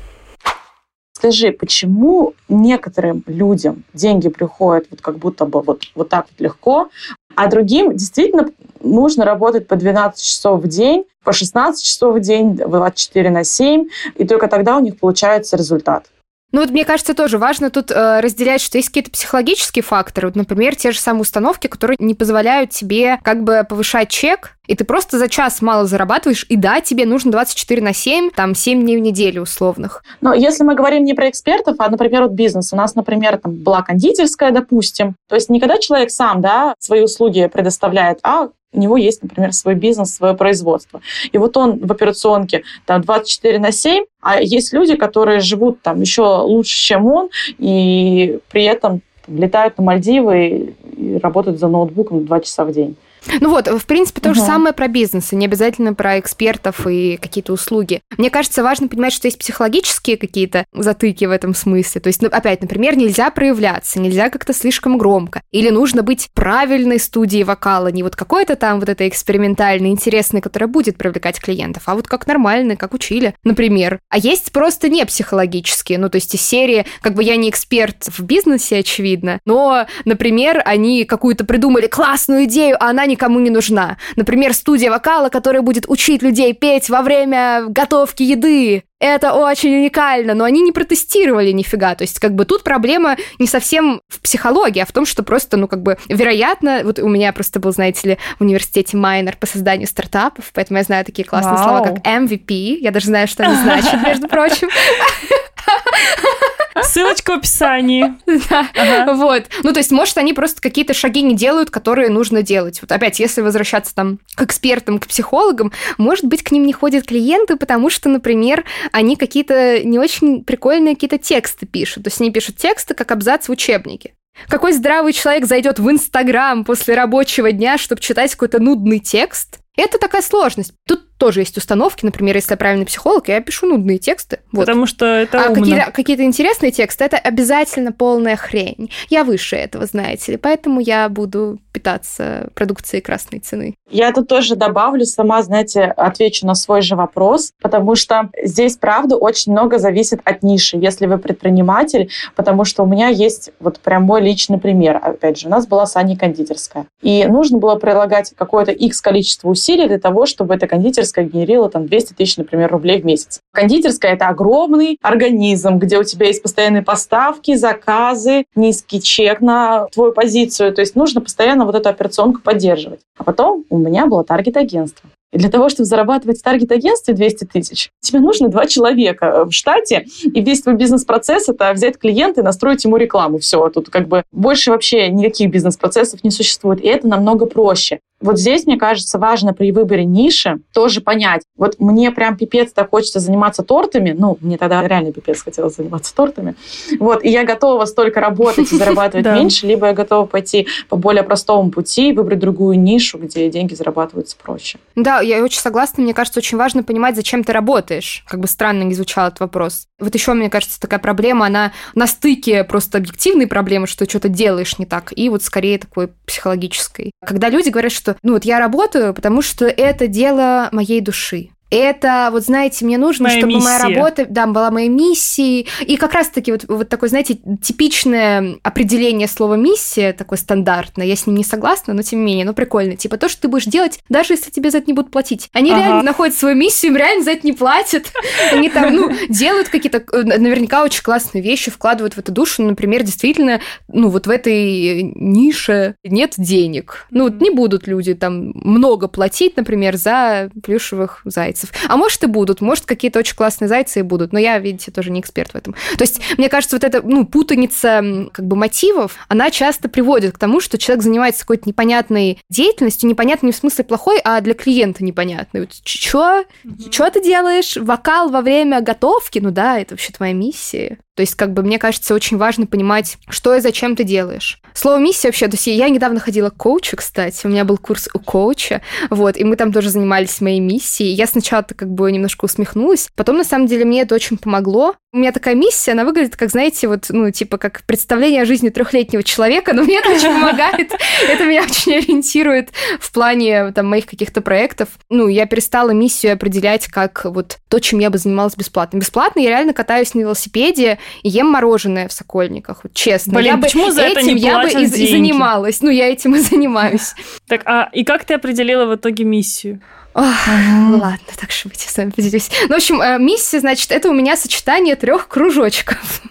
Скажи, 1.18 1.52
почему 1.52 2.32
некоторым 2.48 3.24
людям 3.26 3.84
деньги 3.92 4.30
приходят 4.30 4.86
вот 4.90 5.02
как 5.02 5.18
будто 5.18 5.44
бы 5.44 5.60
вот, 5.60 5.82
вот 5.94 6.08
так 6.08 6.28
вот 6.30 6.40
легко, 6.40 6.88
а 7.34 7.46
другим 7.48 7.94
действительно 7.94 8.48
нужно 8.82 9.24
работать 9.24 9.66
по 9.66 9.76
12 9.76 10.22
часов 10.22 10.62
в 10.62 10.68
день, 10.68 11.04
по 11.24 11.32
16 11.32 11.84
часов 11.84 12.16
в 12.16 12.20
день, 12.20 12.54
24 12.56 13.30
на 13.30 13.44
7, 13.44 13.86
и 14.16 14.26
только 14.26 14.48
тогда 14.48 14.76
у 14.76 14.80
них 14.80 14.98
получается 14.98 15.56
результат. 15.56 16.06
Ну 16.52 16.60
вот 16.60 16.70
мне 16.70 16.84
кажется, 16.84 17.14
тоже 17.14 17.38
важно 17.38 17.70
тут 17.70 17.90
э, 17.90 18.20
разделять, 18.20 18.60
что 18.60 18.76
есть 18.76 18.88
какие-то 18.88 19.10
психологические 19.10 19.82
факторы. 19.82 20.28
Вот, 20.28 20.36
например, 20.36 20.76
те 20.76 20.92
же 20.92 21.00
самые 21.00 21.22
установки, 21.22 21.66
которые 21.66 21.96
не 21.98 22.14
позволяют 22.14 22.70
тебе 22.70 23.18
как 23.22 23.42
бы 23.42 23.64
повышать 23.66 24.10
чек, 24.10 24.58
и 24.66 24.76
ты 24.76 24.84
просто 24.84 25.18
за 25.18 25.28
час 25.28 25.62
мало 25.62 25.86
зарабатываешь, 25.86 26.44
и 26.50 26.56
да, 26.56 26.82
тебе 26.82 27.06
нужно 27.06 27.32
24 27.32 27.80
на 27.80 27.94
7, 27.94 28.30
там 28.30 28.54
7 28.54 28.82
дней 28.82 28.98
в 28.98 29.00
неделю 29.00 29.42
условных. 29.42 30.04
Но 30.20 30.34
если 30.34 30.62
мы 30.62 30.74
говорим 30.74 31.04
не 31.04 31.14
про 31.14 31.30
экспертов, 31.30 31.76
а, 31.78 31.88
например, 31.88 32.22
вот 32.22 32.32
бизнес. 32.32 32.70
У 32.74 32.76
нас, 32.76 32.94
например, 32.94 33.38
там 33.38 33.54
была 33.54 33.80
кондитерская, 33.80 34.50
допустим. 34.50 35.14
То 35.30 35.36
есть 35.36 35.48
никогда 35.48 35.78
человек 35.78 36.10
сам, 36.10 36.42
да, 36.42 36.74
свои 36.78 37.00
услуги 37.00 37.48
предоставляет, 37.50 38.18
а 38.22 38.48
у 38.72 38.80
него 38.80 38.96
есть, 38.96 39.22
например, 39.22 39.52
свой 39.52 39.74
бизнес, 39.74 40.14
свое 40.14 40.34
производство. 40.34 41.00
И 41.30 41.38
вот 41.38 41.56
он 41.56 41.78
в 41.78 41.92
операционке 41.92 42.62
там 42.86 43.02
24 43.02 43.58
на 43.58 43.72
7, 43.72 44.04
а 44.20 44.40
есть 44.40 44.72
люди, 44.72 44.96
которые 44.96 45.40
живут 45.40 45.82
там 45.82 46.00
еще 46.00 46.22
лучше, 46.22 46.76
чем 46.76 47.06
он, 47.06 47.28
и 47.58 48.38
при 48.50 48.64
этом 48.64 49.02
летают 49.28 49.78
на 49.78 49.84
Мальдивы 49.84 50.74
и 50.96 51.18
работают 51.22 51.58
за 51.58 51.68
ноутбуком 51.68 52.24
2 52.24 52.40
часа 52.40 52.64
в 52.64 52.72
день. 52.72 52.96
Ну 53.40 53.50
вот, 53.50 53.68
в 53.68 53.86
принципе, 53.86 54.20
то 54.20 54.30
угу. 54.30 54.36
же 54.36 54.40
самое 54.42 54.74
про 54.74 54.88
бизнес, 54.88 55.32
не 55.32 55.46
обязательно 55.46 55.94
про 55.94 56.18
экспертов 56.18 56.86
и 56.86 57.16
какие-то 57.16 57.52
услуги. 57.52 58.00
Мне 58.18 58.30
кажется, 58.30 58.62
важно 58.62 58.88
понимать, 58.88 59.12
что 59.12 59.28
есть 59.28 59.38
психологические 59.38 60.16
какие-то 60.16 60.64
затыки 60.72 61.24
в 61.24 61.30
этом 61.30 61.54
смысле. 61.54 62.00
То 62.00 62.08
есть, 62.08 62.22
ну, 62.22 62.28
опять, 62.28 62.60
например, 62.60 62.96
нельзя 62.96 63.30
проявляться, 63.30 64.00
нельзя 64.00 64.30
как-то 64.30 64.52
слишком 64.52 64.98
громко. 64.98 65.42
Или 65.50 65.70
нужно 65.70 66.02
быть 66.02 66.28
правильной 66.34 66.98
студией 66.98 67.44
вокала, 67.44 67.88
не 67.88 68.02
вот 68.02 68.16
какой-то 68.16 68.56
там 68.56 68.80
вот 68.80 68.88
этой 68.88 69.08
экспериментальной, 69.08 69.90
интересной, 69.90 70.40
которая 70.40 70.68
будет 70.68 70.96
привлекать 70.96 71.40
клиентов, 71.40 71.84
а 71.86 71.94
вот 71.94 72.08
как 72.08 72.26
нормальный, 72.26 72.76
как 72.76 72.94
учили, 72.94 73.34
например. 73.44 74.00
А 74.08 74.18
есть 74.18 74.52
просто 74.52 74.88
не 74.88 75.04
психологические, 75.04 75.98
ну, 75.98 76.08
то 76.08 76.16
есть 76.16 76.34
из 76.34 76.42
серии, 76.42 76.86
как 77.00 77.14
бы 77.14 77.22
я 77.22 77.36
не 77.36 77.50
эксперт 77.50 78.06
в 78.06 78.22
бизнесе, 78.22 78.78
очевидно, 78.78 79.40
но, 79.44 79.86
например, 80.04 80.62
они 80.64 81.04
какую-то 81.04 81.44
придумали 81.44 81.86
классную 81.86 82.44
идею, 82.44 82.76
а 82.80 82.90
она 82.90 83.06
никому 83.12 83.40
не 83.40 83.50
нужна. 83.50 83.98
Например, 84.16 84.52
студия 84.52 84.90
вокала, 84.90 85.28
которая 85.28 85.62
будет 85.62 85.84
учить 85.88 86.22
людей 86.22 86.52
петь 86.52 86.90
во 86.90 87.02
время 87.02 87.64
готовки 87.68 88.22
еды. 88.22 88.84
Это 88.98 89.32
очень 89.32 89.74
уникально, 89.74 90.34
но 90.34 90.44
они 90.44 90.60
не 90.60 90.70
протестировали 90.70 91.50
нифига. 91.50 91.94
То 91.96 92.02
есть, 92.02 92.20
как 92.20 92.34
бы 92.34 92.44
тут 92.44 92.62
проблема 92.62 93.16
не 93.40 93.48
совсем 93.48 94.00
в 94.08 94.20
психологии, 94.20 94.80
а 94.80 94.86
в 94.86 94.92
том, 94.92 95.06
что 95.06 95.24
просто, 95.24 95.56
ну, 95.56 95.66
как 95.66 95.82
бы, 95.82 95.98
вероятно, 96.08 96.82
вот 96.84 97.00
у 97.00 97.08
меня 97.08 97.32
просто 97.32 97.58
был, 97.58 97.72
знаете 97.72 98.10
ли, 98.10 98.18
в 98.38 98.42
университете 98.42 98.96
майнер 98.96 99.36
по 99.36 99.46
созданию 99.46 99.88
стартапов, 99.88 100.50
поэтому 100.54 100.78
я 100.78 100.84
знаю 100.84 101.04
такие 101.04 101.24
классные 101.24 101.56
Вау. 101.56 101.64
слова, 101.64 101.84
как 101.84 102.06
MVP. 102.06 102.78
Я 102.80 102.92
даже 102.92 103.06
знаю, 103.06 103.26
что 103.26 103.42
они 103.42 103.56
значат, 103.56 104.06
между 104.06 104.28
прочим. 104.28 104.68
Ссылочка 106.82 107.32
в 107.32 107.38
описании. 107.38 108.14
Да, 108.26 108.68
ага. 108.74 109.14
вот. 109.14 109.44
Ну, 109.62 109.72
то 109.72 109.78
есть, 109.78 109.90
может, 109.90 110.16
они 110.18 110.32
просто 110.32 110.60
какие-то 110.60 110.94
шаги 110.94 111.22
не 111.22 111.34
делают, 111.34 111.70
которые 111.70 112.08
нужно 112.08 112.42
делать. 112.42 112.80
Вот 112.80 112.90
опять, 112.90 113.20
если 113.20 113.40
возвращаться 113.40 113.94
там 113.94 114.18
к 114.34 114.42
экспертам, 114.42 114.98
к 114.98 115.06
психологам, 115.06 115.72
может 115.98 116.24
быть, 116.24 116.42
к 116.42 116.50
ним 116.50 116.66
не 116.66 116.72
ходят 116.72 117.06
клиенты, 117.06 117.56
потому 117.56 117.90
что, 117.90 118.08
например, 118.08 118.64
они 118.90 119.16
какие-то 119.16 119.82
не 119.84 119.98
очень 119.98 120.44
прикольные 120.44 120.94
какие-то 120.94 121.18
тексты 121.18 121.66
пишут. 121.66 122.04
То 122.04 122.08
есть, 122.08 122.20
они 122.20 122.30
пишут 122.30 122.56
тексты, 122.56 122.94
как 122.94 123.10
абзац 123.10 123.48
в 123.48 123.52
учебнике. 123.52 124.14
Какой 124.48 124.72
здравый 124.72 125.12
человек 125.12 125.46
зайдет 125.46 125.78
в 125.78 125.90
Инстаграм 125.90 126.64
после 126.64 126.94
рабочего 126.94 127.52
дня, 127.52 127.78
чтобы 127.78 128.00
читать 128.00 128.32
какой-то 128.32 128.60
нудный 128.60 128.98
текст? 128.98 129.58
Это 129.76 129.98
такая 129.98 130.22
сложность. 130.22 130.72
Тут 130.86 131.11
тоже 131.22 131.38
есть 131.38 131.56
установки. 131.56 132.04
Например, 132.04 132.34
если 132.34 132.54
я 132.54 132.56
правильный 132.56 132.84
психолог, 132.84 133.28
я 133.28 133.40
пишу 133.40 133.66
нудные 133.66 133.98
тексты. 133.98 134.40
Вот. 134.50 134.62
Потому 134.66 134.86
что 134.86 135.06
это 135.06 135.38
А 135.38 135.54
какие-то, 135.54 135.92
какие-то 135.92 136.24
интересные 136.24 136.72
тексты, 136.72 137.04
это 137.04 137.16
обязательно 137.16 137.92
полная 137.92 138.34
хрень. 138.34 138.90
Я 139.08 139.22
выше 139.22 139.54
этого, 139.54 139.86
знаете 139.86 140.32
ли. 140.32 140.38
Поэтому 140.38 140.80
я 140.80 141.08
буду 141.08 141.60
питаться 141.72 142.50
продукцией 142.54 143.02
красной 143.02 143.38
цены. 143.38 143.76
Я 143.88 144.12
тут 144.12 144.28
тоже 144.28 144.56
добавлю, 144.56 145.04
сама, 145.04 145.42
знаете, 145.42 145.84
отвечу 145.84 146.46
на 146.46 146.54
свой 146.54 146.82
же 146.82 146.96
вопрос, 146.96 147.52
потому 147.62 147.94
что 147.94 148.28
здесь, 148.42 148.76
правда, 148.76 149.16
очень 149.16 149.52
много 149.52 149.78
зависит 149.78 150.20
от 150.24 150.42
ниши, 150.42 150.76
если 150.76 151.06
вы 151.06 151.18
предприниматель, 151.18 152.10
потому 152.34 152.64
что 152.64 152.82
у 152.82 152.86
меня 152.86 153.08
есть 153.08 153.50
вот 153.60 153.78
прям 153.80 154.02
мой 154.02 154.20
личный 154.20 154.58
пример. 154.58 155.00
Опять 155.02 155.38
же, 155.38 155.46
у 155.46 155.50
нас 155.50 155.66
была 155.66 155.86
Саня 155.86 156.16
кондитерская. 156.16 156.86
И 157.00 157.24
нужно 157.26 157.58
было 157.58 157.76
прилагать 157.76 158.32
какое-то 158.36 158.72
X 158.72 159.00
количество 159.00 159.48
усилий 159.48 159.86
для 159.86 159.98
того, 159.98 160.26
чтобы 160.26 160.54
эта 160.54 160.66
кондитерская 160.66 161.11
кондитерская 161.12 161.24
генерила 161.24 161.68
там 161.68 161.86
200 161.86 162.14
тысяч, 162.14 162.36
например, 162.36 162.70
рублей 162.70 163.00
в 163.00 163.04
месяц. 163.04 163.40
Кондитерская– 163.52 164.12
это 164.14 164.28
огромный 164.28 164.98
организм, 165.02 165.78
где 165.78 165.98
у 165.98 166.04
тебя 166.04 166.26
есть 166.26 166.42
постоянные 166.42 166.82
поставки, 166.82 167.54
заказы, 167.54 168.44
низкий 168.54 169.00
чек 169.00 169.40
на 169.40 169.86
твою 169.92 170.12
позицию. 170.12 170.72
То 170.72 170.80
есть 170.80 170.96
нужно 170.96 171.20
постоянно 171.20 171.64
вот 171.64 171.74
эту 171.74 171.88
операционку 171.88 172.40
поддерживать. 172.40 173.00
А 173.16 173.24
потом 173.24 173.64
у 173.70 173.78
меня 173.78 174.06
было 174.06 174.24
таргет-агентство. 174.24 175.08
И 175.32 175.38
для 175.38 175.48
того, 175.48 175.70
чтобы 175.70 175.86
зарабатывать 175.86 176.40
в 176.40 176.42
таргет-агентстве 176.42 177.14
200 177.14 177.44
тысяч, 177.46 177.90
тебе 178.00 178.20
нужно 178.20 178.48
два 178.48 178.66
человека 178.66 179.46
в 179.46 179.52
штате, 179.52 180.06
и 180.22 180.42
весь 180.42 180.60
твой 180.60 180.74
бизнес-процесс— 180.74 181.48
это 181.48 181.72
взять 181.72 181.98
клиента 181.98 182.42
и 182.42 182.44
настроить 182.44 182.84
ему 182.84 182.98
рекламу. 182.98 183.38
Все, 183.38 183.70
тут 183.70 183.88
как 183.88 184.08
бы 184.08 184.24
больше 184.30 184.70
вообще 184.70 185.08
никаких 185.08 185.50
бизнес-процессов 185.50 186.22
не 186.22 186.30
существует, 186.30 186.82
и 186.82 186.86
это 186.86 187.08
намного 187.08 187.46
проще. 187.46 188.00
Вот 188.22 188.38
здесь, 188.38 188.66
мне 188.66 188.76
кажется, 188.76 189.18
важно 189.18 189.52
при 189.52 189.72
выборе 189.72 190.04
ниши 190.04 190.60
тоже 190.72 191.00
понять. 191.00 191.42
Вот 191.56 191.78
мне 191.78 192.10
прям 192.10 192.36
пипец 192.36 192.72
так 192.72 192.90
хочется 192.90 193.20
заниматься 193.20 193.62
тортами. 193.62 194.14
Ну, 194.16 194.38
мне 194.40 194.56
тогда 194.56 194.86
реально 194.86 195.12
пипец 195.12 195.42
хотелось 195.42 195.76
заниматься 195.76 196.14
тортами. 196.14 196.54
Вот, 196.98 197.24
и 197.24 197.28
я 197.28 197.44
готова 197.44 197.84
столько 197.84 198.20
работать 198.20 198.72
и 198.72 198.76
зарабатывать 198.78 199.26
меньше, 199.26 199.66
либо 199.66 199.88
я 199.88 199.92
готова 199.92 200.26
пойти 200.26 200.68
по 200.88 200.96
более 200.96 201.22
простому 201.22 201.70
пути 201.70 202.10
и 202.10 202.12
выбрать 202.12 202.38
другую 202.38 202.78
нишу, 202.78 203.18
где 203.18 203.50
деньги 203.50 203.74
зарабатываются 203.74 204.36
проще. 204.40 204.78
Да, 204.94 205.20
я 205.20 205.42
очень 205.42 205.60
согласна. 205.60 206.02
Мне 206.02 206.14
кажется, 206.14 206.40
очень 206.40 206.58
важно 206.58 206.82
понимать, 206.82 207.16
зачем 207.16 207.44
ты 207.44 207.52
работаешь. 207.52 208.24
Как 208.28 208.40
бы 208.40 208.46
странно 208.46 208.82
не 208.82 208.94
звучал 208.94 209.28
этот 209.28 209.40
вопрос. 209.40 209.86
Вот 209.98 210.14
еще, 210.14 210.32
мне 210.34 210.50
кажется, 210.50 210.80
такая 210.80 211.00
проблема, 211.00 211.46
она 211.46 211.72
на 211.94 212.06
стыке 212.06 212.64
просто 212.64 212.98
объективной 212.98 213.46
проблемы, 213.46 213.86
что 213.86 214.08
что-то 214.08 214.28
делаешь 214.28 214.78
не 214.78 214.86
так, 214.86 215.12
и 215.14 215.28
вот 215.28 215.42
скорее 215.42 215.78
такой 215.78 216.08
психологической. 216.26 217.12
Когда 217.24 217.48
люди 217.48 217.68
говорят, 217.68 217.92
что 217.92 218.11
ну 218.22 218.34
вот 218.34 218.44
я 218.44 218.58
работаю, 218.58 219.14
потому 219.14 219.42
что 219.42 219.66
это 219.66 220.06
дело 220.06 220.68
моей 220.72 221.00
души 221.00 221.50
это, 221.72 222.28
вот 222.30 222.44
знаете, 222.44 222.84
мне 222.84 222.98
нужно, 222.98 223.24
моя 223.24 223.38
чтобы 223.38 223.54
миссия. 223.54 223.64
моя 223.64 223.78
работа, 223.78 224.26
да, 224.28 224.46
была 224.46 224.70
моей 224.70 224.90
миссией. 224.90 225.66
И 225.80 225.96
как 225.96 226.12
раз-таки 226.12 226.52
вот, 226.52 226.64
вот 226.68 226.88
такое, 226.90 227.08
знаете, 227.08 227.38
типичное 227.62 228.56
определение 228.62 229.26
слова 229.26 229.54
миссия, 229.54 230.12
такое 230.12 230.38
стандартное, 230.38 231.06
я 231.06 231.16
с 231.16 231.26
ним 231.26 231.36
не 231.36 231.44
согласна, 231.44 231.94
но 231.94 232.02
тем 232.02 232.20
не 232.20 232.26
менее, 232.26 232.44
ну 232.44 232.52
прикольно. 232.52 232.96
Типа 232.96 233.16
то, 233.16 233.28
что 233.28 233.42
ты 233.42 233.48
будешь 233.48 233.64
делать, 233.64 234.00
даже 234.10 234.34
если 234.34 234.50
тебе 234.50 234.70
за 234.70 234.78
это 234.78 234.86
не 234.88 234.92
будут 234.92 235.10
платить. 235.10 235.48
Они 235.54 235.70
ага. 235.70 235.80
реально 235.80 236.02
находят 236.02 236.36
свою 236.36 236.56
миссию, 236.56 236.92
им 236.92 236.98
реально 236.98 237.24
за 237.24 237.30
это 237.30 237.46
не 237.46 237.52
платят. 237.52 238.12
Они 238.52 238.68
там, 238.68 238.94
ну, 238.94 239.10
делают 239.30 239.68
какие-то 239.68 240.04
э, 240.12 240.22
наверняка 240.22 240.84
очень 240.84 241.02
классные 241.02 241.42
вещи, 241.42 241.70
вкладывают 241.70 242.14
в 242.14 242.18
эту 242.18 242.32
душу. 242.32 242.62
Например, 242.62 243.02
действительно, 243.02 243.60
ну, 243.88 244.10
вот 244.10 244.26
в 244.26 244.30
этой 244.30 245.02
нише 245.02 245.94
нет 246.04 246.34
денег. 246.36 247.06
Ну, 247.10 247.24
вот 247.24 247.40
не 247.40 247.50
будут 247.50 247.86
люди 247.86 248.14
там 248.14 248.52
много 248.54 249.08
платить, 249.08 249.56
например, 249.56 249.96
за 249.96 250.50
плюшевых 250.62 251.22
зайцев 251.24 251.61
зайцев. 251.62 251.72
А 251.88 251.96
может 251.96 252.22
и 252.24 252.26
будут, 252.26 252.60
может 252.60 252.84
какие-то 252.86 253.18
очень 253.18 253.36
классные 253.36 253.68
зайцы 253.68 254.00
и 254.00 254.02
будут, 254.02 254.32
но 254.32 254.38
я, 254.38 254.58
видите, 254.58 254.90
тоже 254.90 255.10
не 255.10 255.20
эксперт 255.20 255.52
в 255.52 255.56
этом. 255.56 255.74
То 255.96 256.02
есть, 256.02 256.20
мне 256.36 256.48
кажется, 256.48 256.76
вот 256.76 256.84
эта, 256.84 257.02
ну, 257.02 257.24
путаница 257.24 258.28
как 258.32 258.46
бы 258.46 258.56
мотивов, 258.56 259.16
она 259.28 259.50
часто 259.50 259.88
приводит 259.88 260.34
к 260.34 260.38
тому, 260.38 260.60
что 260.60 260.78
человек 260.78 261.04
занимается 261.04 261.40
какой-то 261.40 261.68
непонятной 261.68 262.38
деятельностью, 262.50 263.08
непонятной 263.08 263.48
не 263.48 263.52
в 263.52 263.56
смысле 263.56 263.84
плохой, 263.84 264.20
а 264.22 264.40
для 264.40 264.54
клиента 264.54 265.04
непонятной. 265.04 265.62
Вот, 265.62 265.70
чё? 265.82 266.44
Чё 266.90 267.10
ты 267.10 267.22
делаешь? 267.22 267.76
Вокал 267.76 268.30
во 268.30 268.40
время 268.40 268.80
готовки? 268.80 269.38
Ну 269.40 269.50
да, 269.50 269.78
это 269.78 269.94
вообще 269.94 270.12
твоя 270.12 270.32
миссия. 270.32 270.98
То 271.14 271.20
есть, 271.20 271.34
как 271.34 271.52
бы, 271.52 271.62
мне 271.62 271.78
кажется, 271.78 272.14
очень 272.14 272.38
важно 272.38 272.66
понимать, 272.66 273.18
что 273.28 273.54
и 273.54 273.60
зачем 273.60 273.96
ты 273.96 274.04
делаешь. 274.04 274.60
Слово 274.72 274.98
миссия 274.98 275.28
вообще, 275.28 275.46
то 275.46 275.54
есть 275.54 275.66
я 275.66 275.90
недавно 275.90 276.20
ходила 276.20 276.48
к 276.48 276.56
коучу, 276.56 276.96
кстати, 276.96 277.46
у 277.46 277.50
меня 277.50 277.64
был 277.64 277.76
курс 277.76 278.08
у 278.14 278.18
коуча, 278.18 278.80
вот, 279.10 279.36
и 279.36 279.44
мы 279.44 279.56
там 279.56 279.72
тоже 279.72 279.90
занимались 279.90 280.40
моей 280.40 280.60
миссией. 280.60 281.12
Я 281.12 281.26
сначала-то 281.26 281.74
как 281.74 281.90
бы 281.90 282.10
немножко 282.10 282.46
усмехнулась, 282.46 283.10
потом, 283.14 283.36
на 283.36 283.44
самом 283.44 283.66
деле, 283.66 283.84
мне 283.84 284.02
это 284.02 284.14
очень 284.14 284.38
помогло. 284.38 284.94
У 285.12 285.18
меня 285.18 285.32
такая 285.32 285.54
миссия, 285.54 285.92
она 285.92 286.06
выглядит, 286.06 286.36
как, 286.36 286.48
знаете, 286.48 286.88
вот, 286.88 287.06
ну, 287.10 287.30
типа, 287.30 287.58
как 287.58 287.82
представление 287.82 288.42
о 288.42 288.46
жизни 288.46 288.70
трехлетнего 288.70 289.22
человека, 289.22 289.74
но 289.74 289.82
мне 289.82 289.98
это 289.98 290.08
очень 290.08 290.32
помогает, 290.32 290.92
это 291.28 291.44
меня 291.44 291.64
очень 291.64 291.96
ориентирует 291.96 292.70
в 292.98 293.12
плане, 293.12 293.72
там, 293.72 293.88
моих 293.88 294.06
каких-то 294.06 294.40
проектов. 294.40 294.88
Ну, 295.10 295.28
я 295.28 295.44
перестала 295.44 295.90
миссию 295.90 296.32
определять 296.32 296.86
как 296.86 297.26
вот 297.26 297.58
то, 297.68 297.78
чем 297.78 297.98
я 297.98 298.08
бы 298.08 298.16
занималась 298.16 298.56
бесплатно. 298.56 298.96
Бесплатно 298.96 299.40
я 299.40 299.50
реально 299.50 299.74
катаюсь 299.74 300.14
на 300.14 300.20
велосипеде 300.20 300.98
и 301.22 301.28
ем 301.28 301.48
мороженое 301.48 302.08
в 302.08 302.12
Сокольниках, 302.12 302.80
вот 302.84 302.94
честно. 302.94 303.34
Блин, 303.34 303.46
я 303.46 303.56
почему 303.56 303.86
бы 303.86 303.92
за 303.92 304.02
это 304.02 304.20
этим 304.20 304.36
не 304.36 304.42
я 304.42 304.62
бы 304.62 304.68
и, 304.68 304.84
и 304.84 304.86
занималась. 304.86 305.82
Ну, 305.82 305.90
я 305.90 306.08
этим 306.08 306.34
и 306.34 306.40
занимаюсь. 306.40 307.14
Так, 307.48 307.62
а 307.66 307.90
и 307.92 308.04
как 308.04 308.24
ты 308.24 308.34
определила 308.34 308.86
в 308.86 308.94
итоге 308.94 309.24
миссию? 309.24 309.80
Ох, 310.14 310.24
ну 310.46 310.98
ладно, 310.98 311.18
так 311.38 311.50
что 311.50 311.68
быть, 311.68 311.82
я 311.84 311.90
с 311.90 311.96
вами 311.96 312.10
поделюсь. 312.10 312.50
Ну, 312.62 312.74
в 312.74 312.76
общем, 312.76 313.00
э, 313.00 313.18
миссия, 313.18 313.60
значит, 313.60 313.90
это 313.90 314.10
у 314.10 314.12
меня 314.12 314.36
сочетание 314.36 314.94
трех 314.94 315.28
кружочков. 315.28 316.22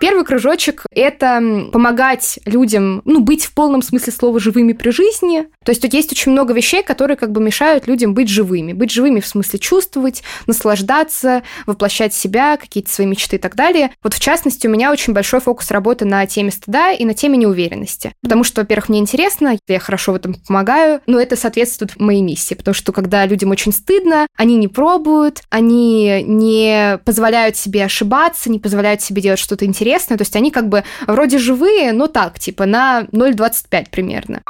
Первый 0.00 0.24
кружочек– 0.24 0.84
это 0.90 1.68
помогать 1.72 2.38
людям, 2.44 3.02
ну, 3.04 3.20
быть 3.20 3.44
в 3.44 3.52
полном 3.52 3.82
смысле 3.82 4.12
слова 4.12 4.38
живыми 4.40 4.72
при 4.72 4.90
жизни. 4.90 5.46
То 5.64 5.70
есть 5.70 5.82
тут 5.82 5.92
есть 5.92 6.12
очень 6.12 6.32
много 6.32 6.54
вещей, 6.54 6.82
которые 6.82 7.16
как 7.16 7.32
бы 7.32 7.40
мешают 7.40 7.86
людям 7.86 8.14
быть 8.14 8.28
живыми. 8.28 8.72
Быть 8.72 8.90
живыми 8.90 9.20
в 9.20 9.26
смысле 9.26 9.58
чувствовать, 9.58 10.22
наслаждаться, 10.46 11.42
воплощать 11.66 12.14
себя, 12.14 12.56
какие-то 12.56 12.90
свои 12.90 13.06
мечты 13.06 13.36
и 13.36 13.38
так 13.38 13.54
далее. 13.56 13.90
Вот 14.02 14.14
в 14.14 14.20
частности, 14.20 14.66
у 14.66 14.70
меня 14.70 14.92
очень 14.92 15.12
большой 15.12 15.40
фокус 15.40 15.70
работы 15.70 16.04
на 16.04 16.26
теме 16.26 16.50
стыда 16.50 16.92
и 16.92 17.04
на 17.04 17.14
теме 17.14 17.36
неуверенности. 17.36 18.12
Потому 18.22 18.44
что, 18.44 18.62
во-первых, 18.62 18.88
мне 18.88 19.00
интересно, 19.00 19.58
я 19.66 19.78
хорошо 19.78 20.12
в 20.12 20.16
этом 20.16 20.34
помогаю, 20.46 21.00
но 21.06 21.20
это 21.20 21.36
соответствует 21.36 21.98
моей 21.98 22.22
миссии. 22.22 22.54
Потому 22.54 22.74
что 22.74 22.92
когда 22.92 23.26
людям 23.26 23.50
очень 23.50 23.72
стыдно, 23.72 24.26
они 24.36 24.56
не 24.56 24.68
пробуют, 24.68 25.42
они 25.50 26.22
не 26.22 26.98
позволяют 27.04 27.56
себе 27.56 27.84
ошибаться, 27.84 28.50
не 28.50 28.58
позволяют 28.58 29.02
себе 29.02 29.22
делать 29.22 29.40
что-то 29.40 29.64
интересное. 29.64 29.87
То 30.16 30.22
есть 30.22 30.36
они 30.36 30.50
как 30.50 30.68
бы 30.68 30.84
вроде 31.06 31.38
живые, 31.38 31.92
но 31.92 32.06
так, 32.06 32.38
типа 32.38 32.66
на 32.66 33.06
0,25 33.12 33.86
примерно. 33.90 34.42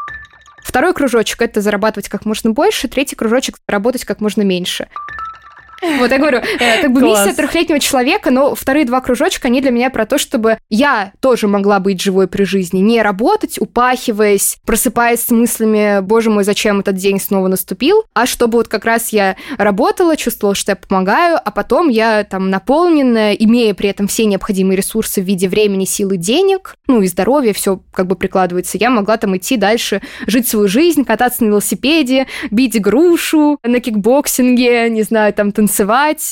Второй 0.62 0.92
кружочек– 0.92 1.40
это 1.42 1.60
зарабатывать 1.60 2.08
как 2.08 2.26
можно 2.26 2.50
больше. 2.50 2.88
Третий 2.88 3.16
кружочек– 3.16 3.56
работать 3.66 4.04
как 4.04 4.20
можно 4.20 4.42
меньше. 4.42 4.88
Вот 5.80 6.10
я 6.10 6.18
говорю, 6.18 6.38
э, 6.38 6.82
как 6.82 6.92
бы 6.92 7.02
миссия 7.02 7.32
трехлетнего 7.32 7.78
человека, 7.80 8.30
но 8.30 8.54
вторые 8.54 8.84
два 8.84 9.00
кружочка, 9.00 9.48
они 9.48 9.60
для 9.60 9.70
меня 9.70 9.90
про 9.90 10.06
то, 10.06 10.18
чтобы 10.18 10.58
я 10.68 11.12
тоже 11.20 11.46
могла 11.46 11.78
быть 11.80 12.00
живой 12.00 12.26
при 12.26 12.44
жизни, 12.44 12.80
не 12.80 13.00
работать, 13.02 13.58
упахиваясь, 13.60 14.58
просыпаясь 14.66 15.20
с 15.20 15.30
мыслями, 15.30 16.00
боже 16.00 16.30
мой, 16.30 16.44
зачем 16.44 16.80
этот 16.80 16.96
день 16.96 17.20
снова 17.20 17.48
наступил, 17.48 18.04
а 18.14 18.26
чтобы 18.26 18.58
вот 18.58 18.68
как 18.68 18.84
раз 18.84 19.10
я 19.10 19.36
работала, 19.56 20.16
чувствовала, 20.16 20.54
что 20.54 20.72
я 20.72 20.76
помогаю, 20.76 21.38
а 21.42 21.50
потом 21.50 21.88
я 21.88 22.24
там 22.24 22.50
наполненная, 22.50 23.32
имея 23.34 23.74
при 23.74 23.88
этом 23.88 24.08
все 24.08 24.24
необходимые 24.24 24.76
ресурсы 24.76 25.22
в 25.22 25.24
виде 25.24 25.48
времени, 25.48 25.84
силы, 25.84 26.16
денег, 26.16 26.74
ну 26.86 27.02
и 27.02 27.06
здоровья, 27.06 27.52
все 27.52 27.80
как 27.92 28.06
бы 28.06 28.16
прикладывается, 28.16 28.78
я 28.78 28.90
могла 28.90 29.16
там 29.16 29.36
идти 29.36 29.56
дальше, 29.56 30.02
жить 30.26 30.48
свою 30.48 30.68
жизнь, 30.68 31.04
кататься 31.04 31.44
на 31.44 31.48
велосипеде, 31.48 32.26
бить 32.50 32.80
грушу 32.80 33.58
на 33.62 33.80
кикбоксинге, 33.80 34.90
не 34.90 35.02
знаю, 35.02 35.32
там 35.32 35.52
танцевать, 35.52 35.67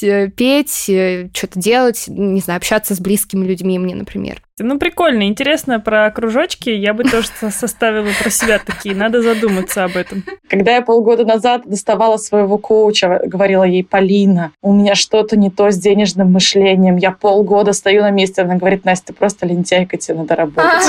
э, 0.02 0.28
петь, 0.28 0.88
э, 0.88 1.28
что-то 1.32 1.58
делать, 1.58 2.04
не 2.08 2.40
знаю, 2.40 2.58
общаться 2.58 2.94
с 2.94 3.00
близкими 3.00 3.46
людьми 3.46 3.78
мне, 3.78 3.94
например. 3.94 4.42
Ну, 4.58 4.78
прикольно, 4.78 5.24
интересно 5.28 5.80
про 5.80 6.10
кружочки. 6.10 6.70
Я 6.70 6.94
бы 6.94 7.04
тоже 7.04 7.28
со- 7.38 7.50
составила 7.50 8.08
про 8.22 8.30
себя 8.30 8.58
такие. 8.58 8.94
Надо 8.94 9.20
задуматься 9.20 9.84
об 9.84 9.98
этом. 9.98 10.24
Когда 10.48 10.76
я 10.76 10.80
полгода 10.80 11.26
назад 11.26 11.64
доставала 11.66 12.16
своего 12.16 12.56
коуча, 12.56 13.20
говорила 13.26 13.64
ей, 13.64 13.84
Полина, 13.84 14.52
у 14.62 14.72
меня 14.72 14.94
что-то 14.94 15.36
не 15.36 15.50
то 15.50 15.70
с 15.70 15.76
денежным 15.76 16.32
мышлением. 16.32 16.96
Я 16.96 17.10
полгода 17.10 17.74
стою 17.74 18.00
на 18.00 18.10
месте. 18.10 18.40
Она 18.42 18.54
говорит, 18.54 18.86
Настя, 18.86 19.08
ты 19.08 19.12
просто 19.12 19.44
лентяйка, 19.44 19.98
тебе 19.98 20.16
надо 20.18 20.34
работать. 20.36 20.64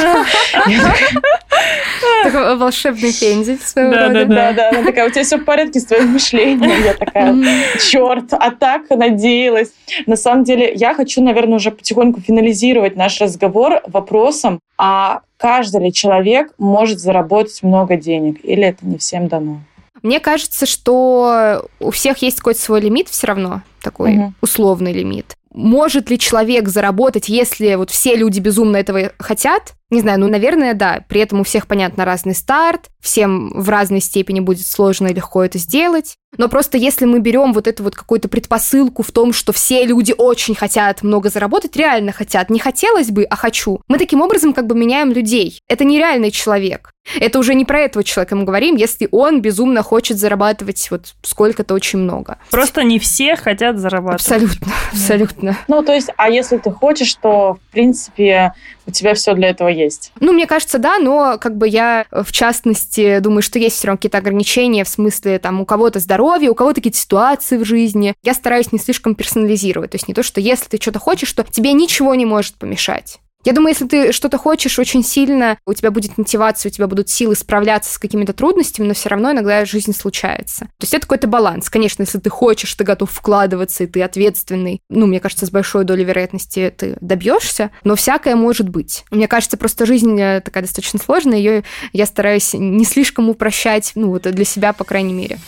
Такая, 2.24 2.24
Такой 2.32 2.56
волшебный 2.58 3.12
пендель 3.12 3.60
своего 3.60 3.92
Да, 3.92 4.08
рода. 4.08 4.26
да, 4.26 4.36
Да, 4.36 4.54
да, 4.54 4.70
она 4.70 4.84
такая, 4.84 5.08
у 5.08 5.10
тебя 5.12 5.24
все 5.24 5.38
в 5.38 5.44
порядке 5.46 5.80
с 5.82 5.86
твоим 5.86 6.10
мышлением. 6.14 6.84
Я 6.86 6.94
такая, 6.94 7.36
черт, 7.82 8.32
а 8.32 8.52
так 8.52 8.90
надеялась. 8.92 9.72
На 10.06 10.16
самом 10.16 10.44
деле, 10.46 10.72
я 10.74 10.94
хочу, 10.94 11.22
наверное, 11.22 11.56
уже 11.56 11.72
потихоньку 11.72 12.22
финализировать 12.22 12.96
наш 12.96 13.20
разговор 13.20 13.57
вопросом, 13.88 14.60
а 14.78 15.22
каждый 15.38 15.82
ли 15.86 15.94
человек 15.94 16.54
может 16.58 17.00
заработать 17.00 17.64
много 17.64 17.96
денег, 17.96 18.40
или 18.44 18.64
это 18.64 18.86
не 18.86 18.98
всем 18.98 19.28
дано? 19.28 19.60
Мне 20.04 20.20
кажется, 20.20 20.66
что 20.66 21.68
у 21.80 21.92
всех 21.92 22.20
есть 22.20 22.38
какой-то 22.38 22.62
свой 22.62 22.82
лимит 22.82 23.10
все 23.10 23.28
равно, 23.28 23.62
такой 23.82 24.12
Мгм. 24.14 24.36
условный 24.42 24.94
лимит. 24.94 25.36
Может 25.52 26.12
ли 26.12 26.20
человек 26.20 26.68
заработать, 26.68 27.30
если 27.30 27.74
вот 27.76 27.90
все 27.90 28.16
люди 28.16 28.40
безумно 28.40 28.78
этого 28.78 29.12
хотят? 29.18 29.74
Не 29.90 30.02
знаю, 30.02 30.20
ну, 30.20 30.28
наверное, 30.28 30.74
да. 30.74 31.04
При 31.08 31.22
этом 31.22 31.40
у 31.40 31.44
всех, 31.44 31.66
понятно, 31.68 32.04
разный 32.04 32.36
старт, 32.36 32.90
всем 33.00 33.52
в 33.56 33.70
разной 33.70 34.02
степени 34.02 34.42
будет 34.42 34.68
сложно 34.68 35.08
и 35.08 35.14
легко 35.14 35.44
это 35.44 35.58
сделать. 35.58 36.18
Но 36.38 36.50
просто 36.50 36.78
если 36.78 37.06
мы 37.06 37.20
берем 37.20 37.54
вот 37.54 37.68
эту 37.68 37.84
вот 37.84 37.96
какую-то 37.96 38.28
предпосылку 38.28 39.02
в 39.02 39.12
том, 39.12 39.32
что 39.32 39.54
все 39.54 39.86
люди 39.86 40.14
очень 40.18 40.56
хотят 40.56 41.04
много 41.04 41.30
заработать, 41.30 41.76
реально 41.78 42.12
хотят, 42.12 42.50
не 42.50 42.60
хотелось 42.60 43.12
бы, 43.12 43.24
а 43.24 43.36
хочу, 43.36 43.82
мы 43.88 43.98
таким 43.98 44.22
образом 44.22 44.54
как 44.54 44.68
бы 44.68 44.76
меняем 44.76 45.12
людей. 45.12 45.62
Это 45.70 45.86
нереальный 45.86 46.32
человек. 46.32 46.92
Это 47.20 47.40
уже 47.40 47.56
не 47.56 47.64
про 47.64 47.80
этого 47.80 48.04
человека 48.04 48.36
мы 48.36 48.44
говорим, 48.44 48.76
если 48.76 49.08
он 49.12 49.42
безумно 49.42 49.82
хочет 49.82 50.18
зарабатывать 50.18 50.92
вот 50.92 51.16
сколько-то 51.22 51.74
очень 51.74 52.00
много. 52.00 52.38
Просто 52.52 52.84
не 52.84 53.00
все 53.00 53.38
хотят 53.38 53.78
зарабатывать. 53.78 54.22
Абсолютно, 54.22 54.68
абсолютно. 54.92 55.58
Ну, 55.70 55.82
то 55.84 55.94
есть, 55.94 56.10
а 56.18 56.30
если 56.30 56.58
ты 56.58 56.72
хочешь, 56.72 57.14
то, 57.16 57.54
в 57.54 57.72
принципе, 57.72 58.54
у 58.86 58.92
тебя 58.92 59.14
все 59.14 59.34
для 59.34 59.50
этого 59.50 59.70
есть. 59.78 60.12
Ну, 60.20 60.34
мне 60.34 60.48
кажется, 60.48 60.78
да, 60.78 60.98
но 60.98 61.38
как 61.40 61.58
бы 61.58 61.68
я, 61.68 62.06
э, 62.12 62.24
в 62.24 62.32
частности, 62.32 63.20
думаю, 63.20 63.42
что 63.42 63.60
есть 63.60 63.78
все 63.78 63.88
равно 63.88 63.98
какие-то 63.98 64.18
ограничения 64.18 64.84
в 64.84 64.90
смысле, 64.90 65.40
там, 65.40 65.62
у 65.62 65.66
кого-то 65.66 66.00
здоровье, 66.00 66.50
у 66.50 66.56
кого-то 66.56 66.76
какие-то 66.76 66.98
ситуации 66.98 67.58
в 67.58 67.66
жизни. 67.66 68.14
Я 68.24 68.34
стараюсь 68.34 68.72
не 68.72 68.80
слишком 68.80 69.16
персонализировать. 69.16 69.92
То 69.92 69.96
есть 69.96 70.08
не 70.08 70.14
то, 70.14 70.24
что 70.24 70.42
если 70.42 70.68
ты 70.70 70.82
что-то 70.82 71.00
хочешь, 71.00 71.32
то 71.34 71.44
тебе 71.44 71.74
ничего 71.74 72.16
не 72.16 72.26
может 72.26 72.56
помешать. 72.56 73.20
Я 73.46 73.54
думаю, 73.54 73.70
если 73.70 73.88
ты 73.88 74.12
что-то 74.12 74.38
хочешь 74.38 74.78
очень 74.80 75.04
сильно, 75.04 75.58
у 75.66 75.74
тебя 75.74 75.92
будет 75.92 76.18
мотивация, 76.18 76.70
у 76.70 76.74
тебя 76.74 76.88
будут 76.88 77.10
силы 77.10 77.36
справляться 77.36 77.94
с 77.94 77.98
какими-то 77.98 78.34
трудностями, 78.34 78.88
но 78.88 78.94
все 78.94 79.10
равно 79.10 79.32
иногда 79.32 79.64
жизнь 79.64 79.94
случается. 79.94 80.66
То 80.66 80.84
есть 80.84 80.94
это 80.94 81.06
какой-то 81.06 81.28
баланс. 81.28 81.70
Конечно, 81.70 82.02
если 82.02 82.20
ты 82.20 82.30
хочешь, 82.30 82.74
ты 82.74 82.84
готов 82.84 83.10
вкладываться, 83.10 83.84
и 83.84 83.88
ты 83.88 84.02
ответственный, 84.02 84.82
ну, 84.90 85.06
мне 85.06 85.20
кажется, 85.20 85.46
с 85.46 85.52
большой 85.52 85.86
долей 85.86 86.04
вероятности 86.04 86.74
ты 86.76 86.98
добьешься, 87.00 87.72
но 87.84 87.96
всякое 87.96 88.36
может 88.36 88.70
быть. 88.70 89.06
Мне 89.12 89.28
кажется, 89.28 89.56
просто 89.56 89.86
жизнь 89.86 90.20
э, 90.20 90.42
такая 90.42 90.64
достаточно 90.64 91.00
сложная, 91.00 91.38
ее 91.38 91.64
я 91.94 92.06
стараюсь 92.06 92.54
не 92.54 92.86
слишком 92.86 93.30
упрощать, 93.30 93.92
ну, 93.96 94.10
вот 94.10 94.24
для 94.24 94.46
себя, 94.46 94.74
по 94.74 94.84
крайней 94.84 95.14
мере. 95.14 95.40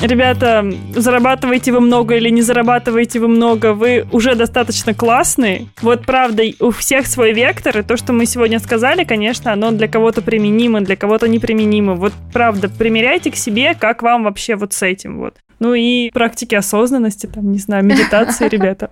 Ребята, 0.00 0.64
зарабатываете 0.94 1.72
вы 1.72 1.80
много 1.80 2.16
или 2.16 2.28
не 2.28 2.42
зарабатываете 2.42 3.18
вы 3.18 3.26
много, 3.26 3.74
вы 3.74 4.06
уже 4.12 4.36
достаточно 4.36 4.94
классные. 4.94 5.66
Вот 5.82 6.06
правда, 6.06 6.44
у 6.60 6.70
всех 6.70 7.08
свой 7.08 7.32
вектор, 7.32 7.78
и 7.78 7.82
то, 7.82 7.96
что 7.96 8.12
мы 8.12 8.24
сегодня 8.24 8.60
сказали, 8.60 9.02
конечно, 9.02 9.52
оно 9.52 9.72
для 9.72 9.88
кого-то 9.88 10.22
применимо, 10.22 10.82
для 10.82 10.94
кого-то 10.94 11.26
неприменимо. 11.26 11.94
Вот 11.94 12.12
правда, 12.32 12.68
примеряйте 12.68 13.32
к 13.32 13.36
себе, 13.36 13.74
как 13.74 14.02
вам 14.02 14.22
вообще 14.22 14.54
вот 14.54 14.72
с 14.72 14.82
этим 14.82 15.18
вот. 15.18 15.34
Ну 15.60 15.74
и 15.74 16.10
практики 16.10 16.54
осознанности, 16.54 17.26
там, 17.26 17.50
не 17.50 17.58
знаю, 17.58 17.84
медитации, 17.84 18.48
ребята. 18.50 18.90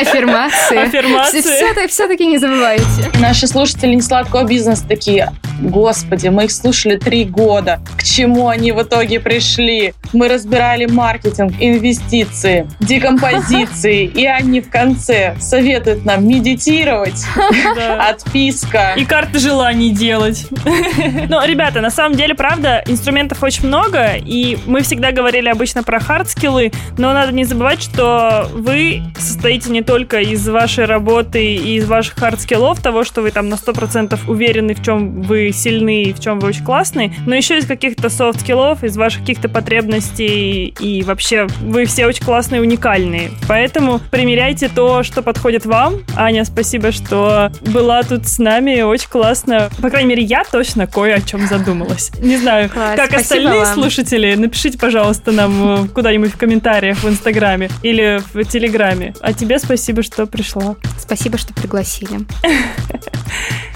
Аффирмации. 0.00 0.78
Аффирмации. 0.78 1.86
Все-таки 1.88 2.26
не 2.26 2.38
забывайте. 2.38 2.84
Наши 3.20 3.46
слушатели 3.46 3.94
несладкого 3.94 4.44
бизнеса 4.44 4.84
такие, 4.88 5.32
господи, 5.60 6.28
мы 6.28 6.44
их 6.44 6.52
слушали 6.52 6.96
три 6.96 7.24
года. 7.24 7.80
К 7.96 8.02
чему 8.02 8.48
они 8.48 8.72
в 8.72 8.82
итоге 8.82 9.20
пришли? 9.20 9.92
Мы 10.12 10.28
разбирали 10.28 10.86
маркетинг, 10.86 11.52
инвестиции, 11.60 12.66
декомпозиции, 12.80 14.06
и 14.06 14.24
они 14.24 14.62
в 14.62 14.70
конце 14.70 15.36
советуют 15.38 16.06
нам 16.06 16.26
медитировать, 16.26 17.24
отписка. 17.98 18.94
И 18.96 19.04
карты 19.04 19.38
желаний 19.38 19.90
делать. 19.90 20.46
Ну, 21.28 21.44
ребята, 21.44 21.80
на 21.80 21.90
самом 21.90 22.16
деле, 22.16 22.34
правда, 22.34 22.82
инструментов 22.86 23.42
очень 23.42 23.66
много, 23.66 24.14
и 24.14 24.58
мы 24.66 24.82
всегда 24.82 25.12
говорили 25.12 25.48
обычно 25.48 25.82
про 25.82 25.97
про 25.98 26.00
hard 26.00 26.26
skill 26.26 26.59
ы, 26.59 26.72
но 26.96 27.12
надо 27.12 27.32
не 27.32 27.44
забывать, 27.44 27.82
что 27.82 28.48
вы 28.52 29.02
состоите 29.18 29.70
не 29.70 29.82
только 29.82 30.20
из 30.20 30.48
вашей 30.48 30.84
работы 30.84 31.54
и 31.54 31.76
из 31.76 31.86
ваших 31.86 32.16
hard 32.16 32.37
skill 32.37 32.64
ов, 32.64 32.80
того, 32.80 33.04
что 33.04 33.22
вы 33.22 33.30
там 33.30 33.48
на 33.48 33.54
100% 33.54 34.18
уверены, 34.28 34.74
в 34.74 34.82
чем 34.82 35.22
вы 35.22 35.50
сильны 35.52 36.04
и 36.04 36.12
в 36.12 36.20
чем 36.20 36.38
вы 36.38 36.48
очень 36.48 36.64
классные, 36.64 37.14
но 37.26 37.34
еще 37.34 37.58
из 37.58 37.66
каких-то 37.66 38.10
soft 38.10 38.35
skill 38.35 38.66
ов, 38.66 38.84
из 38.84 38.96
ваших 38.96 39.20
каких-то 39.22 39.48
потребностей 39.48 40.74
и 40.78 41.02
вообще 41.02 41.46
вы 41.60 41.84
все 41.86 42.06
очень 42.06 42.24
классные, 42.24 42.60
уникальные. 42.60 43.30
Поэтому 43.48 44.00
примеряйте 44.10 44.68
то, 44.68 45.02
что 45.02 45.22
подходит 45.22 45.66
вам. 45.66 45.96
Аня, 46.16 46.44
спасибо, 46.44 46.92
что 46.92 47.50
была 47.62 48.02
тут 48.02 48.26
с 48.26 48.38
нами, 48.38 48.82
очень 48.82 49.08
классно. 49.08 49.70
По 49.82 49.90
крайней 49.90 50.10
мере, 50.10 50.22
я 50.22 50.44
точно 50.44 50.86
кое 50.86 51.16
о 51.16 51.20
чем 51.20 51.46
задумалась. 51.46 52.12
Не 52.20 52.36
знаю, 52.36 52.70
Класс, 52.70 52.96
как 52.96 53.14
остальные 53.14 53.60
вам. 53.60 53.74
слушатели, 53.74 54.34
напишите, 54.34 54.78
пожалуйста, 54.78 55.32
нам 55.32 55.87
э, 55.88 55.92
куда-нибудь 55.92 56.32
в 56.32 56.36
комментариях 56.36 56.98
в 56.98 57.08
Инстаграме 57.08 57.70
или 57.82 58.20
в 58.32 58.44
Телеграме. 58.44 59.14
А 59.20 59.32
тебе 59.32 59.58
спасибо, 59.58 60.02
что 60.02 60.26
пришла. 60.26 60.76
Спасибо, 60.98 61.38
что 61.38 61.54
пригласили. 61.54 62.20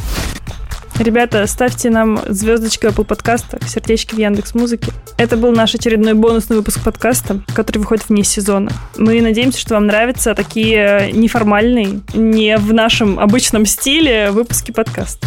Ребята, 0.99 1.47
ставьте 1.47 1.91
нам 1.91 2.21
звездочки 2.29 2.87
Apple 2.87 3.05
подкастах, 3.05 3.67
сердечки 3.67 4.15
в 4.15 4.19
Яндекс 4.19 4.55
Музыке. 4.55 4.93
Это 5.17 5.37
был 5.37 5.51
наш 5.53 5.75
очередной 5.75 6.15
бонусный 6.15 6.57
выпуск 6.57 6.85
подкаста, 6.85 7.41
который 7.55 7.79
выходит 7.79 8.09
вне 8.09 8.23
сезона. 8.23 8.71
Мы 8.97 9.21
надеемся, 9.21 9.59
что 9.59 9.75
вам 9.75 9.87
нравятся 9.87 10.35
такие 10.35 11.11
неформальные, 11.13 12.03
не 12.15 12.57
в 12.57 12.73
нашем 12.73 13.19
обычном 13.19 13.67
стиле 13.67 14.31
выпуски 14.31 14.71
подкаста. 14.71 15.27